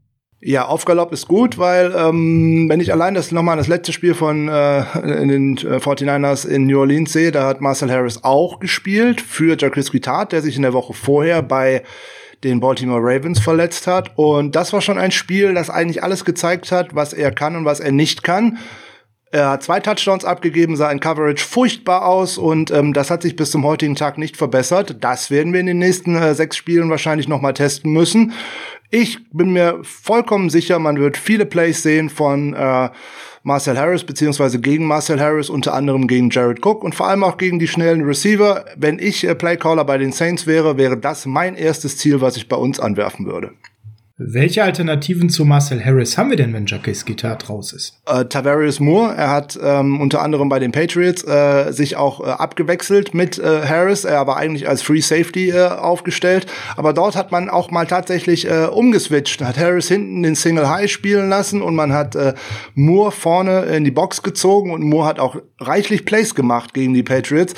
Ja, 0.46 0.66
Aufgalopp 0.66 1.10
ist 1.10 1.26
gut, 1.26 1.56
weil 1.56 1.94
ähm, 1.96 2.66
wenn 2.68 2.78
ich 2.78 2.92
allein 2.92 3.14
das 3.14 3.32
nochmal 3.32 3.56
das 3.56 3.66
letzte 3.66 3.94
Spiel 3.94 4.12
von 4.12 4.46
äh, 4.50 4.82
in 5.22 5.28
den 5.28 5.56
äh, 5.56 5.78
49ers 5.78 6.46
in 6.46 6.66
New 6.66 6.80
Orleans 6.80 7.14
sehe, 7.14 7.32
da 7.32 7.46
hat 7.46 7.62
Marcel 7.62 7.90
Harris 7.90 8.24
auch 8.24 8.60
gespielt 8.60 9.22
für 9.22 9.56
Jacques 9.58 9.90
Guitart, 9.90 10.32
der 10.32 10.42
sich 10.42 10.56
in 10.56 10.62
der 10.62 10.74
Woche 10.74 10.92
vorher 10.92 11.40
bei 11.40 11.82
den 12.42 12.60
Baltimore 12.60 13.00
Ravens 13.00 13.40
verletzt 13.40 13.86
hat. 13.86 14.18
Und 14.18 14.54
das 14.54 14.74
war 14.74 14.82
schon 14.82 14.98
ein 14.98 15.12
Spiel, 15.12 15.54
das 15.54 15.70
eigentlich 15.70 16.02
alles 16.02 16.26
gezeigt 16.26 16.70
hat, 16.72 16.94
was 16.94 17.14
er 17.14 17.32
kann 17.32 17.56
und 17.56 17.64
was 17.64 17.80
er 17.80 17.92
nicht 17.92 18.22
kann. 18.22 18.58
Er 19.34 19.50
hat 19.50 19.64
zwei 19.64 19.80
Touchdowns 19.80 20.24
abgegeben, 20.24 20.76
sah 20.76 20.92
in 20.92 21.00
Coverage 21.00 21.44
furchtbar 21.44 22.06
aus 22.06 22.38
und 22.38 22.70
ähm, 22.70 22.92
das 22.92 23.10
hat 23.10 23.22
sich 23.22 23.34
bis 23.34 23.50
zum 23.50 23.64
heutigen 23.64 23.96
Tag 23.96 24.16
nicht 24.16 24.36
verbessert. 24.36 24.98
Das 25.00 25.28
werden 25.28 25.52
wir 25.52 25.58
in 25.58 25.66
den 25.66 25.78
nächsten 25.78 26.14
äh, 26.14 26.34
sechs 26.34 26.56
Spielen 26.56 26.88
wahrscheinlich 26.88 27.26
noch 27.26 27.40
mal 27.40 27.52
testen 27.52 27.92
müssen. 27.92 28.32
Ich 28.96 29.28
bin 29.32 29.52
mir 29.52 29.80
vollkommen 29.82 30.50
sicher, 30.50 30.78
man 30.78 31.00
wird 31.00 31.16
viele 31.16 31.46
Plays 31.46 31.82
sehen 31.82 32.08
von 32.08 32.54
äh, 32.54 32.90
Marcel 33.42 33.76
Harris 33.76 34.04
beziehungsweise 34.04 34.60
gegen 34.60 34.86
Marcel 34.86 35.20
Harris, 35.20 35.50
unter 35.50 35.74
anderem 35.74 36.06
gegen 36.06 36.30
Jared 36.30 36.64
Cook 36.64 36.84
und 36.84 36.94
vor 36.94 37.08
allem 37.08 37.24
auch 37.24 37.36
gegen 37.36 37.58
die 37.58 37.66
schnellen 37.66 38.02
Receiver. 38.02 38.64
Wenn 38.76 39.00
ich 39.00 39.26
äh, 39.26 39.34
Playcaller 39.34 39.84
bei 39.84 39.98
den 39.98 40.12
Saints 40.12 40.46
wäre, 40.46 40.76
wäre 40.76 40.96
das 40.96 41.26
mein 41.26 41.56
erstes 41.56 41.98
Ziel, 41.98 42.20
was 42.20 42.36
ich 42.36 42.48
bei 42.48 42.54
uns 42.54 42.78
anwerfen 42.78 43.26
würde. 43.26 43.50
Welche 44.16 44.62
Alternativen 44.62 45.28
zu 45.28 45.44
Marcel 45.44 45.84
Harris 45.84 46.16
haben 46.16 46.30
wir 46.30 46.36
denn, 46.36 46.52
wenn 46.52 46.66
Jacques 46.66 47.04
Gittard 47.04 47.50
raus 47.50 47.72
ist? 47.72 48.00
Äh, 48.06 48.26
Tavarius 48.26 48.78
Moore, 48.78 49.12
er 49.16 49.28
hat 49.28 49.58
ähm, 49.60 50.00
unter 50.00 50.22
anderem 50.22 50.48
bei 50.48 50.60
den 50.60 50.70
Patriots 50.70 51.24
äh, 51.24 51.72
sich 51.72 51.96
auch 51.96 52.20
äh, 52.20 52.30
abgewechselt 52.30 53.12
mit 53.12 53.40
äh, 53.40 53.62
Harris. 53.66 54.04
Er 54.04 54.24
war 54.28 54.36
eigentlich 54.36 54.68
als 54.68 54.82
Free 54.82 55.00
Safety 55.00 55.50
äh, 55.50 55.66
aufgestellt, 55.66 56.46
aber 56.76 56.92
dort 56.92 57.16
hat 57.16 57.32
man 57.32 57.50
auch 57.50 57.72
mal 57.72 57.88
tatsächlich 57.88 58.48
äh, 58.48 58.66
umgeswitcht. 58.66 59.42
Hat 59.42 59.58
Harris 59.58 59.88
hinten 59.88 60.22
den 60.22 60.36
Single 60.36 60.68
High 60.68 60.88
spielen 60.88 61.28
lassen 61.28 61.60
und 61.60 61.74
man 61.74 61.92
hat 61.92 62.14
äh, 62.14 62.34
Moore 62.76 63.10
vorne 63.10 63.62
in 63.62 63.82
die 63.82 63.90
Box 63.90 64.22
gezogen 64.22 64.70
und 64.70 64.84
Moore 64.84 65.08
hat 65.08 65.18
auch 65.18 65.38
reichlich 65.58 66.04
Plays 66.04 66.36
gemacht 66.36 66.72
gegen 66.72 66.94
die 66.94 67.02
Patriots. 67.02 67.54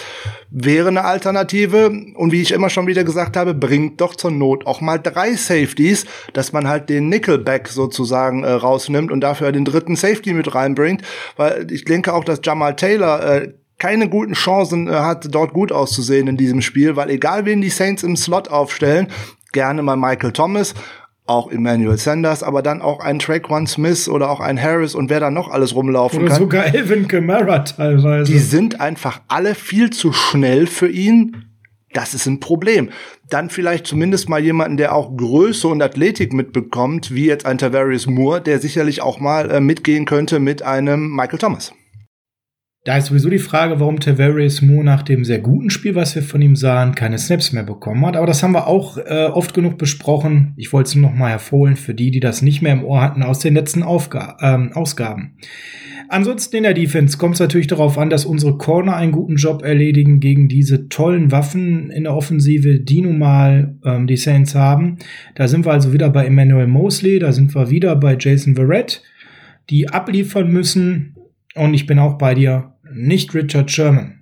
Wäre 0.51 0.89
eine 0.89 1.05
Alternative 1.05 1.89
und 2.15 2.33
wie 2.33 2.41
ich 2.41 2.53
immer 2.53 2.71
schon 2.71 2.87
wieder 2.87 3.05
gesagt 3.05 3.37
habe, 3.37 3.53
bringt 3.53 4.01
doch 4.01 4.15
zur 4.15 4.31
Not 4.31 4.67
auch 4.67 4.81
mal 4.81 4.99
drei 4.99 5.35
Safeties. 5.35 6.07
Das 6.33 6.46
dass 6.47 6.53
man 6.53 6.69
halt 6.69 6.89
den 6.89 7.09
Nickelback 7.09 7.67
sozusagen 7.67 8.45
äh, 8.45 8.53
rausnimmt 8.53 9.11
und 9.11 9.21
dafür 9.21 9.51
den 9.51 9.65
dritten 9.65 9.97
Safety 9.97 10.33
mit 10.33 10.55
reinbringt, 10.55 11.03
weil 11.37 11.67
ich 11.73 11.85
denke 11.85 12.15
auch, 12.15 12.23
dass 12.23 12.41
Jamal 12.45 12.77
Taylor 12.77 13.25
äh, 13.25 13.53
keine 13.79 14.09
guten 14.09 14.35
Chancen 14.35 14.87
äh, 14.87 14.93
hat, 14.93 15.27
dort 15.35 15.53
gut 15.53 15.73
auszusehen 15.73 16.29
in 16.29 16.37
diesem 16.37 16.63
Spiel, 16.63 16.95
weil 16.95 17.11
egal 17.11 17.47
wen 17.47 17.61
die 17.61 17.69
Saints 17.69 18.05
im 18.05 18.15
Slot 18.15 18.47
aufstellen, 18.49 19.09
gerne 19.53 19.83
mal 19.83 19.97
Michael 19.97 20.31
Thomas, 20.31 20.75
auch 21.27 21.51
Emmanuel 21.51 21.99
Sanders, 21.99 22.45
aber 22.45 22.63
dann 22.63 22.81
auch 22.81 23.01
ein 23.01 23.19
Traquan 23.19 23.67
Smith 23.67 24.09
oder 24.09 24.31
auch 24.31 24.39
ein 24.39 24.63
Harris 24.63 24.95
und 24.95 25.11
wer 25.11 25.19
da 25.19 25.33
noch 25.33 25.51
alles 25.51 25.75
rumlaufen 25.75 26.21
oder 26.21 26.29
kann. 26.29 26.39
Sogar 26.39 26.73
Elvin 26.73 27.09
Kamara 27.09 27.59
teilweise. 27.59 28.31
Die 28.31 28.39
sind 28.39 28.81
einfach 28.81 29.21
alle 29.27 29.57
viel 29.57 29.91
zu 29.91 30.13
schnell 30.13 30.69
für 30.69 30.89
ihn 30.89 31.46
das 31.97 32.13
ist 32.13 32.27
ein 32.27 32.41
Problem. 32.41 32.91
Dann 33.31 33.49
vielleicht 33.49 33.87
zumindest 33.87 34.29
mal 34.29 34.43
jemanden, 34.43 34.77
der 34.77 34.95
auch 34.95 35.17
Größe 35.17 35.67
und 35.67 35.83
Athletik 35.83 36.33
mitbekommt, 36.33 37.15
wie 37.15 37.27
jetzt 37.27 37.47
ein 37.47 37.59
Tavarius 37.59 38.07
Moore, 38.07 38.43
der 38.43 38.59
sicherlich 38.59 39.01
auch 39.01 39.19
mal 39.19 39.51
äh, 39.51 39.61
mitgehen 39.61 40.05
könnte 40.05 40.39
mit 40.39 40.63
einem 40.63 41.15
Michael 41.15 41.39
Thomas. 41.39 41.73
Da 42.85 42.99
ist 42.99 43.07
sowieso 43.07 43.31
die 43.31 43.41
Frage, 43.41 43.81
warum 43.81 43.99
Tavarius 43.99 44.63
Moore 44.63 44.85
nach 44.85 45.03
dem 45.03 45.25
sehr 45.25 45.41
guten 45.41 45.71
Spiel, 45.71 45.97
was 45.97 46.15
wir 46.15 46.23
von 46.23 46.41
ihm 46.41 46.55
sahen, 46.55 46.95
keine 46.95 47.19
Snaps 47.19 47.53
mehr 47.53 47.65
bekommen 47.65 48.07
hat. 48.07 48.17
Aber 48.17 48.27
das 48.27 48.45
haben 48.45 48.53
wir 48.53 48.69
auch 48.69 48.97
äh, 48.99 49.27
oft 49.33 49.55
genug 49.55 49.77
besprochen. 49.77 50.55
Ich 50.57 50.73
wollte 50.73 50.91
es 50.91 50.95
nur 50.95 51.11
noch 51.11 51.17
mal 51.17 51.31
hervorholen 51.31 51.75
für 51.75 51.95
die, 51.95 52.13
die 52.13 52.21
das 52.21 52.43
nicht 52.43 52.63
mehr 52.63 52.75
im 52.75 52.85
Ohr 52.85 53.01
hatten 53.01 53.25
aus 53.25 53.41
den 53.41 53.55
letzten 53.55 53.83
Aufga 53.83 54.37
ähm, 54.41 54.71
Ausgaben. 54.75 55.37
Ansonsten 56.09 56.57
in 56.57 56.63
der 56.63 56.75
Defense 56.75 57.19
kommt 57.19 57.35
es 57.35 57.41
natürlich 57.41 57.67
darauf 57.67 57.99
an, 57.99 58.11
dass 58.11 58.25
unsere 58.25 58.57
Corner 58.57 58.97
einen 58.97 59.13
guten 59.13 59.37
Job 59.37 59.63
erledigen 59.63 60.21
gegen 60.21 60.49
diese 60.49 60.89
tollen 60.89 61.33
Waffen 61.33 61.91
in 61.91 62.05
der 62.05 62.15
Offensive, 62.15 62.81
die 62.81 63.03
nun 63.03 63.19
mal 63.19 63.77
ähm, 63.85 64.07
die 64.07 64.17
Saints 64.17 64.55
haben. 64.55 64.99
Da 65.35 65.49
sind 65.49 65.65
wir 65.65 65.73
also 65.73 65.93
wieder 65.93 66.11
bei 66.11 66.27
Emmanuel 66.27 66.67
Mosley, 66.67 67.19
da 67.19 67.33
sind 67.33 67.55
wir 67.55 67.71
wieder 67.71 67.97
bei 67.97 68.17
Jason 68.19 68.55
Verrett, 68.55 69.03
die 69.71 69.89
abliefern 69.89 70.51
müssen. 70.51 71.17
Und 71.55 71.75
ich 71.75 71.87
bin 71.87 71.99
auch 71.99 72.19
bei 72.19 72.35
dir, 72.35 72.75
nicht 72.93 73.35
Richard 73.35 73.71
Sherman. 73.71 74.21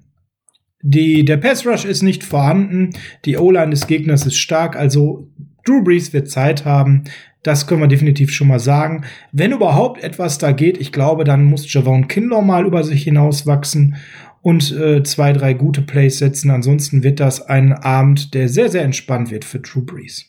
Die, 0.83 1.25
der 1.25 1.39
Pass 1.39 1.67
Rush 1.67 1.85
ist 1.85 2.03
nicht 2.03 2.23
vorhanden, 2.23 2.91
die 3.25 3.39
O-Line 3.39 3.71
des 3.71 3.87
Gegners 3.87 4.27
ist 4.27 4.37
stark, 4.37 4.77
also 4.77 5.31
Drew 5.65 5.83
Brees 5.83 6.13
wird 6.13 6.29
Zeit 6.29 6.65
haben, 6.67 7.05
das 7.45 7.67
können 7.67 7.83
wir 7.83 7.89
definitiv 7.89 8.33
schon 8.33 8.49
mal 8.49 8.59
sagen. 8.59 9.05
Wenn 9.31 9.53
überhaupt 9.53 10.03
etwas 10.03 10.39
da 10.39 10.51
geht, 10.51 10.79
ich 10.79 10.91
glaube, 10.91 11.23
dann 11.23 11.45
muss 11.45 11.73
Javon 11.73 12.09
Kinlaw 12.09 12.43
mal 12.43 12.67
über 12.67 12.83
sich 12.83 13.05
hinauswachsen 13.05 13.97
und 14.43 14.73
äh, 14.73 15.03
zwei, 15.05 15.33
drei 15.33 15.55
gute 15.55 15.83
Plays 15.83 16.19
setzen. 16.19 16.51
Ansonsten 16.51 17.03
wird 17.03 17.21
das 17.21 17.43
ein 17.43 17.73
Abend, 17.73 18.35
der 18.35 18.49
sehr, 18.49 18.69
sehr 18.69 18.83
entspannt 18.83 19.31
wird 19.31 19.45
für 19.45 19.63
True 19.63 19.85
Breeze. 19.85 20.25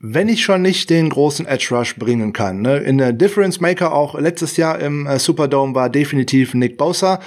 Wenn 0.00 0.28
ich 0.28 0.44
schon 0.44 0.62
nicht 0.62 0.90
den 0.90 1.08
großen 1.08 1.46
Edge 1.46 1.68
Rush 1.70 1.96
bringen 1.96 2.32
kann, 2.32 2.62
ne? 2.62 2.76
in 2.76 2.98
der 2.98 3.12
Difference 3.12 3.60
Maker 3.60 3.92
auch 3.92 4.18
letztes 4.18 4.56
Jahr 4.56 4.78
im 4.78 5.06
äh, 5.06 5.18
Superdome 5.18 5.74
war 5.74 5.90
definitiv 5.90 6.54
Nick 6.54 6.76
Bosa. 6.76 7.18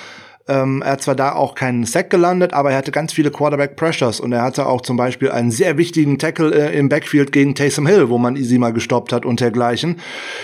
Ähm, 0.48 0.82
er 0.82 0.94
hat 0.94 1.04
zwar 1.04 1.16
da 1.16 1.34
auch 1.34 1.56
keinen 1.56 1.86
Sack 1.86 2.10
gelandet, 2.10 2.54
aber 2.54 2.72
er 2.72 2.78
hatte 2.78 2.92
ganz 2.92 3.14
viele 3.14 3.32
Quarterback 3.32 3.76
Pressures 3.76 4.20
und 4.20 4.32
er 4.32 4.42
hatte 4.42 4.66
auch 4.66 4.82
zum 4.82 4.98
Beispiel 4.98 5.32
einen 5.32 5.52
sehr 5.52 5.78
wichtigen 5.78 6.18
Tackle 6.18 6.54
äh, 6.54 6.78
im 6.78 6.90
Backfield 6.90 7.32
gegen 7.32 7.56
Taysom 7.56 7.88
Hill, 7.88 8.10
wo 8.10 8.18
man 8.18 8.36
easy 8.36 8.58
mal 8.58 8.74
gestoppt 8.74 9.14
hat 9.14 9.26
und 9.26 9.40
dergleichen. 9.40 10.00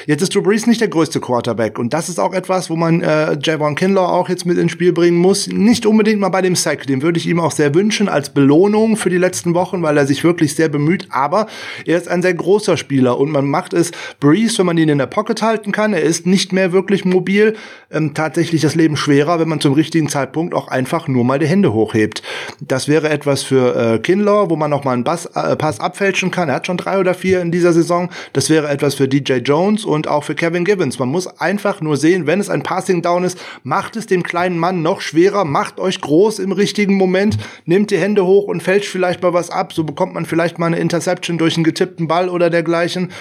Jetzt 0.06 0.22
ist 0.22 0.34
Drew 0.34 0.42
Brees 0.42 0.68
nicht 0.68 0.82
der 0.82 0.88
größte 0.88 1.20
Quarterback 1.20 1.80
und 1.80 1.94
das 1.94 2.10
ist 2.10 2.20
auch 2.20 2.34
etwas, 2.34 2.70
wo 2.70 2.76
man 2.76 3.02
äh, 3.02 3.38
Javon 3.42 3.76
Kinlaw 3.76 4.08
auch 4.08 4.30
jetzt 4.30 4.46
mit 4.46 4.58
ins 4.58 4.72
Spiel 4.72 4.94
bringen 4.94 5.18
muss. 5.18 5.48
Nicht 5.48 5.86
unbedingt 5.86 6.20
mal 6.20 6.30
bei 6.30 6.42
dem 6.42 6.56
Sack, 6.56 6.88
den 6.88 7.02
würde 7.02 7.18
ich 7.18 7.28
ihm 7.28 7.40
auch 7.40 7.52
sehr 7.52 7.74
wünschen 7.74 8.08
als 8.08 8.30
Belohnung 8.30 8.98
für 8.98 9.10
die 9.10 9.18
letzten 9.18 9.54
Wochen, 9.56 9.82
weil 9.82 9.98
er 9.98 10.08
sich 10.08 10.24
wirklich 10.24 10.56
sehr 10.56 10.70
bemüht, 10.70 11.08
aber 11.10 11.48
er 11.86 11.98
ist 11.98 12.08
ein 12.08 12.22
sehr 12.22 12.34
großer 12.34 12.78
Spieler 12.78 13.20
und 13.20 13.32
man 13.32 13.46
macht 13.46 13.74
es 13.74 13.92
Brees, 14.20 14.58
wenn 14.60 14.68
man 14.68 14.78
ihn 14.78 14.90
in 14.90 15.00
der 15.00 15.08
Pocket 15.08 15.42
halten 15.42 15.72
kann. 15.72 15.94
Er 15.94 16.04
ist 16.04 16.26
nicht 16.26 16.54
mehr 16.54 16.72
wirklich 16.72 17.04
mobil, 17.04 17.56
ähm, 17.92 18.14
tatsächlich 18.14 18.62
das 18.62 18.76
Leben 18.76 18.96
schwerer, 18.96 19.40
wenn 19.40 19.50
man 19.50 19.60
zum 19.60 19.74
richtigen 19.74 19.87
richtigen 19.88 20.10
Zeitpunkt 20.10 20.54
auch 20.54 20.68
einfach 20.68 21.08
nur 21.08 21.24
mal 21.24 21.40
die 21.40 21.48
Hände 21.48 21.72
hochhebt. 21.72 22.22
Das 22.60 22.90
wäre 22.90 23.10
etwas 23.10 23.44
für 23.44 23.94
äh, 23.94 24.00
Kinlaw, 24.00 24.50
wo 24.50 24.58
man 24.58 24.70
noch 24.70 24.84
mal 24.84 24.92
einen 24.92 25.06
Bass, 25.06 25.28
äh, 25.28 25.56
Pass 25.56 25.80
abfälschen 25.80 26.30
kann. 26.30 26.50
Er 26.50 26.56
hat 26.56 26.68
schon 26.68 26.76
drei 26.76 27.00
oder 27.00 27.14
vier 27.14 27.40
in 27.42 27.54
dieser 27.54 27.72
Saison. 27.72 28.10
Das 28.34 28.50
wäre 28.50 28.68
etwas 28.68 28.96
für 28.96 29.08
DJ 29.08 29.36
Jones 29.36 29.86
und 29.86 30.10
auch 30.10 30.26
für 30.26 30.36
Kevin 30.36 30.66
Gibbons. 30.66 31.00
Man 31.00 31.08
muss 31.08 31.28
einfach 31.40 31.80
nur 31.80 31.96
sehen, 31.96 32.28
wenn 32.28 32.42
es 32.42 32.50
ein 32.50 32.64
Passing 32.64 33.02
Down 33.02 33.24
ist, 33.24 33.40
macht 33.64 33.96
es 33.96 34.08
dem 34.08 34.24
kleinen 34.24 34.58
Mann 34.58 34.82
noch 34.82 35.00
schwerer, 35.00 35.46
macht 35.46 35.80
euch 35.80 36.02
groß 36.02 36.40
im 36.40 36.52
richtigen 36.52 36.96
Moment, 36.96 37.38
nimmt 37.64 37.90
die 37.90 37.98
Hände 37.98 38.26
hoch 38.26 38.44
und 38.44 38.62
fälscht 38.62 38.90
vielleicht 38.90 39.24
mal 39.24 39.34
was 39.34 39.50
ab. 39.50 39.72
So 39.72 39.86
bekommt 39.86 40.14
man 40.14 40.26
vielleicht 40.26 40.60
mal 40.60 40.66
eine 40.66 40.80
Interception 40.80 41.38
durch 41.38 41.56
einen 41.56 41.64
getippten 41.64 42.10
Ball 42.10 42.28
oder 42.28 42.50
dergleichen. 42.50 43.12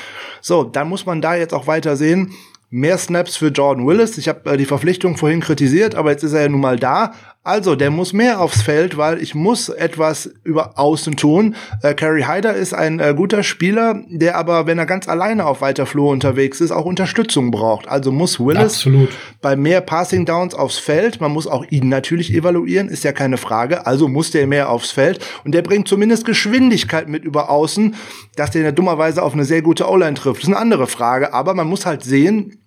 So, 0.40 0.64
dann 0.64 0.88
muss 0.88 1.06
man 1.06 1.20
da 1.20 1.36
jetzt 1.36 1.54
auch 1.54 1.68
weiter 1.68 1.96
sehen. 1.96 2.32
Mehr 2.70 2.98
Snaps 2.98 3.36
für 3.36 3.48
Jordan 3.48 3.86
Willis. 3.86 4.18
Ich 4.18 4.28
habe 4.28 4.50
äh, 4.50 4.56
die 4.56 4.64
Verpflichtung 4.64 5.16
vorhin 5.16 5.40
kritisiert, 5.40 5.94
aber 5.94 6.10
jetzt 6.10 6.24
ist 6.24 6.32
er 6.32 6.42
ja 6.42 6.48
nun 6.48 6.60
mal 6.60 6.78
da. 6.78 7.12
Also, 7.46 7.76
der 7.76 7.92
muss 7.92 8.12
mehr 8.12 8.40
aufs 8.40 8.60
Feld, 8.60 8.96
weil 8.96 9.22
ich 9.22 9.36
muss 9.36 9.68
etwas 9.68 10.28
über 10.42 10.80
Außen 10.80 11.16
tun. 11.16 11.54
Äh, 11.80 11.94
Kerry 11.94 12.22
Hyder 12.22 12.54
ist 12.54 12.74
ein 12.74 12.98
äh, 12.98 13.14
guter 13.16 13.44
Spieler, 13.44 14.02
der 14.08 14.36
aber, 14.36 14.66
wenn 14.66 14.78
er 14.78 14.86
ganz 14.86 15.08
alleine 15.08 15.46
auf 15.46 15.60
weiter 15.60 15.86
Flur 15.86 16.10
unterwegs 16.10 16.60
ist, 16.60 16.72
auch 16.72 16.84
Unterstützung 16.84 17.52
braucht. 17.52 17.86
Also 17.86 18.10
muss 18.10 18.40
Willis 18.40 18.74
Absolut. 18.74 19.10
bei 19.42 19.54
mehr 19.54 19.80
Passing 19.80 20.26
Downs 20.26 20.56
aufs 20.56 20.78
Feld. 20.78 21.20
Man 21.20 21.30
muss 21.30 21.46
auch 21.46 21.64
ihn 21.70 21.88
natürlich 21.88 22.34
evaluieren, 22.34 22.88
ist 22.88 23.04
ja 23.04 23.12
keine 23.12 23.36
Frage. 23.36 23.86
Also 23.86 24.08
muss 24.08 24.32
der 24.32 24.48
mehr 24.48 24.68
aufs 24.68 24.90
Feld 24.90 25.24
und 25.44 25.52
der 25.52 25.62
bringt 25.62 25.86
zumindest 25.86 26.24
Geschwindigkeit 26.24 27.08
mit 27.08 27.24
über 27.24 27.48
Außen, 27.48 27.94
dass 28.34 28.50
der 28.50 28.72
dummerweise 28.72 29.22
auf 29.22 29.34
eine 29.34 29.44
sehr 29.44 29.62
gute 29.62 29.88
O-Line 29.88 30.14
trifft. 30.14 30.42
Das 30.42 30.48
ist 30.48 30.52
eine 30.52 30.60
andere 30.60 30.88
Frage, 30.88 31.32
aber 31.32 31.54
man 31.54 31.68
muss 31.68 31.86
halt 31.86 32.02
sehen, 32.02 32.58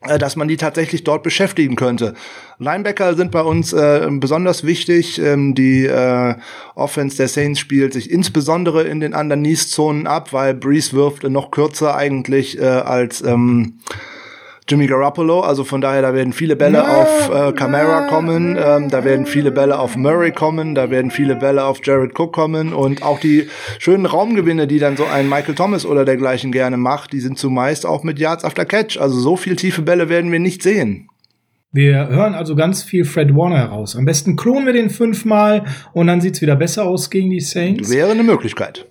dass 0.00 0.36
man 0.36 0.46
die 0.46 0.56
tatsächlich 0.56 1.02
dort 1.02 1.24
beschäftigen 1.24 1.74
könnte. 1.74 2.14
Linebacker 2.58 3.14
sind 3.14 3.32
bei 3.32 3.42
uns 3.42 3.72
äh, 3.72 4.06
besonders 4.10 4.62
wichtig. 4.62 5.18
Ähm, 5.18 5.56
die 5.56 5.86
äh, 5.86 6.36
Offense 6.76 7.16
der 7.16 7.26
Saints 7.26 7.58
spielt 7.58 7.94
sich 7.94 8.10
insbesondere 8.10 8.84
in 8.84 9.00
den 9.00 9.12
Underneath-Zonen 9.12 10.06
ab, 10.06 10.32
weil 10.32 10.54
Breeze 10.54 10.92
wirft 10.92 11.24
noch 11.24 11.50
kürzer 11.50 11.96
eigentlich 11.96 12.58
äh, 12.60 12.64
als 12.64 13.22
ähm, 13.22 13.80
Jimmy 14.68 14.86
Garoppolo. 14.86 15.40
Also 15.40 15.64
von 15.64 15.80
daher, 15.80 16.02
da 16.02 16.14
werden 16.14 16.32
viele 16.32 16.56
Bälle 16.56 16.78
ja, 16.78 17.02
auf 17.02 17.30
äh, 17.30 17.52
Camara 17.52 18.02
ja, 18.02 18.06
kommen, 18.08 18.58
ähm, 18.60 18.88
da 18.90 19.04
werden 19.04 19.26
viele 19.26 19.50
Bälle 19.50 19.78
auf 19.78 19.96
Murray 19.96 20.32
kommen, 20.32 20.74
da 20.74 20.90
werden 20.90 21.10
viele 21.10 21.36
Bälle 21.36 21.64
auf 21.64 21.80
Jared 21.82 22.18
Cook 22.18 22.32
kommen 22.32 22.72
und 22.72 23.02
auch 23.02 23.18
die 23.18 23.48
schönen 23.78 24.06
Raumgewinne, 24.06 24.66
die 24.66 24.78
dann 24.78 24.96
so 24.96 25.04
ein 25.04 25.28
Michael 25.28 25.54
Thomas 25.54 25.86
oder 25.86 26.04
dergleichen 26.04 26.52
gerne 26.52 26.76
macht, 26.76 27.12
die 27.12 27.20
sind 27.20 27.38
zumeist 27.38 27.86
auch 27.86 28.04
mit 28.04 28.18
Yards 28.18 28.44
after 28.44 28.64
Catch. 28.64 28.98
Also 28.98 29.18
so 29.18 29.36
viel 29.36 29.56
tiefe 29.56 29.82
Bälle 29.82 30.08
werden 30.08 30.30
wir 30.30 30.38
nicht 30.38 30.62
sehen. 30.62 31.08
Wir 31.70 32.08
hören 32.08 32.34
also 32.34 32.56
ganz 32.56 32.82
viel 32.82 33.04
Fred 33.04 33.34
Warner 33.34 33.58
heraus. 33.58 33.94
Am 33.94 34.06
besten 34.06 34.36
klonen 34.36 34.64
wir 34.64 34.72
den 34.72 34.88
fünfmal 34.88 35.64
und 35.92 36.06
dann 36.06 36.20
sieht's 36.20 36.40
wieder 36.40 36.56
besser 36.56 36.84
aus 36.84 37.10
gegen 37.10 37.30
die 37.30 37.40
Saints. 37.40 37.90
Wäre 37.90 38.10
eine 38.10 38.22
Möglichkeit. 38.22 38.86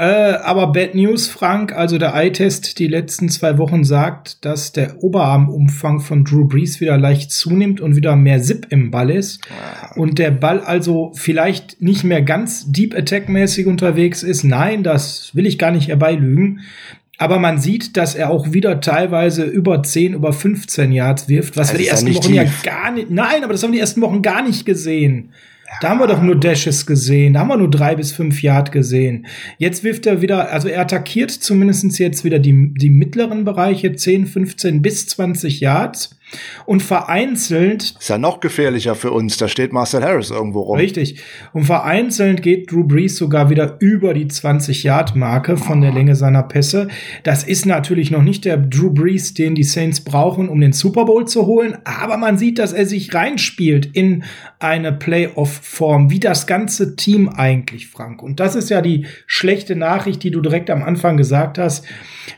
Äh, 0.00 0.38
aber 0.44 0.68
Bad 0.68 0.94
News, 0.94 1.28
Frank, 1.28 1.74
also 1.74 1.98
der 1.98 2.14
Eye-Test 2.14 2.78
die 2.78 2.86
letzten 2.86 3.28
zwei 3.28 3.58
Wochen 3.58 3.84
sagt, 3.84 4.42
dass 4.46 4.72
der 4.72 5.04
Oberarmumfang 5.04 6.00
von 6.00 6.24
Drew 6.24 6.48
Brees 6.48 6.80
wieder 6.80 6.96
leicht 6.96 7.30
zunimmt 7.30 7.82
und 7.82 7.96
wieder 7.96 8.16
mehr 8.16 8.40
Zip 8.40 8.66
im 8.70 8.90
Ball 8.90 9.10
ist. 9.10 9.42
Ah. 9.50 9.92
Und 9.96 10.18
der 10.18 10.30
Ball 10.30 10.60
also 10.60 11.12
vielleicht 11.14 11.82
nicht 11.82 12.02
mehr 12.02 12.22
ganz 12.22 12.72
Deep 12.72 12.94
Attack-mäßig 12.94 13.66
unterwegs 13.66 14.22
ist. 14.22 14.42
Nein, 14.42 14.84
das 14.84 15.34
will 15.34 15.44
ich 15.44 15.58
gar 15.58 15.70
nicht 15.70 15.88
herbeilügen. 15.88 16.60
Aber 17.18 17.38
man 17.38 17.58
sieht, 17.58 17.98
dass 17.98 18.14
er 18.14 18.30
auch 18.30 18.54
wieder 18.54 18.80
teilweise 18.80 19.44
über 19.44 19.82
10, 19.82 20.14
über 20.14 20.32
15 20.32 20.92
Yards 20.92 21.28
wirft, 21.28 21.58
was 21.58 21.68
das 21.68 21.76
wir 21.76 21.84
die 21.84 21.88
ersten 21.88 22.14
Wochen 22.14 22.28
tief. 22.28 22.36
ja 22.36 22.44
gar 22.64 22.90
nicht, 22.90 23.10
nein, 23.10 23.44
aber 23.44 23.52
das 23.52 23.62
haben 23.62 23.72
wir 23.72 23.76
die 23.76 23.80
ersten 23.80 24.00
Wochen 24.00 24.22
gar 24.22 24.42
nicht 24.42 24.64
gesehen. 24.64 25.34
Da 25.80 25.90
haben 25.90 26.00
wir 26.00 26.06
doch 26.06 26.20
nur 26.20 26.38
Dashes 26.38 26.84
gesehen. 26.84 27.34
Da 27.34 27.40
haben 27.40 27.48
wir 27.48 27.56
nur 27.56 27.70
drei 27.70 27.94
bis 27.94 28.12
fünf 28.12 28.42
Yard 28.42 28.72
gesehen. 28.72 29.26
Jetzt 29.58 29.84
wirft 29.84 30.06
er 30.06 30.20
wieder, 30.20 30.50
also 30.50 30.68
er 30.68 30.80
attackiert 30.80 31.30
zumindestens 31.30 31.98
jetzt 31.98 32.24
wieder 32.24 32.38
die, 32.38 32.74
die 32.74 32.90
mittleren 32.90 33.44
Bereiche, 33.44 33.92
10, 33.92 34.26
15 34.26 34.82
bis 34.82 35.06
20 35.06 35.60
Yards. 35.60 36.18
Und 36.66 36.82
vereinzelt. 36.82 37.94
Ist 37.98 38.08
ja 38.08 38.18
noch 38.18 38.40
gefährlicher 38.40 38.94
für 38.94 39.10
uns. 39.10 39.36
Da 39.36 39.48
steht 39.48 39.72
Marcel 39.72 40.02
Harris 40.02 40.30
irgendwo 40.30 40.60
rum. 40.60 40.78
Richtig. 40.78 41.20
Und 41.52 41.64
vereinzelt 41.64 42.42
geht 42.42 42.70
Drew 42.70 42.84
Brees 42.84 43.16
sogar 43.16 43.50
wieder 43.50 43.76
über 43.80 44.14
die 44.14 44.26
20-Yard-Marke 44.26 45.56
von 45.56 45.80
der 45.80 45.92
Länge 45.92 46.16
seiner 46.16 46.42
Pässe. 46.42 46.88
Das 47.22 47.44
ist 47.44 47.66
natürlich 47.66 48.10
noch 48.10 48.22
nicht 48.22 48.44
der 48.44 48.56
Drew 48.56 48.90
Brees, 48.90 49.34
den 49.34 49.54
die 49.54 49.64
Saints 49.64 50.00
brauchen, 50.00 50.48
um 50.48 50.60
den 50.60 50.72
Super 50.72 51.04
Bowl 51.04 51.26
zu 51.26 51.46
holen. 51.46 51.78
Aber 51.84 52.16
man 52.16 52.38
sieht, 52.38 52.58
dass 52.58 52.72
er 52.72 52.86
sich 52.86 53.14
reinspielt 53.14 53.86
in 53.86 54.24
eine 54.58 54.92
Playoff-Form, 54.92 56.10
wie 56.10 56.20
das 56.20 56.46
ganze 56.46 56.94
Team 56.96 57.28
eigentlich, 57.28 57.88
Frank. 57.88 58.22
Und 58.22 58.40
das 58.40 58.54
ist 58.54 58.70
ja 58.70 58.82
die 58.82 59.06
schlechte 59.26 59.74
Nachricht, 59.74 60.22
die 60.22 60.30
du 60.30 60.40
direkt 60.40 60.70
am 60.70 60.82
Anfang 60.82 61.16
gesagt 61.16 61.58
hast. 61.58 61.84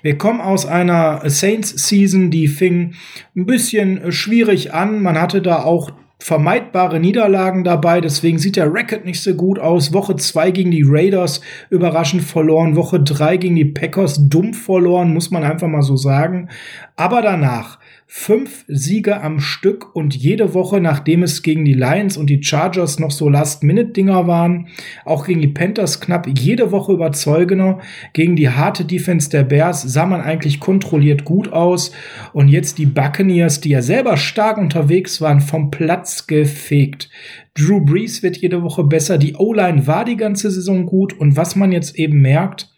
Wir 0.03 0.17
kommen 0.17 0.41
aus 0.41 0.65
einer 0.65 1.23
Saints-Season, 1.29 2.31
die 2.31 2.49
fing 2.49 2.95
ein 3.37 3.47
bisschen 3.47 3.82
äh, 3.83 4.13
schwierig 4.13 4.73
an. 4.75 5.03
Man 5.03 5.21
hatte 5.21 5.43
da 5.43 5.63
auch 5.63 5.91
vermeidbare 6.23 7.01
Niederlagen 7.01 7.65
dabei, 7.65 8.01
deswegen 8.01 8.39
sieht 8.39 8.57
der 8.57 8.73
Record 8.73 9.05
nicht 9.05 9.21
so 9.21 9.35
gut 9.35 9.59
aus. 9.59 9.93
Woche 9.93 10.17
zwei 10.17 10.53
gegen 10.53 10.71
die 10.71 10.85
Raiders 10.87 11.41
überraschend 11.69 12.23
verloren, 12.23 12.77
Woche 12.77 13.01
drei 13.01 13.37
gegen 13.37 13.57
die 13.57 13.65
Packers 13.65 14.29
dumm 14.29 14.55
verloren, 14.55 15.13
muss 15.13 15.31
man 15.31 15.43
einfach 15.43 15.69
mal 15.69 15.83
so 15.83 15.97
sagen. 15.97 16.49
Aber 16.97 17.23
danach 17.23 17.79
fünf 18.15 18.67
Siege 18.69 19.23
am 19.23 19.41
Stück 19.41 19.97
und 19.97 20.15
jede 20.15 20.53
Woche, 20.53 20.83
nachdem 20.83 21.23
es 21.23 21.43
gegen 21.43 21.65
die 21.65 21.73
Lions 21.73 22.19
und 22.19 22.29
die 22.29 22.43
Chargers 22.43 22.99
noch 22.99 23.11
so 23.11 23.31
Last-Minute-Dinger 23.31 24.27
waren, 24.27 24.69
auch 25.07 25.27
gegen 25.27 25.41
die 25.41 25.49
Panthers 25.49 25.99
knapp 25.99 26.29
jede 26.29 26.71
Woche 26.73 26.93
überzeugender. 26.93 27.81
Gegen 28.13 28.37
die 28.37 28.51
harte 28.51 28.85
Defense 28.85 29.31
der 29.31 29.45
Bears 29.45 29.81
sah 29.81 30.05
man 30.05 30.21
eigentlich 30.21 30.61
kontrolliert 30.61 31.25
gut 31.25 31.55
aus. 31.55 31.91
Und 32.35 32.49
jetzt 32.49 32.77
die 32.77 32.87
Buccaneers, 32.87 33.63
die 33.63 33.71
ja 33.71 33.81
selber 33.81 34.19
stark 34.19 34.59
unterwegs 34.59 35.23
waren, 35.23 35.41
vom 35.41 35.71
Platz 35.71 36.27
gefegt. 36.27 37.09
Drew 37.55 37.81
Brees 37.81 38.23
wird 38.23 38.37
jede 38.37 38.63
Woche 38.63 38.85
besser. 38.85 39.17
Die 39.17 39.37
O-Line 39.37 39.87
war 39.87 40.05
die 40.05 40.19
ganze 40.19 40.51
Saison 40.51 40.85
gut. 40.85 41.19
Und 41.19 41.37
was 41.37 41.57
man 41.57 41.73
jetzt 41.73 41.99
eben 41.99 42.21
merkt, 42.21 42.71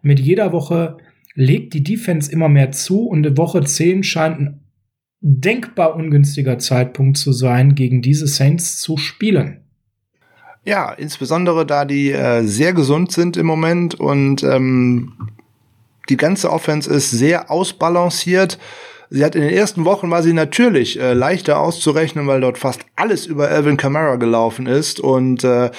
mit 0.00 0.18
jeder 0.18 0.52
Woche 0.52 0.96
legt 1.34 1.74
die 1.74 1.84
Defense 1.84 2.32
immer 2.32 2.48
mehr 2.48 2.72
zu 2.72 3.06
und 3.06 3.26
in 3.26 3.36
Woche 3.36 3.62
10 3.62 4.02
scheint 4.02 4.40
ein 4.40 4.60
denkbar 5.20 5.94
ungünstiger 5.96 6.58
Zeitpunkt 6.58 7.18
zu 7.18 7.32
sein, 7.32 7.74
gegen 7.74 8.02
diese 8.02 8.26
Saints 8.26 8.80
zu 8.80 8.96
spielen. 8.96 9.60
Ja, 10.64 10.92
insbesondere 10.92 11.64
da 11.64 11.84
die 11.84 12.10
äh, 12.10 12.42
sehr 12.42 12.72
gesund 12.72 13.12
sind 13.12 13.36
im 13.36 13.46
Moment 13.46 13.94
und 13.94 14.42
ähm, 14.42 15.12
die 16.08 16.16
ganze 16.16 16.50
Offense 16.50 16.90
ist 16.90 17.10
sehr 17.10 17.50
ausbalanciert. 17.50 18.58
Sie 19.08 19.24
hat 19.24 19.34
in 19.34 19.42
den 19.42 19.50
ersten 19.50 19.84
Wochen 19.84 20.10
war 20.10 20.22
sie 20.22 20.32
natürlich 20.32 21.00
äh, 21.00 21.14
leichter 21.14 21.58
auszurechnen, 21.58 22.26
weil 22.26 22.40
dort 22.40 22.58
fast 22.58 22.82
alles 22.96 23.26
über 23.26 23.48
Alvin 23.48 23.76
Kamara 23.76 24.16
gelaufen 24.16 24.66
ist 24.66 25.00
und 25.00 25.44
äh, 25.44 25.70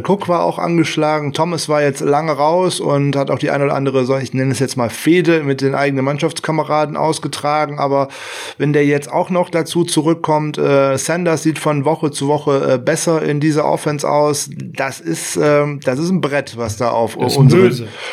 Cook 0.00 0.28
war 0.28 0.42
auch 0.44 0.58
angeschlagen, 0.58 1.34
Thomas 1.34 1.68
war 1.68 1.82
jetzt 1.82 2.00
lange 2.00 2.32
raus 2.32 2.80
und 2.80 3.14
hat 3.14 3.30
auch 3.30 3.38
die 3.38 3.50
eine 3.50 3.64
oder 3.64 3.74
andere, 3.74 4.22
ich 4.22 4.32
nenne 4.32 4.52
es 4.52 4.58
jetzt 4.58 4.76
mal 4.76 4.88
Fehde 4.88 5.42
mit 5.42 5.60
den 5.60 5.74
eigenen 5.74 6.04
Mannschaftskameraden 6.06 6.96
ausgetragen. 6.96 7.78
Aber 7.78 8.08
wenn 8.56 8.72
der 8.72 8.86
jetzt 8.86 9.12
auch 9.12 9.28
noch 9.28 9.50
dazu 9.50 9.84
zurückkommt, 9.84 10.56
äh, 10.56 10.96
Sanders 10.96 11.42
sieht 11.42 11.58
von 11.58 11.84
Woche 11.84 12.10
zu 12.10 12.26
Woche 12.28 12.74
äh, 12.74 12.78
besser 12.78 13.22
in 13.22 13.38
dieser 13.38 13.66
Offense 13.66 14.08
aus. 14.08 14.48
Das 14.56 15.00
ist, 15.00 15.36
äh, 15.36 15.66
das 15.84 15.98
ist 15.98 16.08
ein 16.08 16.22
Brett, 16.22 16.56
was 16.56 16.78
da 16.78 16.90
auf 16.90 17.16
unsere, 17.16 17.70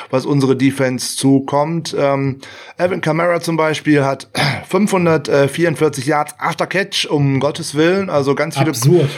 was 0.09 0.25
unsere 0.25 0.57
Defense 0.57 1.15
zukommt. 1.15 1.95
Ähm, 1.97 2.39
Evan 2.77 2.99
Kamara 2.99 3.39
zum 3.39 3.55
Beispiel 3.55 4.03
hat 4.03 4.27
544 4.67 6.05
Yards 6.05 6.36
after 6.39 6.67
Catch, 6.67 7.07
um 7.09 7.39
Gottes 7.39 7.75
Willen. 7.75 8.09
Also 8.09 8.36
ganz 8.36 8.57
viele. 8.57 8.69
Absurd. 8.69 9.09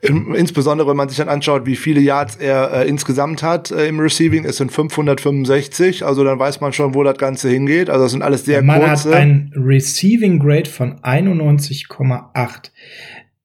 Insbesondere, 0.00 0.88
wenn 0.88 0.96
man 0.96 1.08
sich 1.08 1.18
dann 1.18 1.28
anschaut, 1.28 1.66
wie 1.66 1.76
viele 1.76 2.03
Yards 2.04 2.36
er 2.36 2.72
äh, 2.72 2.88
insgesamt 2.88 3.42
hat 3.42 3.70
äh, 3.70 3.86
im 3.86 3.98
Receiving. 4.00 4.44
Es 4.44 4.58
sind 4.58 4.70
565, 4.70 6.04
also 6.04 6.24
dann 6.24 6.38
weiß 6.38 6.60
man 6.60 6.72
schon, 6.72 6.94
wo 6.94 7.02
das 7.02 7.18
Ganze 7.18 7.48
hingeht. 7.48 7.90
Also 7.90 8.04
das 8.04 8.12
sind 8.12 8.22
alles 8.22 8.44
sehr 8.44 8.62
man 8.62 8.80
kurze. 8.80 9.08
Man 9.08 9.16
hat 9.16 9.22
ein 9.22 9.52
Receiving 9.56 10.38
Grade 10.38 10.70
von 10.70 11.00
91,8. 11.00 12.70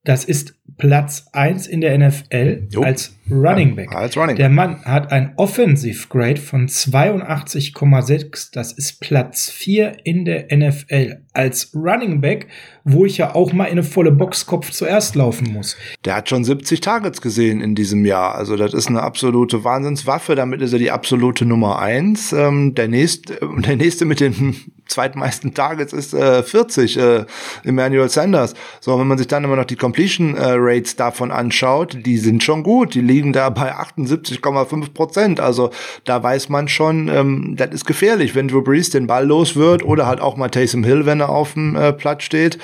Das 0.09 0.23
ist 0.23 0.55
Platz 0.79 1.27
1 1.33 1.67
in 1.67 1.81
der 1.81 1.95
NFL 1.95 2.67
jo. 2.71 2.81
als 2.81 3.13
Running 3.29 3.75
Back. 3.75 3.93
Als 3.93 4.17
Running 4.17 4.37
der 4.37 4.49
Mann 4.49 4.83
hat 4.83 5.11
ein 5.11 5.33
Offensive 5.35 6.07
Grade 6.07 6.41
von 6.41 6.67
82,6. 6.67 8.49
Das 8.51 8.71
ist 8.71 9.01
Platz 9.01 9.51
4 9.51 9.97
in 10.05 10.25
der 10.25 10.47
NFL 10.51 11.19
als 11.33 11.75
Running 11.75 12.21
Back, 12.21 12.47
wo 12.83 13.05
ich 13.05 13.19
ja 13.19 13.35
auch 13.35 13.53
mal 13.53 13.65
in 13.65 13.73
eine 13.73 13.83
volle 13.83 14.11
Boxkopf 14.11 14.71
zuerst 14.71 15.13
laufen 15.13 15.53
muss. 15.53 15.77
Der 16.05 16.15
hat 16.15 16.27
schon 16.27 16.43
70 16.43 16.81
Targets 16.81 17.21
gesehen 17.21 17.61
in 17.61 17.75
diesem 17.75 18.03
Jahr. 18.03 18.33
Also 18.33 18.55
das 18.55 18.73
ist 18.73 18.87
eine 18.87 19.03
absolute 19.03 19.63
Wahnsinnswaffe. 19.63 20.33
Damit 20.33 20.63
ist 20.63 20.73
er 20.73 20.79
die 20.79 20.89
absolute 20.89 21.45
Nummer 21.45 21.77
1. 21.77 22.33
Ähm, 22.33 22.73
der, 22.73 22.87
nächste, 22.87 23.37
der 23.59 23.75
nächste 23.75 24.05
mit 24.05 24.21
den 24.21 24.55
zweitmeisten 24.89 25.53
Targets 25.53 25.93
ist 25.93 26.13
äh, 26.13 26.43
40, 26.43 26.97
äh, 26.97 27.25
Emmanuel 27.63 28.09
Sanders. 28.09 28.53
So, 28.81 28.99
wenn 28.99 29.07
man 29.07 29.17
sich 29.17 29.27
dann 29.27 29.43
immer 29.43 29.55
noch 29.55 29.65
die 29.65 29.75
Completion 29.75 30.35
äh, 30.35 30.55
Rates 30.55 30.95
davon 30.95 31.31
anschaut, 31.31 31.97
die 32.05 32.17
sind 32.17 32.43
schon 32.43 32.63
gut. 32.63 32.93
Die 32.95 33.01
liegen 33.01 33.31
da 33.31 33.49
bei 33.49 33.73
78,5 33.73 34.93
Prozent. 34.93 35.39
Also 35.39 35.71
da 36.05 36.21
weiß 36.21 36.49
man 36.49 36.67
schon, 36.67 37.07
ähm, 37.07 37.55
das 37.55 37.69
ist 37.69 37.85
gefährlich, 37.85 38.35
wenn 38.35 38.47
Drew 38.47 38.61
Brees 38.61 38.89
den 38.89 39.07
Ball 39.07 39.25
los 39.25 39.55
wird 39.55 39.83
oder 39.83 40.07
halt 40.07 40.19
auch 40.19 40.35
mal 40.35 40.49
Taysom 40.49 40.83
Hill, 40.83 41.05
wenn 41.05 41.19
er 41.19 41.29
auf 41.29 41.53
dem 41.53 41.75
äh, 41.75 41.93
Platz 41.93 42.23
steht 42.23 42.57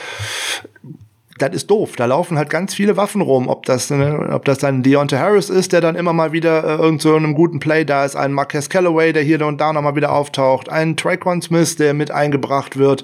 das 1.37 1.53
ist 1.53 1.69
doof. 1.69 1.95
Da 1.97 2.05
laufen 2.05 2.37
halt 2.37 2.49
ganz 2.49 2.73
viele 2.73 2.95
Waffen 2.95 3.21
rum. 3.21 3.49
Ob 3.49 3.65
das, 3.65 3.89
ne, 3.89 4.29
ob 4.31 4.45
das 4.45 4.59
dann 4.59 4.83
Deontay 4.83 5.17
Harris 5.17 5.49
ist, 5.49 5.73
der 5.73 5.81
dann 5.81 5.95
immer 5.95 6.13
mal 6.13 6.31
wieder 6.31 6.63
äh, 6.63 6.81
irgend 6.81 7.01
so 7.01 7.15
in 7.15 7.25
einem 7.25 7.35
guten 7.35 7.59
Play 7.59 7.83
da 7.83 8.05
ist, 8.05 8.15
ein 8.15 8.31
Marquez 8.31 8.69
Callaway, 8.69 9.11
der 9.11 9.23
hier 9.23 9.45
und 9.45 9.59
da 9.59 9.73
noch 9.73 9.81
mal 9.81 9.95
wieder 9.95 10.13
auftaucht, 10.13 10.69
ein 10.69 10.95
Traquan 10.95 11.41
Smith, 11.41 11.75
der 11.75 11.93
mit 11.93 12.11
eingebracht 12.11 12.77
wird. 12.77 13.03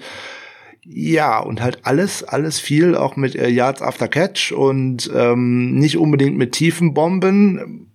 Ja, 0.83 1.39
und 1.39 1.61
halt 1.61 1.79
alles, 1.83 2.23
alles 2.23 2.59
viel 2.59 2.95
auch 2.95 3.15
mit 3.15 3.35
äh, 3.35 3.49
Yards 3.49 3.81
after 3.81 4.07
Catch 4.07 4.51
und 4.51 5.11
ähm, 5.13 5.75
nicht 5.75 5.97
unbedingt 5.97 6.37
mit 6.37 6.53
tiefen 6.53 6.93
Bomben 6.93 7.90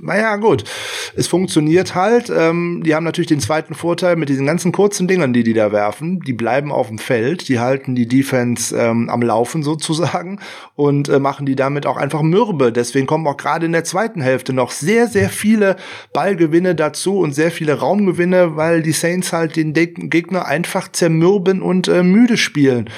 naja, 0.00 0.36
gut. 0.36 0.64
Es 1.16 1.26
funktioniert 1.26 1.94
halt. 1.94 2.30
Ähm, 2.30 2.82
die 2.84 2.94
haben 2.94 3.04
natürlich 3.04 3.28
den 3.28 3.40
zweiten 3.40 3.74
Vorteil 3.74 4.16
mit 4.16 4.28
diesen 4.28 4.46
ganzen 4.46 4.72
kurzen 4.72 5.08
Dingern, 5.08 5.32
die 5.32 5.42
die 5.42 5.54
da 5.54 5.72
werfen. 5.72 6.20
Die 6.20 6.32
bleiben 6.32 6.72
auf 6.72 6.88
dem 6.88 6.98
Feld, 6.98 7.48
die 7.48 7.60
halten 7.60 7.94
die 7.94 8.06
Defense 8.06 8.76
ähm, 8.76 9.08
am 9.08 9.22
Laufen 9.22 9.62
sozusagen 9.62 10.40
und 10.74 11.08
äh, 11.08 11.18
machen 11.18 11.46
die 11.46 11.56
damit 11.56 11.86
auch 11.86 11.96
einfach 11.96 12.22
mürbe. 12.22 12.72
Deswegen 12.72 13.06
kommen 13.06 13.26
auch 13.26 13.36
gerade 13.36 13.66
in 13.66 13.72
der 13.72 13.84
zweiten 13.84 14.20
Hälfte 14.20 14.52
noch 14.52 14.70
sehr, 14.70 15.08
sehr 15.08 15.28
viele 15.28 15.76
Ballgewinne 16.12 16.74
dazu 16.74 17.18
und 17.18 17.34
sehr 17.34 17.50
viele 17.50 17.74
Raumgewinne, 17.74 18.56
weil 18.56 18.82
die 18.82 18.92
Saints 18.92 19.32
halt 19.32 19.56
den 19.56 19.74
De 19.74 19.86
Gegner 19.86 20.46
einfach 20.46 20.90
zermürben 20.90 21.62
und 21.62 21.88
äh, 21.88 22.02
müde 22.02 22.36
spielen. 22.36 22.88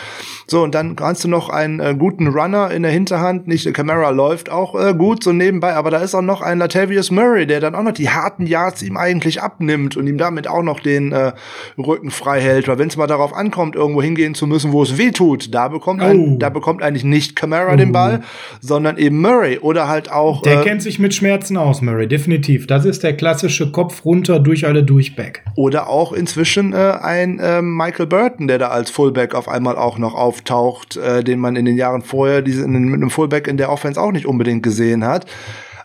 So, 0.46 0.62
und 0.62 0.74
dann 0.74 0.96
kannst 0.96 1.24
du 1.24 1.28
noch 1.28 1.48
einen 1.48 1.80
äh, 1.80 1.94
guten 1.98 2.28
Runner 2.28 2.70
in 2.70 2.82
der 2.82 2.92
Hinterhand. 2.92 3.48
Nicht, 3.48 3.72
Camara 3.72 4.10
läuft 4.10 4.50
auch 4.50 4.74
äh, 4.74 4.94
gut 4.94 5.24
so 5.24 5.32
nebenbei, 5.32 5.74
aber 5.74 5.90
da 5.90 5.98
ist 5.98 6.14
auch 6.14 6.22
noch 6.22 6.42
ein 6.42 6.58
Latavius 6.84 7.10
Murray, 7.10 7.46
der 7.46 7.60
dann 7.60 7.74
auch 7.74 7.82
noch 7.82 7.92
die 7.92 8.10
harten 8.10 8.46
Yards 8.46 8.82
ihm 8.82 8.96
eigentlich 8.96 9.42
abnimmt 9.42 9.96
und 9.96 10.06
ihm 10.06 10.18
damit 10.18 10.46
auch 10.46 10.62
noch 10.62 10.80
den 10.80 11.12
äh, 11.12 11.32
Rücken 11.78 12.10
frei 12.10 12.40
hält. 12.40 12.68
Weil 12.68 12.78
wenn 12.78 12.88
es 12.88 12.96
mal 12.96 13.06
darauf 13.06 13.34
ankommt, 13.34 13.74
irgendwo 13.74 14.02
hingehen 14.02 14.34
zu 14.34 14.46
müssen, 14.46 14.72
wo 14.72 14.82
es 14.82 14.98
weh 14.98 15.10
tut, 15.10 15.54
da 15.54 15.68
bekommt, 15.68 16.02
oh. 16.02 16.06
ein, 16.06 16.38
da 16.38 16.50
bekommt 16.50 16.82
eigentlich 16.82 17.04
nicht 17.04 17.36
Camara 17.36 17.72
oh. 17.72 17.76
den 17.76 17.92
Ball, 17.92 18.20
sondern 18.60 18.98
eben 18.98 19.20
Murray 19.20 19.58
oder 19.58 19.88
halt 19.88 20.10
auch. 20.12 20.42
Der 20.42 20.60
äh, 20.60 20.64
kennt 20.64 20.82
sich 20.82 20.98
mit 20.98 21.14
Schmerzen 21.14 21.56
aus, 21.56 21.80
Murray, 21.80 22.06
definitiv. 22.06 22.66
Das 22.66 22.84
ist 22.84 23.02
der 23.02 23.16
klassische 23.16 23.72
Kopf 23.72 24.04
runter 24.04 24.38
durch 24.38 24.66
alle 24.66 24.84
Durchback. 24.84 25.42
Oder 25.56 25.88
auch 25.88 26.12
inzwischen 26.12 26.72
äh, 26.72 26.98
ein 27.00 27.38
äh, 27.38 27.62
Michael 27.62 28.06
Burton, 28.06 28.46
der 28.46 28.58
da 28.58 28.68
als 28.68 28.90
Fullback 28.90 29.34
auf 29.34 29.48
einmal 29.48 29.76
auch 29.76 29.98
noch 29.98 30.14
auf 30.14 30.34
auftaucht, 30.34 30.96
äh, 30.96 31.22
den 31.22 31.38
man 31.38 31.56
in 31.56 31.64
den 31.64 31.76
Jahren 31.76 32.02
vorher 32.02 32.42
diese, 32.42 32.66
mit 32.66 32.94
einem 32.94 33.10
Fullback 33.10 33.46
in 33.46 33.56
der 33.56 33.70
Offense 33.70 34.00
auch 34.00 34.12
nicht 34.12 34.26
unbedingt 34.26 34.62
gesehen 34.62 35.04
hat. 35.04 35.26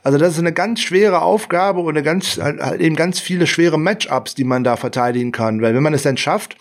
Also 0.04 0.18
das 0.18 0.34
ist 0.34 0.40
eine 0.40 0.54
ganz 0.54 0.80
schwere 0.80 1.22
Aufgabe 1.22 1.82
und 1.82 1.90
eine 1.90 2.04
ganz, 2.04 2.38
halt 2.38 2.82
eben 2.82 2.96
ganz 2.96 3.20
viele 3.20 3.48
schwere 3.48 3.78
Matchups, 3.78 4.36
die 4.36 4.44
man 4.44 4.64
da 4.64 4.78
verteidigen 4.78 5.32
kann. 5.32 5.62
Weil 5.62 5.76
wenn 5.76 5.84
man 5.84 5.94
es 5.94 6.04
dann 6.04 6.18
schafft, 6.18 6.58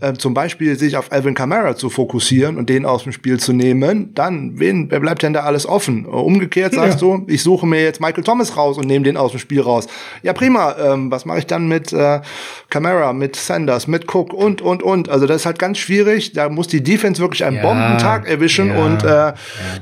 äh, 0.00 0.12
zum 0.12 0.34
Beispiel 0.34 0.78
sich 0.78 0.96
auf 0.96 1.10
Alvin 1.10 1.34
Kamara 1.34 1.74
zu 1.74 1.88
fokussieren 1.88 2.58
und 2.58 2.68
den 2.68 2.84
aus 2.84 3.04
dem 3.04 3.12
Spiel 3.12 3.40
zu 3.40 3.54
nehmen, 3.54 4.12
dann 4.14 4.58
wen, 4.58 4.90
wer 4.90 5.00
bleibt 5.00 5.22
denn 5.22 5.32
da 5.32 5.40
alles 5.40 5.66
offen? 5.66 6.04
Äh, 6.04 6.08
umgekehrt 6.08 6.74
sagst 6.74 7.00
ja. 7.00 7.08
du, 7.08 7.24
ich 7.28 7.42
suche 7.42 7.66
mir 7.66 7.82
jetzt 7.82 8.00
Michael 8.00 8.22
Thomas 8.22 8.56
raus 8.58 8.76
und 8.76 8.86
nehme 8.86 9.04
den 9.04 9.16
aus 9.16 9.30
dem 9.30 9.40
Spiel 9.40 9.62
raus. 9.62 9.86
Ja, 10.22 10.34
prima. 10.34 10.76
Ähm, 10.78 11.10
was 11.10 11.24
mache 11.24 11.38
ich 11.38 11.46
dann 11.46 11.66
mit 11.66 11.94
äh, 11.94 12.20
Kamara, 12.68 13.14
mit 13.14 13.36
Sanders, 13.36 13.86
mit 13.86 14.12
Cook 14.14 14.34
und, 14.34 14.60
und, 14.60 14.82
und? 14.82 15.08
Also 15.08 15.26
das 15.26 15.36
ist 15.38 15.46
halt 15.46 15.58
ganz 15.58 15.78
schwierig. 15.78 16.32
Da 16.32 16.50
muss 16.50 16.68
die 16.68 16.82
Defense 16.82 17.20
wirklich 17.22 17.44
einen 17.44 17.56
ja, 17.56 17.62
Bombentag 17.62 18.28
erwischen 18.28 18.68
ja, 18.68 18.84
und 18.84 19.02
äh, 19.02 19.32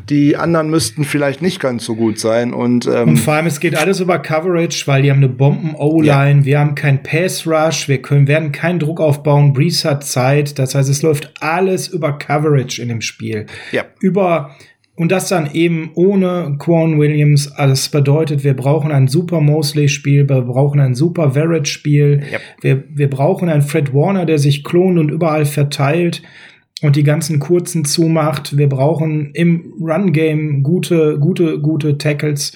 die 0.08 0.36
anderen 0.36 0.70
müssten 0.70 1.04
vielleicht 1.04 1.42
nicht 1.42 1.58
ganz 1.58 1.84
so 1.84 1.96
gut 1.96 2.20
sein. 2.20 2.54
Und, 2.54 2.86
ähm, 2.86 3.10
und 3.10 3.16
vor 3.16 3.34
allem, 3.34 3.46
es 3.46 3.58
geht 3.58 3.76
alles 3.76 3.98
über 3.98 4.20
Coverage, 4.20 4.86
weil 4.86 5.02
die 5.02 5.10
haben 5.10 5.18
eine 5.18 5.28
Bomben-O-Line, 5.28 6.44
wir 6.44 6.60
haben 6.60 6.76
keinen 6.76 7.02
Pass-Rush, 7.02 7.88
wir 7.88 8.00
können, 8.00 8.28
werden 8.28 8.52
keinen 8.52 8.78
Druck 8.78 9.00
aufbauen. 9.00 9.52
Breeze 9.52 9.88
hat 9.88 10.03
Zeit. 10.04 10.58
Das 10.58 10.74
heißt, 10.74 10.88
es 10.88 11.02
läuft 11.02 11.32
alles 11.40 11.88
über 11.88 12.18
Coverage 12.18 12.80
in 12.80 12.88
dem 12.88 13.00
Spiel. 13.00 13.46
Ja. 13.72 13.84
Über 14.00 14.54
und 14.96 15.10
das 15.10 15.28
dann 15.28 15.50
eben 15.52 15.90
ohne 15.94 16.56
Quan 16.58 17.00
Williams. 17.00 17.52
Das 17.56 17.88
bedeutet, 17.88 18.44
wir 18.44 18.54
brauchen 18.54 18.92
ein 18.92 19.08
super 19.08 19.40
Mosley-Spiel, 19.40 20.28
wir 20.28 20.42
brauchen 20.42 20.78
ein 20.80 20.94
super 20.94 21.32
Verrett-Spiel, 21.32 22.22
yep. 22.30 22.40
wir, 22.60 22.84
wir 22.94 23.10
brauchen 23.10 23.48
einen 23.48 23.62
Fred 23.62 23.92
Warner, 23.92 24.24
der 24.24 24.38
sich 24.38 24.62
klont 24.62 24.98
und 24.98 25.10
überall 25.10 25.46
verteilt 25.46 26.22
und 26.82 26.94
die 26.94 27.02
ganzen 27.02 27.40
kurzen 27.40 27.84
zumacht. 27.84 28.56
Wir 28.56 28.68
brauchen 28.68 29.32
im 29.34 29.72
Run-Game 29.80 30.62
gute, 30.62 31.18
gute, 31.18 31.60
gute 31.60 31.98
Tackles. 31.98 32.52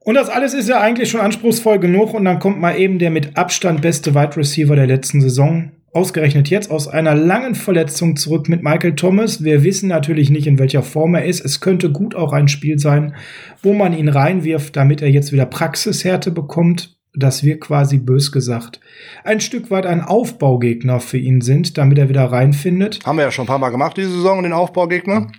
Und 0.00 0.14
das 0.14 0.28
alles 0.28 0.54
ist 0.54 0.68
ja 0.68 0.80
eigentlich 0.80 1.10
schon 1.10 1.20
anspruchsvoll 1.20 1.78
genug. 1.78 2.14
Und 2.14 2.24
dann 2.24 2.38
kommt 2.40 2.60
mal 2.60 2.78
eben 2.78 2.98
der 2.98 3.10
mit 3.10 3.36
Abstand 3.36 3.80
beste 3.80 4.14
Wide 4.14 4.36
Receiver 4.36 4.74
der 4.74 4.86
letzten 4.86 5.20
Saison 5.20 5.70
ausgerechnet 5.92 6.50
jetzt 6.50 6.70
aus 6.70 6.88
einer 6.88 7.14
langen 7.14 7.54
Verletzung 7.54 8.16
zurück 8.16 8.48
mit 8.48 8.62
Michael 8.62 8.94
Thomas. 8.94 9.42
Wir 9.42 9.62
wissen 9.64 9.88
natürlich 9.88 10.30
nicht, 10.30 10.46
in 10.46 10.58
welcher 10.58 10.82
Form 10.82 11.14
er 11.14 11.24
ist. 11.24 11.44
Es 11.44 11.60
könnte 11.60 11.90
gut 11.90 12.14
auch 12.14 12.32
ein 12.32 12.48
Spiel 12.48 12.78
sein, 12.78 13.14
wo 13.62 13.72
man 13.72 13.92
ihn 13.92 14.08
reinwirft, 14.08 14.76
damit 14.76 15.02
er 15.02 15.10
jetzt 15.10 15.32
wieder 15.32 15.46
Praxishärte 15.46 16.30
bekommt, 16.30 16.98
dass 17.14 17.42
wir 17.42 17.58
quasi 17.58 17.98
bös 17.98 18.32
gesagt 18.32 18.80
ein 19.24 19.40
Stück 19.40 19.70
weit 19.70 19.86
ein 19.86 20.00
Aufbaugegner 20.00 21.00
für 21.00 21.18
ihn 21.18 21.40
sind, 21.40 21.78
damit 21.78 21.98
er 21.98 22.08
wieder 22.08 22.24
reinfindet. 22.24 23.00
Haben 23.04 23.18
wir 23.18 23.24
ja 23.24 23.30
schon 23.30 23.44
ein 23.44 23.48
paar 23.48 23.58
Mal 23.58 23.70
gemacht, 23.70 23.96
diese 23.96 24.10
Saison, 24.10 24.42
den 24.42 24.52
Aufbaugegner. 24.52 25.30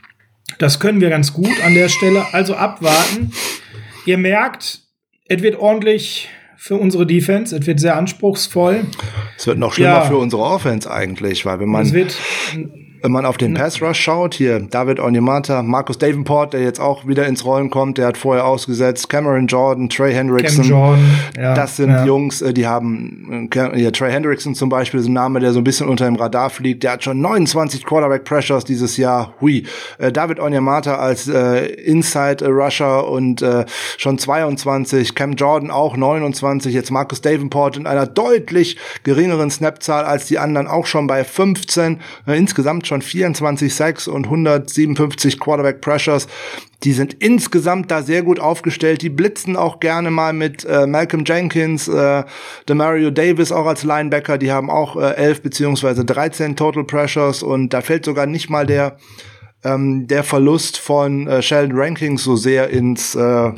Das 0.57 0.79
können 0.79 1.01
wir 1.01 1.09
ganz 1.09 1.33
gut 1.33 1.63
an 1.63 1.73
der 1.73 1.89
Stelle. 1.89 2.25
Also 2.31 2.55
abwarten. 2.55 3.31
Ihr 4.05 4.17
merkt, 4.17 4.81
es 5.27 5.41
wird 5.41 5.57
ordentlich 5.57 6.29
für 6.61 6.75
unsere 6.75 7.07
Defense. 7.07 7.55
Es 7.55 7.65
wird 7.65 7.79
sehr 7.79 7.95
anspruchsvoll. 7.95 8.85
Es 9.37 9.47
wird 9.47 9.57
noch 9.57 9.71
schlimmer 9.71 9.89
ja. 9.89 10.01
für 10.01 10.17
unsere 10.17 10.43
Offense 10.43 10.91
eigentlich, 10.91 11.45
weil 11.45 11.61
wenn 11.61 11.69
man 11.69 11.83
es 11.83 11.93
wird 11.93 12.13
wenn 13.01 13.11
man 13.11 13.25
auf 13.25 13.37
den 13.37 13.53
Pass 13.53 13.81
Rush 13.81 13.99
schaut, 13.99 14.33
hier 14.33 14.59
David 14.59 14.99
Onyemata, 14.99 15.63
Markus 15.63 15.97
Davenport, 15.97 16.53
der 16.53 16.61
jetzt 16.61 16.79
auch 16.79 17.07
wieder 17.07 17.27
ins 17.27 17.45
Rollen 17.45 17.69
kommt, 17.69 17.97
der 17.97 18.07
hat 18.07 18.17
vorher 18.17 18.45
ausgesetzt, 18.45 19.09
Cameron 19.09 19.47
Jordan, 19.47 19.89
Trey 19.89 20.13
Hendrickson. 20.13 20.65
Jordan, 20.65 21.05
ja, 21.37 21.53
das 21.53 21.77
sind 21.77 21.91
ja. 21.91 22.05
Jungs, 22.05 22.41
äh, 22.41 22.53
die 22.53 22.67
haben, 22.67 23.49
äh, 23.53 23.81
ja, 23.81 23.91
Trey 23.91 24.11
Hendrickson 24.11 24.55
zum 24.55 24.69
Beispiel 24.69 24.99
ist 24.99 25.07
ein 25.07 25.13
Name, 25.13 25.39
der 25.39 25.53
so 25.53 25.59
ein 25.59 25.63
bisschen 25.63 25.87
unter 25.87 26.05
dem 26.05 26.15
Radar 26.15 26.49
fliegt. 26.49 26.83
Der 26.83 26.93
hat 26.93 27.03
schon 27.03 27.21
29 27.21 27.85
Quarterback 27.85 28.25
Pressures 28.25 28.65
dieses 28.65 28.97
Jahr. 28.97 29.33
Hui. 29.41 29.63
Äh, 29.97 30.11
David 30.11 30.39
Onyemata 30.39 30.95
als 30.95 31.27
äh, 31.27 31.65
Inside 31.65 32.45
Rusher 32.47 33.07
und 33.07 33.41
äh, 33.41 33.65
schon 33.97 34.17
22. 34.17 35.15
Cam 35.15 35.33
Jordan 35.33 35.71
auch 35.71 35.95
29. 35.95 36.73
Jetzt 36.73 36.91
Markus 36.91 37.21
Davenport 37.21 37.77
in 37.77 37.87
einer 37.87 38.07
deutlich 38.07 38.77
geringeren 39.03 39.49
Snapzahl 39.51 40.03
als 40.05 40.25
die 40.25 40.39
anderen 40.39 40.67
auch 40.67 40.85
schon 40.85 41.07
bei 41.07 41.23
15. 41.23 41.99
Äh, 42.27 42.37
insgesamt 42.37 42.88
schon 42.89 43.01
24 43.01 43.73
Sacks 43.73 44.07
und 44.07 44.25
157 44.25 45.39
Quarterback 45.39 45.79
Pressures. 45.79 46.27
Die 46.83 46.93
sind 46.93 47.13
insgesamt 47.13 47.91
da 47.91 48.01
sehr 48.01 48.23
gut 48.23 48.39
aufgestellt. 48.39 49.01
Die 49.01 49.09
blitzen 49.09 49.55
auch 49.55 49.79
gerne 49.79 50.11
mal 50.11 50.33
mit 50.33 50.65
äh, 50.65 50.85
Malcolm 50.87 51.23
Jenkins, 51.25 51.87
äh, 51.87 52.23
Demario 52.67 53.11
Davis 53.11 53.51
auch 53.51 53.65
als 53.65 53.83
Linebacker. 53.83 54.37
Die 54.37 54.51
haben 54.51 54.69
auch 54.69 54.95
äh, 54.95 55.15
11 55.15 55.41
beziehungsweise 55.41 56.03
13 56.03 56.55
Total 56.55 56.83
Pressures 56.83 57.43
und 57.43 57.73
da 57.73 57.81
fällt 57.81 58.05
sogar 58.05 58.25
nicht 58.25 58.49
mal 58.49 58.65
der 58.65 58.97
ähm, 59.63 60.07
der 60.07 60.23
Verlust 60.23 60.77
von 60.77 61.27
äh, 61.27 61.41
Sheldon 61.41 61.77
Rankings 61.77 62.23
so 62.23 62.35
sehr 62.35 62.69
ins 62.69 63.15
äh, 63.15 63.51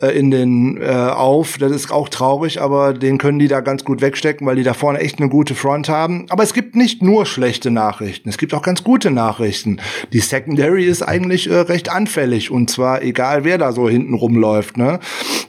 äh, 0.00 0.10
in 0.10 0.30
den 0.30 0.80
äh, 0.80 0.86
auf. 0.86 1.58
Das 1.58 1.72
ist 1.72 1.90
auch 1.90 2.08
traurig, 2.08 2.60
aber 2.60 2.94
den 2.94 3.18
können 3.18 3.40
die 3.40 3.48
da 3.48 3.60
ganz 3.60 3.84
gut 3.84 4.00
wegstecken, 4.00 4.46
weil 4.46 4.54
die 4.54 4.62
da 4.62 4.72
vorne 4.74 5.00
echt 5.00 5.18
eine 5.18 5.28
gute 5.28 5.56
Front 5.56 5.88
haben. 5.88 6.26
Aber 6.28 6.44
es 6.44 6.54
gibt 6.54 6.76
nicht 6.76 7.02
nur 7.02 7.26
schlechte 7.26 7.72
Nachrichten, 7.72 8.28
es 8.28 8.38
gibt 8.38 8.54
auch 8.54 8.62
ganz 8.62 8.84
gute 8.84 9.10
Nachrichten. 9.10 9.80
Die 10.12 10.20
Secondary 10.20 10.84
ist 10.84 11.02
eigentlich 11.02 11.50
äh, 11.50 11.54
recht 11.54 11.90
anfällig 11.90 12.50
und 12.50 12.70
zwar 12.70 13.02
egal, 13.02 13.42
wer 13.42 13.58
da 13.58 13.72
so 13.72 13.88
hinten 13.88 14.14
rumläuft. 14.14 14.76
Ne? 14.76 15.00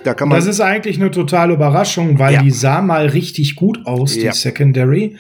Da 0.04 0.16
kann 0.16 0.30
man 0.30 0.40
das 0.40 0.48
ist 0.48 0.62
eigentlich 0.62 1.00
eine 1.00 1.12
totale 1.12 1.54
Überraschung, 1.54 2.18
weil 2.18 2.34
ja. 2.34 2.42
die 2.42 2.52
sah 2.52 2.82
mal 2.82 3.06
richtig 3.08 3.56
gut 3.56 3.86
aus, 3.86 4.14
die 4.14 4.22
ja. 4.22 4.34
Secondary 4.34 5.16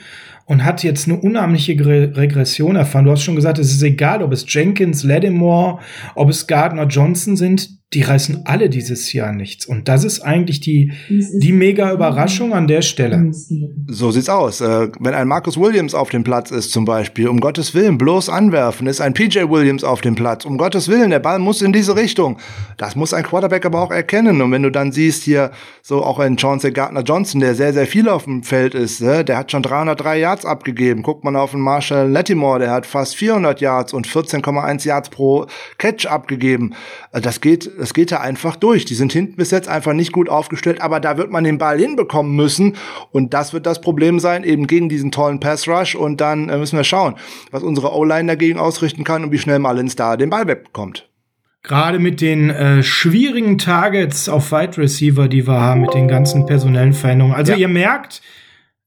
und 0.46 0.66
hat 0.66 0.84
jetzt 0.84 1.08
eine 1.08 1.20
unheimliche 1.20 1.74
Regression 1.78 2.76
erfahren. 2.76 3.06
Du 3.06 3.12
hast 3.12 3.22
schon 3.22 3.36
gesagt, 3.36 3.60
es 3.60 3.72
ist 3.72 3.84
egal, 3.84 4.24
ob 4.24 4.32
es 4.32 4.52
Jenkins, 4.52 5.04
Lattimore, 5.04 5.78
ob 6.16 6.30
es 6.30 6.48
Gardner 6.48 6.88
Johnson 6.88 7.38
sind 7.38 7.79
die 7.94 8.04
reißen 8.04 8.44
alle 8.46 8.70
dieses 8.70 9.14
Jahr 9.14 9.32
nichts. 9.32 9.66
Und 9.66 9.88
das 9.88 10.04
ist 10.04 10.20
eigentlich 10.20 10.60
die, 10.60 10.92
die 11.10 11.52
mega 11.52 11.92
Überraschung 11.92 12.54
an 12.54 12.68
der 12.68 12.84
Stelle. 12.84 13.32
So 13.88 14.12
sieht's 14.12 14.30
aus. 14.30 14.62
Äh, 14.62 14.90
wenn 15.00 15.16
ein 15.16 15.28
Marcus 15.28 15.58
Williams 15.58 15.96
auf 15.96 16.10
dem 16.10 16.24
Platz 16.24 16.52
ist 16.52 16.72
zum 16.72 16.86
Beispiel, 16.86 17.28
um 17.28 17.40
Gottes 17.40 17.74
Willen, 17.74 17.98
bloß 17.98 18.30
anwerfen, 18.30 18.86
ist 18.86 19.02
ein 19.02 19.16
PJ 19.16 19.50
Williams 19.50 19.84
auf 19.84 20.02
dem 20.02 20.14
Platz, 20.14 20.46
um 20.46 20.60
Gottes 20.60 20.88
Willen, 20.88 21.10
der 21.10 21.18
Ball 21.18 21.40
muss 21.40 21.64
in 21.64 21.74
diese 21.74 21.96
Richtung. 21.96 22.38
Das 22.78 22.96
muss 22.96 23.12
ein 23.12 23.24
Quarterback 23.24 23.66
aber 23.66 23.82
auch 23.82 23.92
erkennen. 23.92 24.40
Und 24.44 24.52
wenn 24.52 24.62
du 24.62 24.70
dann 24.70 24.92
siehst 24.92 25.24
hier 25.24 25.50
so 25.82 26.04
auch 26.04 26.20
ein 26.20 26.38
Chauncey 26.38 26.70
Gardner 26.70 27.02
Johnson, 27.02 27.42
der 27.42 27.56
sehr, 27.56 27.74
sehr 27.74 27.88
viel 27.88 28.08
auf 28.08 28.26
dem 28.26 28.44
Feld 28.44 28.76
ist, 28.76 29.02
ne, 29.02 29.26
der 29.26 29.36
hat 29.36 29.52
schon 29.52 29.64
303 29.64 30.20
Yards 30.20 30.46
abgegeben. 30.46 31.02
Guckt 31.02 31.24
man 31.24 31.36
auf 31.36 31.52
den 31.52 31.62
Marshall 31.62 32.08
Lattimore, 32.08 32.60
der 32.60 32.70
hat 32.70 32.86
fast 32.86 33.16
400 33.16 33.62
Yards 33.62 33.94
und 33.94 34.08
14,1 34.08 34.86
Yards 34.86 35.10
pro 35.10 35.48
Catch 35.80 36.06
abgegeben. 36.06 36.76
Äh, 37.12 37.22
das 37.22 37.41
geht 37.41 37.70
das 37.78 37.93
geht 37.93 38.12
da 38.12 38.20
einfach 38.20 38.55
durch. 38.55 38.86
Die 38.86 38.95
sind 38.95 39.14
hinten 39.14 39.36
bis 39.36 39.51
jetzt 39.51 39.68
einfach 39.68 39.93
nicht 39.93 40.12
gut 40.12 40.30
aufgestellt, 40.30 40.82
aber 40.82 40.99
da 40.99 41.18
wird 41.18 41.32
man 41.32 41.43
den 41.43 41.57
Ball 41.57 41.80
hinbekommen 41.80 42.36
müssen. 42.36 42.76
Und 43.12 43.34
das 43.34 43.53
wird 43.53 43.66
das 43.66 43.82
Problem 43.82 44.20
sein, 44.20 44.43
eben 44.43 44.68
gegen 44.68 44.89
diesen 44.89 45.12
tollen 45.12 45.39
Pass 45.39 45.68
Rush. 45.68 45.95
Und 45.95 46.22
dann 46.22 46.49
äh, 46.49 46.57
müssen 46.57 46.78
wir 46.78 46.84
schauen, 46.84 47.16
was 47.51 47.64
unsere 47.64 47.93
O-Line 47.93 48.28
dagegen 48.28 48.60
ausrichten 48.60 49.03
kann 49.03 49.24
und 49.24 49.32
wie 49.32 49.39
schnell 49.39 49.60
Mullins 49.60 49.95
da 49.95 50.18
den 50.18 50.30
Ball 50.30 50.47
wegbekommt. 50.47 51.10
Gerade 51.62 51.99
mit 51.99 52.22
den 52.22 52.49
äh, 52.49 52.84
schwierigen 52.84 53.57
Targets 53.57 54.30
auf 54.30 54.51
Wide 54.51 54.78
Receiver, 54.78 55.28
die 55.28 55.45
wir 55.45 55.60
haben, 55.60 55.82
mit 55.82 55.93
den 55.93 56.07
ganzen 56.07 56.45
personellen 56.45 56.93
Veränderungen. 56.93 57.36
Also 57.36 57.51
ja. 57.51 57.57
ihr 57.57 57.68
merkt, 57.68 58.22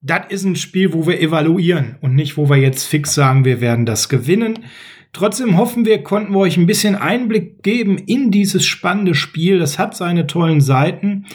das 0.00 0.22
ist 0.30 0.44
ein 0.44 0.56
Spiel, 0.56 0.92
wo 0.92 1.06
wir 1.06 1.20
evaluieren 1.20 1.96
und 2.00 2.14
nicht, 2.14 2.36
wo 2.36 2.48
wir 2.48 2.56
jetzt 2.56 2.84
fix 2.84 3.14
sagen, 3.14 3.44
wir 3.44 3.60
werden 3.60 3.86
das 3.86 4.08
gewinnen. 4.08 4.64
Trotzdem 5.14 5.58
hoffen 5.58 5.84
wir, 5.84 6.02
konnten 6.02 6.32
wir 6.32 6.38
euch 6.38 6.56
ein 6.56 6.66
bisschen 6.66 6.94
Einblick 6.94 7.62
geben 7.62 7.98
in 7.98 8.30
dieses 8.30 8.64
spannende 8.64 9.14
Spiel. 9.14 9.58
Das 9.58 9.78
hat 9.78 9.94
seine 9.94 10.26
tollen 10.26 10.62
Seiten. 10.62 11.26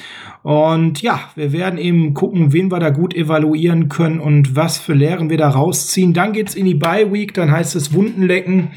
Und 0.42 1.04
ja, 1.04 1.20
wir 1.36 1.52
werden 1.52 1.78
eben 1.78 2.16
gucken, 2.16 2.54
wen 2.54 2.72
wir 2.72 2.80
da 2.80 2.90
gut 2.90 3.14
evaluieren 3.14 3.88
können 3.88 4.20
und 4.20 4.56
was 4.56 4.80
für 4.80 4.96
Lehren 4.96 5.30
wir 5.30 5.38
da 5.38 5.50
rausziehen. 5.50 6.14
Dann 6.14 6.34
geht's 6.34 6.56
in 6.56 6.66
die 6.66 6.74
Bye 6.74 7.14
Week, 7.14 7.36
dann 7.36 7.52
heißt 7.52 7.76
es 7.76 7.94
Wundenlecken. 7.94 8.70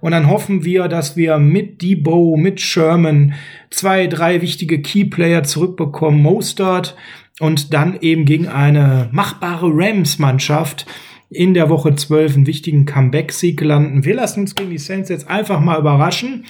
Und 0.00 0.12
dann 0.12 0.30
hoffen 0.30 0.64
wir, 0.64 0.88
dass 0.88 1.18
wir 1.18 1.36
mit 1.36 1.82
Debo, 1.82 2.38
mit 2.38 2.58
Sherman 2.58 3.34
zwei, 3.68 4.06
drei 4.06 4.40
wichtige 4.40 4.80
Keyplayer 4.80 5.42
zurückbekommen. 5.42 6.22
Mostert 6.22 6.96
und 7.40 7.74
dann 7.74 7.98
eben 8.00 8.24
gegen 8.24 8.48
eine 8.48 9.10
machbare 9.12 9.68
Rams-Mannschaft 9.70 10.86
in 11.28 11.54
der 11.54 11.68
Woche 11.68 11.94
12 11.94 12.36
einen 12.36 12.46
wichtigen 12.46 12.84
Comeback-Sieg 12.84 13.60
landen. 13.60 14.04
Wir 14.04 14.14
lassen 14.14 14.40
uns 14.40 14.54
gegen 14.54 14.70
die 14.70 14.78
Saints 14.78 15.08
jetzt 15.08 15.28
einfach 15.28 15.60
mal 15.60 15.78
überraschen. 15.78 16.44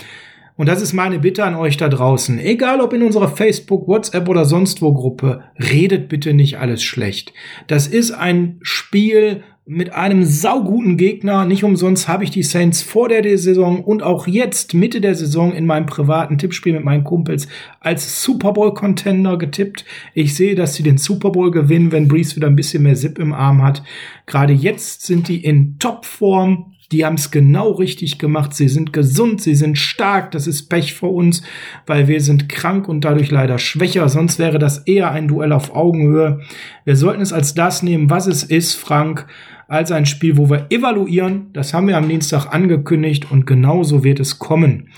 Und 0.56 0.68
das 0.68 0.80
ist 0.80 0.94
meine 0.94 1.18
Bitte 1.18 1.44
an 1.44 1.54
euch 1.54 1.76
da 1.76 1.88
draußen. 1.88 2.38
Egal 2.38 2.80
ob 2.80 2.92
in 2.92 3.02
unserer 3.02 3.28
Facebook, 3.28 3.86
WhatsApp 3.86 4.28
oder 4.28 4.44
sonst 4.46 4.80
wo 4.80 4.94
Gruppe, 4.94 5.44
redet 5.58 6.08
bitte 6.08 6.32
nicht 6.32 6.58
alles 6.58 6.82
schlecht. 6.82 7.34
Das 7.66 7.86
ist 7.86 8.12
ein 8.12 8.58
Spiel, 8.62 9.42
mit 9.68 9.92
einem 9.92 10.24
sauguten 10.24 10.96
Gegner. 10.96 11.44
Nicht 11.44 11.64
umsonst 11.64 12.06
habe 12.06 12.22
ich 12.22 12.30
die 12.30 12.44
Saints 12.44 12.82
vor 12.82 13.08
der 13.08 13.36
Saison 13.36 13.82
und 13.82 14.00
auch 14.00 14.28
jetzt 14.28 14.74
Mitte 14.74 15.00
der 15.00 15.16
Saison 15.16 15.52
in 15.52 15.66
meinem 15.66 15.86
privaten 15.86 16.38
Tippspiel 16.38 16.72
mit 16.72 16.84
meinen 16.84 17.02
Kumpels 17.02 17.48
als 17.80 18.22
Super 18.22 18.52
Bowl 18.52 18.72
Contender 18.74 19.36
getippt. 19.36 19.84
Ich 20.14 20.36
sehe, 20.36 20.54
dass 20.54 20.74
sie 20.74 20.84
den 20.84 20.98
Super 20.98 21.30
Bowl 21.30 21.50
gewinnen, 21.50 21.90
wenn 21.90 22.06
Breeze 22.06 22.36
wieder 22.36 22.46
ein 22.46 22.54
bisschen 22.54 22.84
mehr 22.84 22.94
Zip 22.94 23.18
im 23.18 23.32
Arm 23.32 23.64
hat. 23.64 23.82
Gerade 24.26 24.52
jetzt 24.52 25.02
sind 25.02 25.26
die 25.26 25.42
in 25.44 25.80
Topform. 25.80 26.72
Die 26.92 27.04
haben 27.04 27.16
es 27.16 27.32
genau 27.32 27.72
richtig 27.72 28.20
gemacht. 28.20 28.54
Sie 28.54 28.68
sind 28.68 28.92
gesund, 28.92 29.42
sie 29.42 29.56
sind 29.56 29.76
stark. 29.76 30.30
Das 30.30 30.46
ist 30.46 30.68
Pech 30.68 30.94
für 30.94 31.08
uns, 31.08 31.42
weil 31.86 32.06
wir 32.06 32.20
sind 32.20 32.48
krank 32.48 32.88
und 32.88 33.04
dadurch 33.04 33.32
leider 33.32 33.58
schwächer. 33.58 34.08
Sonst 34.08 34.38
wäre 34.38 34.60
das 34.60 34.78
eher 34.78 35.10
ein 35.10 35.26
Duell 35.26 35.50
auf 35.50 35.74
Augenhöhe. 35.74 36.42
Wir 36.84 36.94
sollten 36.94 37.22
es 37.22 37.32
als 37.32 37.54
das 37.54 37.82
nehmen, 37.82 38.10
was 38.10 38.28
es 38.28 38.44
ist, 38.44 38.74
Frank 38.74 39.26
als 39.68 39.92
ein 39.92 40.06
Spiel, 40.06 40.36
wo 40.36 40.50
wir 40.50 40.66
evaluieren. 40.70 41.50
Das 41.52 41.74
haben 41.74 41.88
wir 41.88 41.96
am 41.96 42.08
Dienstag 42.08 42.46
angekündigt 42.46 43.30
und 43.30 43.46
genauso 43.46 44.04
wird 44.04 44.20
es 44.20 44.38
kommen. 44.38 44.88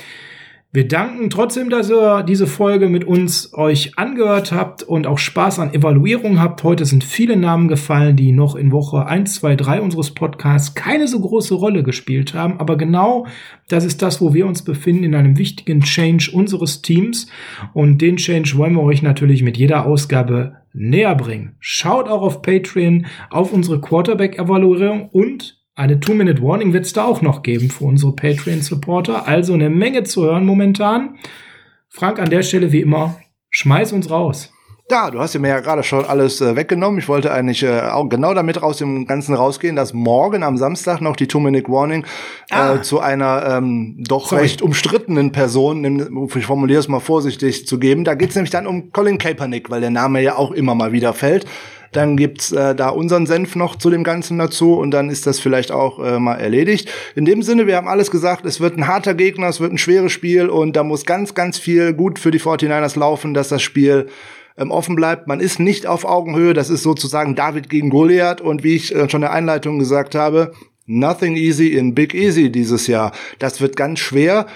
Wir 0.70 0.86
danken 0.86 1.30
trotzdem, 1.30 1.70
dass 1.70 1.88
ihr 1.88 2.22
diese 2.22 2.46
Folge 2.46 2.90
mit 2.90 3.02
uns 3.02 3.54
euch 3.54 3.96
angehört 3.96 4.52
habt 4.52 4.82
und 4.82 5.06
auch 5.06 5.16
Spaß 5.16 5.60
an 5.60 5.72
Evaluierung 5.72 6.40
habt. 6.40 6.62
Heute 6.62 6.84
sind 6.84 7.04
viele 7.04 7.38
Namen 7.38 7.68
gefallen, 7.68 8.16
die 8.16 8.32
noch 8.32 8.54
in 8.54 8.70
Woche 8.70 9.06
1, 9.06 9.36
2, 9.36 9.56
3 9.56 9.80
unseres 9.80 10.10
Podcasts 10.10 10.74
keine 10.74 11.08
so 11.08 11.20
große 11.20 11.54
Rolle 11.54 11.82
gespielt 11.82 12.34
haben. 12.34 12.60
Aber 12.60 12.76
genau 12.76 13.26
das 13.68 13.86
ist 13.86 14.02
das, 14.02 14.20
wo 14.20 14.34
wir 14.34 14.46
uns 14.46 14.60
befinden, 14.60 15.04
in 15.04 15.14
einem 15.14 15.38
wichtigen 15.38 15.80
Change 15.80 16.30
unseres 16.34 16.82
Teams. 16.82 17.28
Und 17.72 18.02
den 18.02 18.18
Change 18.18 18.58
wollen 18.58 18.74
wir 18.74 18.82
euch 18.82 19.00
natürlich 19.00 19.42
mit 19.42 19.56
jeder 19.56 19.86
Ausgabe 19.86 20.56
näher 20.78 21.14
bringen. 21.14 21.56
Schaut 21.60 22.08
auch 22.08 22.22
auf 22.22 22.42
Patreon 22.42 23.06
auf 23.30 23.52
unsere 23.52 23.80
Quarterback-Evaluierung 23.80 25.08
und 25.10 25.58
eine 25.74 26.00
Two-Minute-Warning 26.00 26.72
wird 26.72 26.86
es 26.86 26.92
da 26.92 27.04
auch 27.04 27.22
noch 27.22 27.42
geben 27.42 27.70
für 27.70 27.84
unsere 27.84 28.14
Patreon-Supporter. 28.14 29.28
Also 29.28 29.54
eine 29.54 29.70
Menge 29.70 30.02
zu 30.04 30.24
hören 30.24 30.44
momentan. 30.44 31.18
Frank, 31.88 32.18
an 32.18 32.30
der 32.30 32.42
Stelle 32.42 32.72
wie 32.72 32.80
immer, 32.80 33.16
schmeiß 33.50 33.92
uns 33.92 34.10
raus. 34.10 34.52
Ja, 34.90 35.10
du 35.10 35.20
hast 35.20 35.38
mir 35.38 35.48
ja 35.48 35.60
gerade 35.60 35.82
schon 35.82 36.06
alles 36.06 36.40
äh, 36.40 36.56
weggenommen. 36.56 36.98
Ich 36.98 37.08
wollte 37.08 37.30
eigentlich 37.30 37.62
äh, 37.62 37.80
auch 37.80 38.08
genau 38.08 38.32
damit 38.32 38.62
aus 38.62 38.78
dem 38.78 39.06
Ganzen 39.06 39.34
rausgehen, 39.34 39.76
dass 39.76 39.92
morgen 39.92 40.42
am 40.42 40.56
Samstag 40.56 41.02
noch 41.02 41.14
die 41.14 41.28
Two-Minute-Warning 41.28 42.04
äh, 42.50 42.54
ah. 42.54 42.74
äh, 42.76 42.82
zu 42.82 42.98
einer 42.98 43.58
ähm, 43.58 43.96
doch 43.98 44.30
Sorry. 44.30 44.42
recht 44.42 44.62
umstrittenen 44.62 45.30
Person, 45.30 46.30
ich 46.34 46.46
formuliere 46.46 46.80
es 46.80 46.88
mal 46.88 47.00
vorsichtig, 47.00 47.66
zu 47.66 47.78
geben. 47.78 48.04
Da 48.04 48.14
geht's 48.14 48.34
nämlich 48.34 48.50
dann 48.50 48.66
um 48.66 48.90
Colin 48.90 49.18
Kaepernick, 49.18 49.68
weil 49.68 49.82
der 49.82 49.90
Name 49.90 50.22
ja 50.22 50.36
auch 50.36 50.52
immer 50.52 50.74
mal 50.74 50.90
wieder 50.90 51.12
fällt. 51.12 51.44
Dann 51.92 52.16
gibt's 52.16 52.52
äh, 52.52 52.74
da 52.74 52.88
unseren 52.88 53.26
Senf 53.26 53.56
noch 53.56 53.76
zu 53.76 53.90
dem 53.90 54.04
Ganzen 54.04 54.38
dazu 54.38 54.74
und 54.78 54.90
dann 54.90 55.10
ist 55.10 55.26
das 55.26 55.38
vielleicht 55.38 55.70
auch 55.70 55.98
äh, 55.98 56.18
mal 56.18 56.36
erledigt. 56.36 56.88
In 57.14 57.26
dem 57.26 57.42
Sinne, 57.42 57.66
wir 57.66 57.76
haben 57.76 57.88
alles 57.88 58.10
gesagt, 58.10 58.46
es 58.46 58.58
wird 58.58 58.78
ein 58.78 58.86
harter 58.86 59.12
Gegner, 59.12 59.48
es 59.48 59.60
wird 59.60 59.72
ein 59.72 59.78
schweres 59.78 60.12
Spiel 60.12 60.48
und 60.48 60.76
da 60.76 60.82
muss 60.82 61.04
ganz, 61.04 61.34
ganz 61.34 61.58
viel 61.58 61.92
gut 61.92 62.18
für 62.18 62.30
die 62.30 62.40
49ers 62.40 62.98
laufen, 62.98 63.34
dass 63.34 63.48
das 63.48 63.60
Spiel 63.60 64.08
ähm, 64.58 64.70
offen 64.70 64.96
bleibt. 64.96 65.26
Man 65.26 65.40
ist 65.40 65.60
nicht 65.60 65.86
auf 65.86 66.04
Augenhöhe, 66.04 66.54
das 66.54 66.70
ist 66.70 66.82
sozusagen 66.82 67.34
David 67.34 67.70
gegen 67.70 67.90
Goliath 67.90 68.40
und 68.40 68.62
wie 68.64 68.76
ich 68.76 68.94
äh, 68.94 69.08
schon 69.08 69.22
in 69.22 69.22
der 69.22 69.32
Einleitung 69.32 69.78
gesagt 69.78 70.14
habe, 70.14 70.52
Nothing 70.90 71.36
easy 71.36 71.74
in 71.74 71.94
Big 71.94 72.14
Easy 72.14 72.50
dieses 72.50 72.86
Jahr. 72.86 73.12
Das 73.38 73.60
wird 73.60 73.76
ganz 73.76 73.98
schwer 73.98 74.46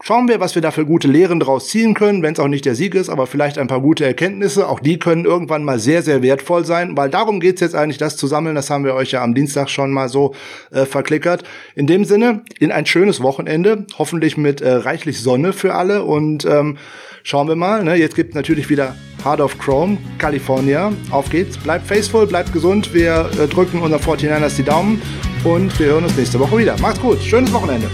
Schauen 0.00 0.28
wir, 0.28 0.38
was 0.38 0.54
wir 0.54 0.62
da 0.62 0.70
für 0.70 0.86
gute 0.86 1.08
Lehren 1.08 1.40
draus 1.40 1.68
ziehen 1.68 1.94
können, 1.94 2.22
wenn 2.22 2.32
es 2.32 2.38
auch 2.38 2.48
nicht 2.48 2.64
der 2.64 2.76
Sieg 2.76 2.94
ist, 2.94 3.08
aber 3.08 3.26
vielleicht 3.26 3.58
ein 3.58 3.66
paar 3.66 3.80
gute 3.80 4.04
Erkenntnisse. 4.04 4.68
Auch 4.68 4.80
die 4.80 4.98
können 4.98 5.24
irgendwann 5.24 5.64
mal 5.64 5.80
sehr, 5.80 6.02
sehr 6.02 6.22
wertvoll 6.22 6.64
sein, 6.64 6.96
weil 6.96 7.10
darum 7.10 7.40
geht's 7.40 7.60
jetzt 7.60 7.74
eigentlich, 7.74 7.98
das 7.98 8.16
zu 8.16 8.26
sammeln. 8.26 8.54
Das 8.54 8.70
haben 8.70 8.84
wir 8.84 8.94
euch 8.94 9.10
ja 9.10 9.22
am 9.22 9.34
Dienstag 9.34 9.68
schon 9.68 9.90
mal 9.90 10.08
so 10.08 10.34
äh, 10.70 10.84
verklickert. 10.84 11.42
In 11.74 11.86
dem 11.86 12.04
Sinne, 12.04 12.42
in 12.60 12.70
ein 12.70 12.86
schönes 12.86 13.22
Wochenende, 13.22 13.86
hoffentlich 13.98 14.36
mit 14.36 14.60
äh, 14.60 14.70
reichlich 14.72 15.20
Sonne 15.20 15.52
für 15.52 15.74
alle 15.74 16.04
und 16.04 16.44
ähm, 16.44 16.78
schauen 17.24 17.48
wir 17.48 17.56
mal. 17.56 17.82
Ne? 17.82 17.96
Jetzt 17.96 18.14
gibt's 18.14 18.34
natürlich 18.34 18.70
wieder 18.70 18.94
Heart 19.24 19.40
of 19.40 19.58
Chrome, 19.58 19.98
California. 20.18 20.92
Auf 21.10 21.28
geht's. 21.28 21.58
Bleibt 21.58 21.86
faithful, 21.86 22.26
bleibt 22.26 22.52
gesund. 22.52 22.94
Wir 22.94 23.30
äh, 23.38 23.48
drücken 23.48 23.80
unser 23.80 23.98
49ers 23.98 24.56
die 24.56 24.62
Daumen 24.62 25.02
und 25.42 25.76
wir 25.78 25.88
hören 25.88 26.04
uns 26.04 26.16
nächste 26.16 26.38
Woche 26.38 26.58
wieder. 26.58 26.76
Macht's 26.80 27.00
gut. 27.00 27.20
Schönes 27.20 27.52
Wochenende. 27.52 27.88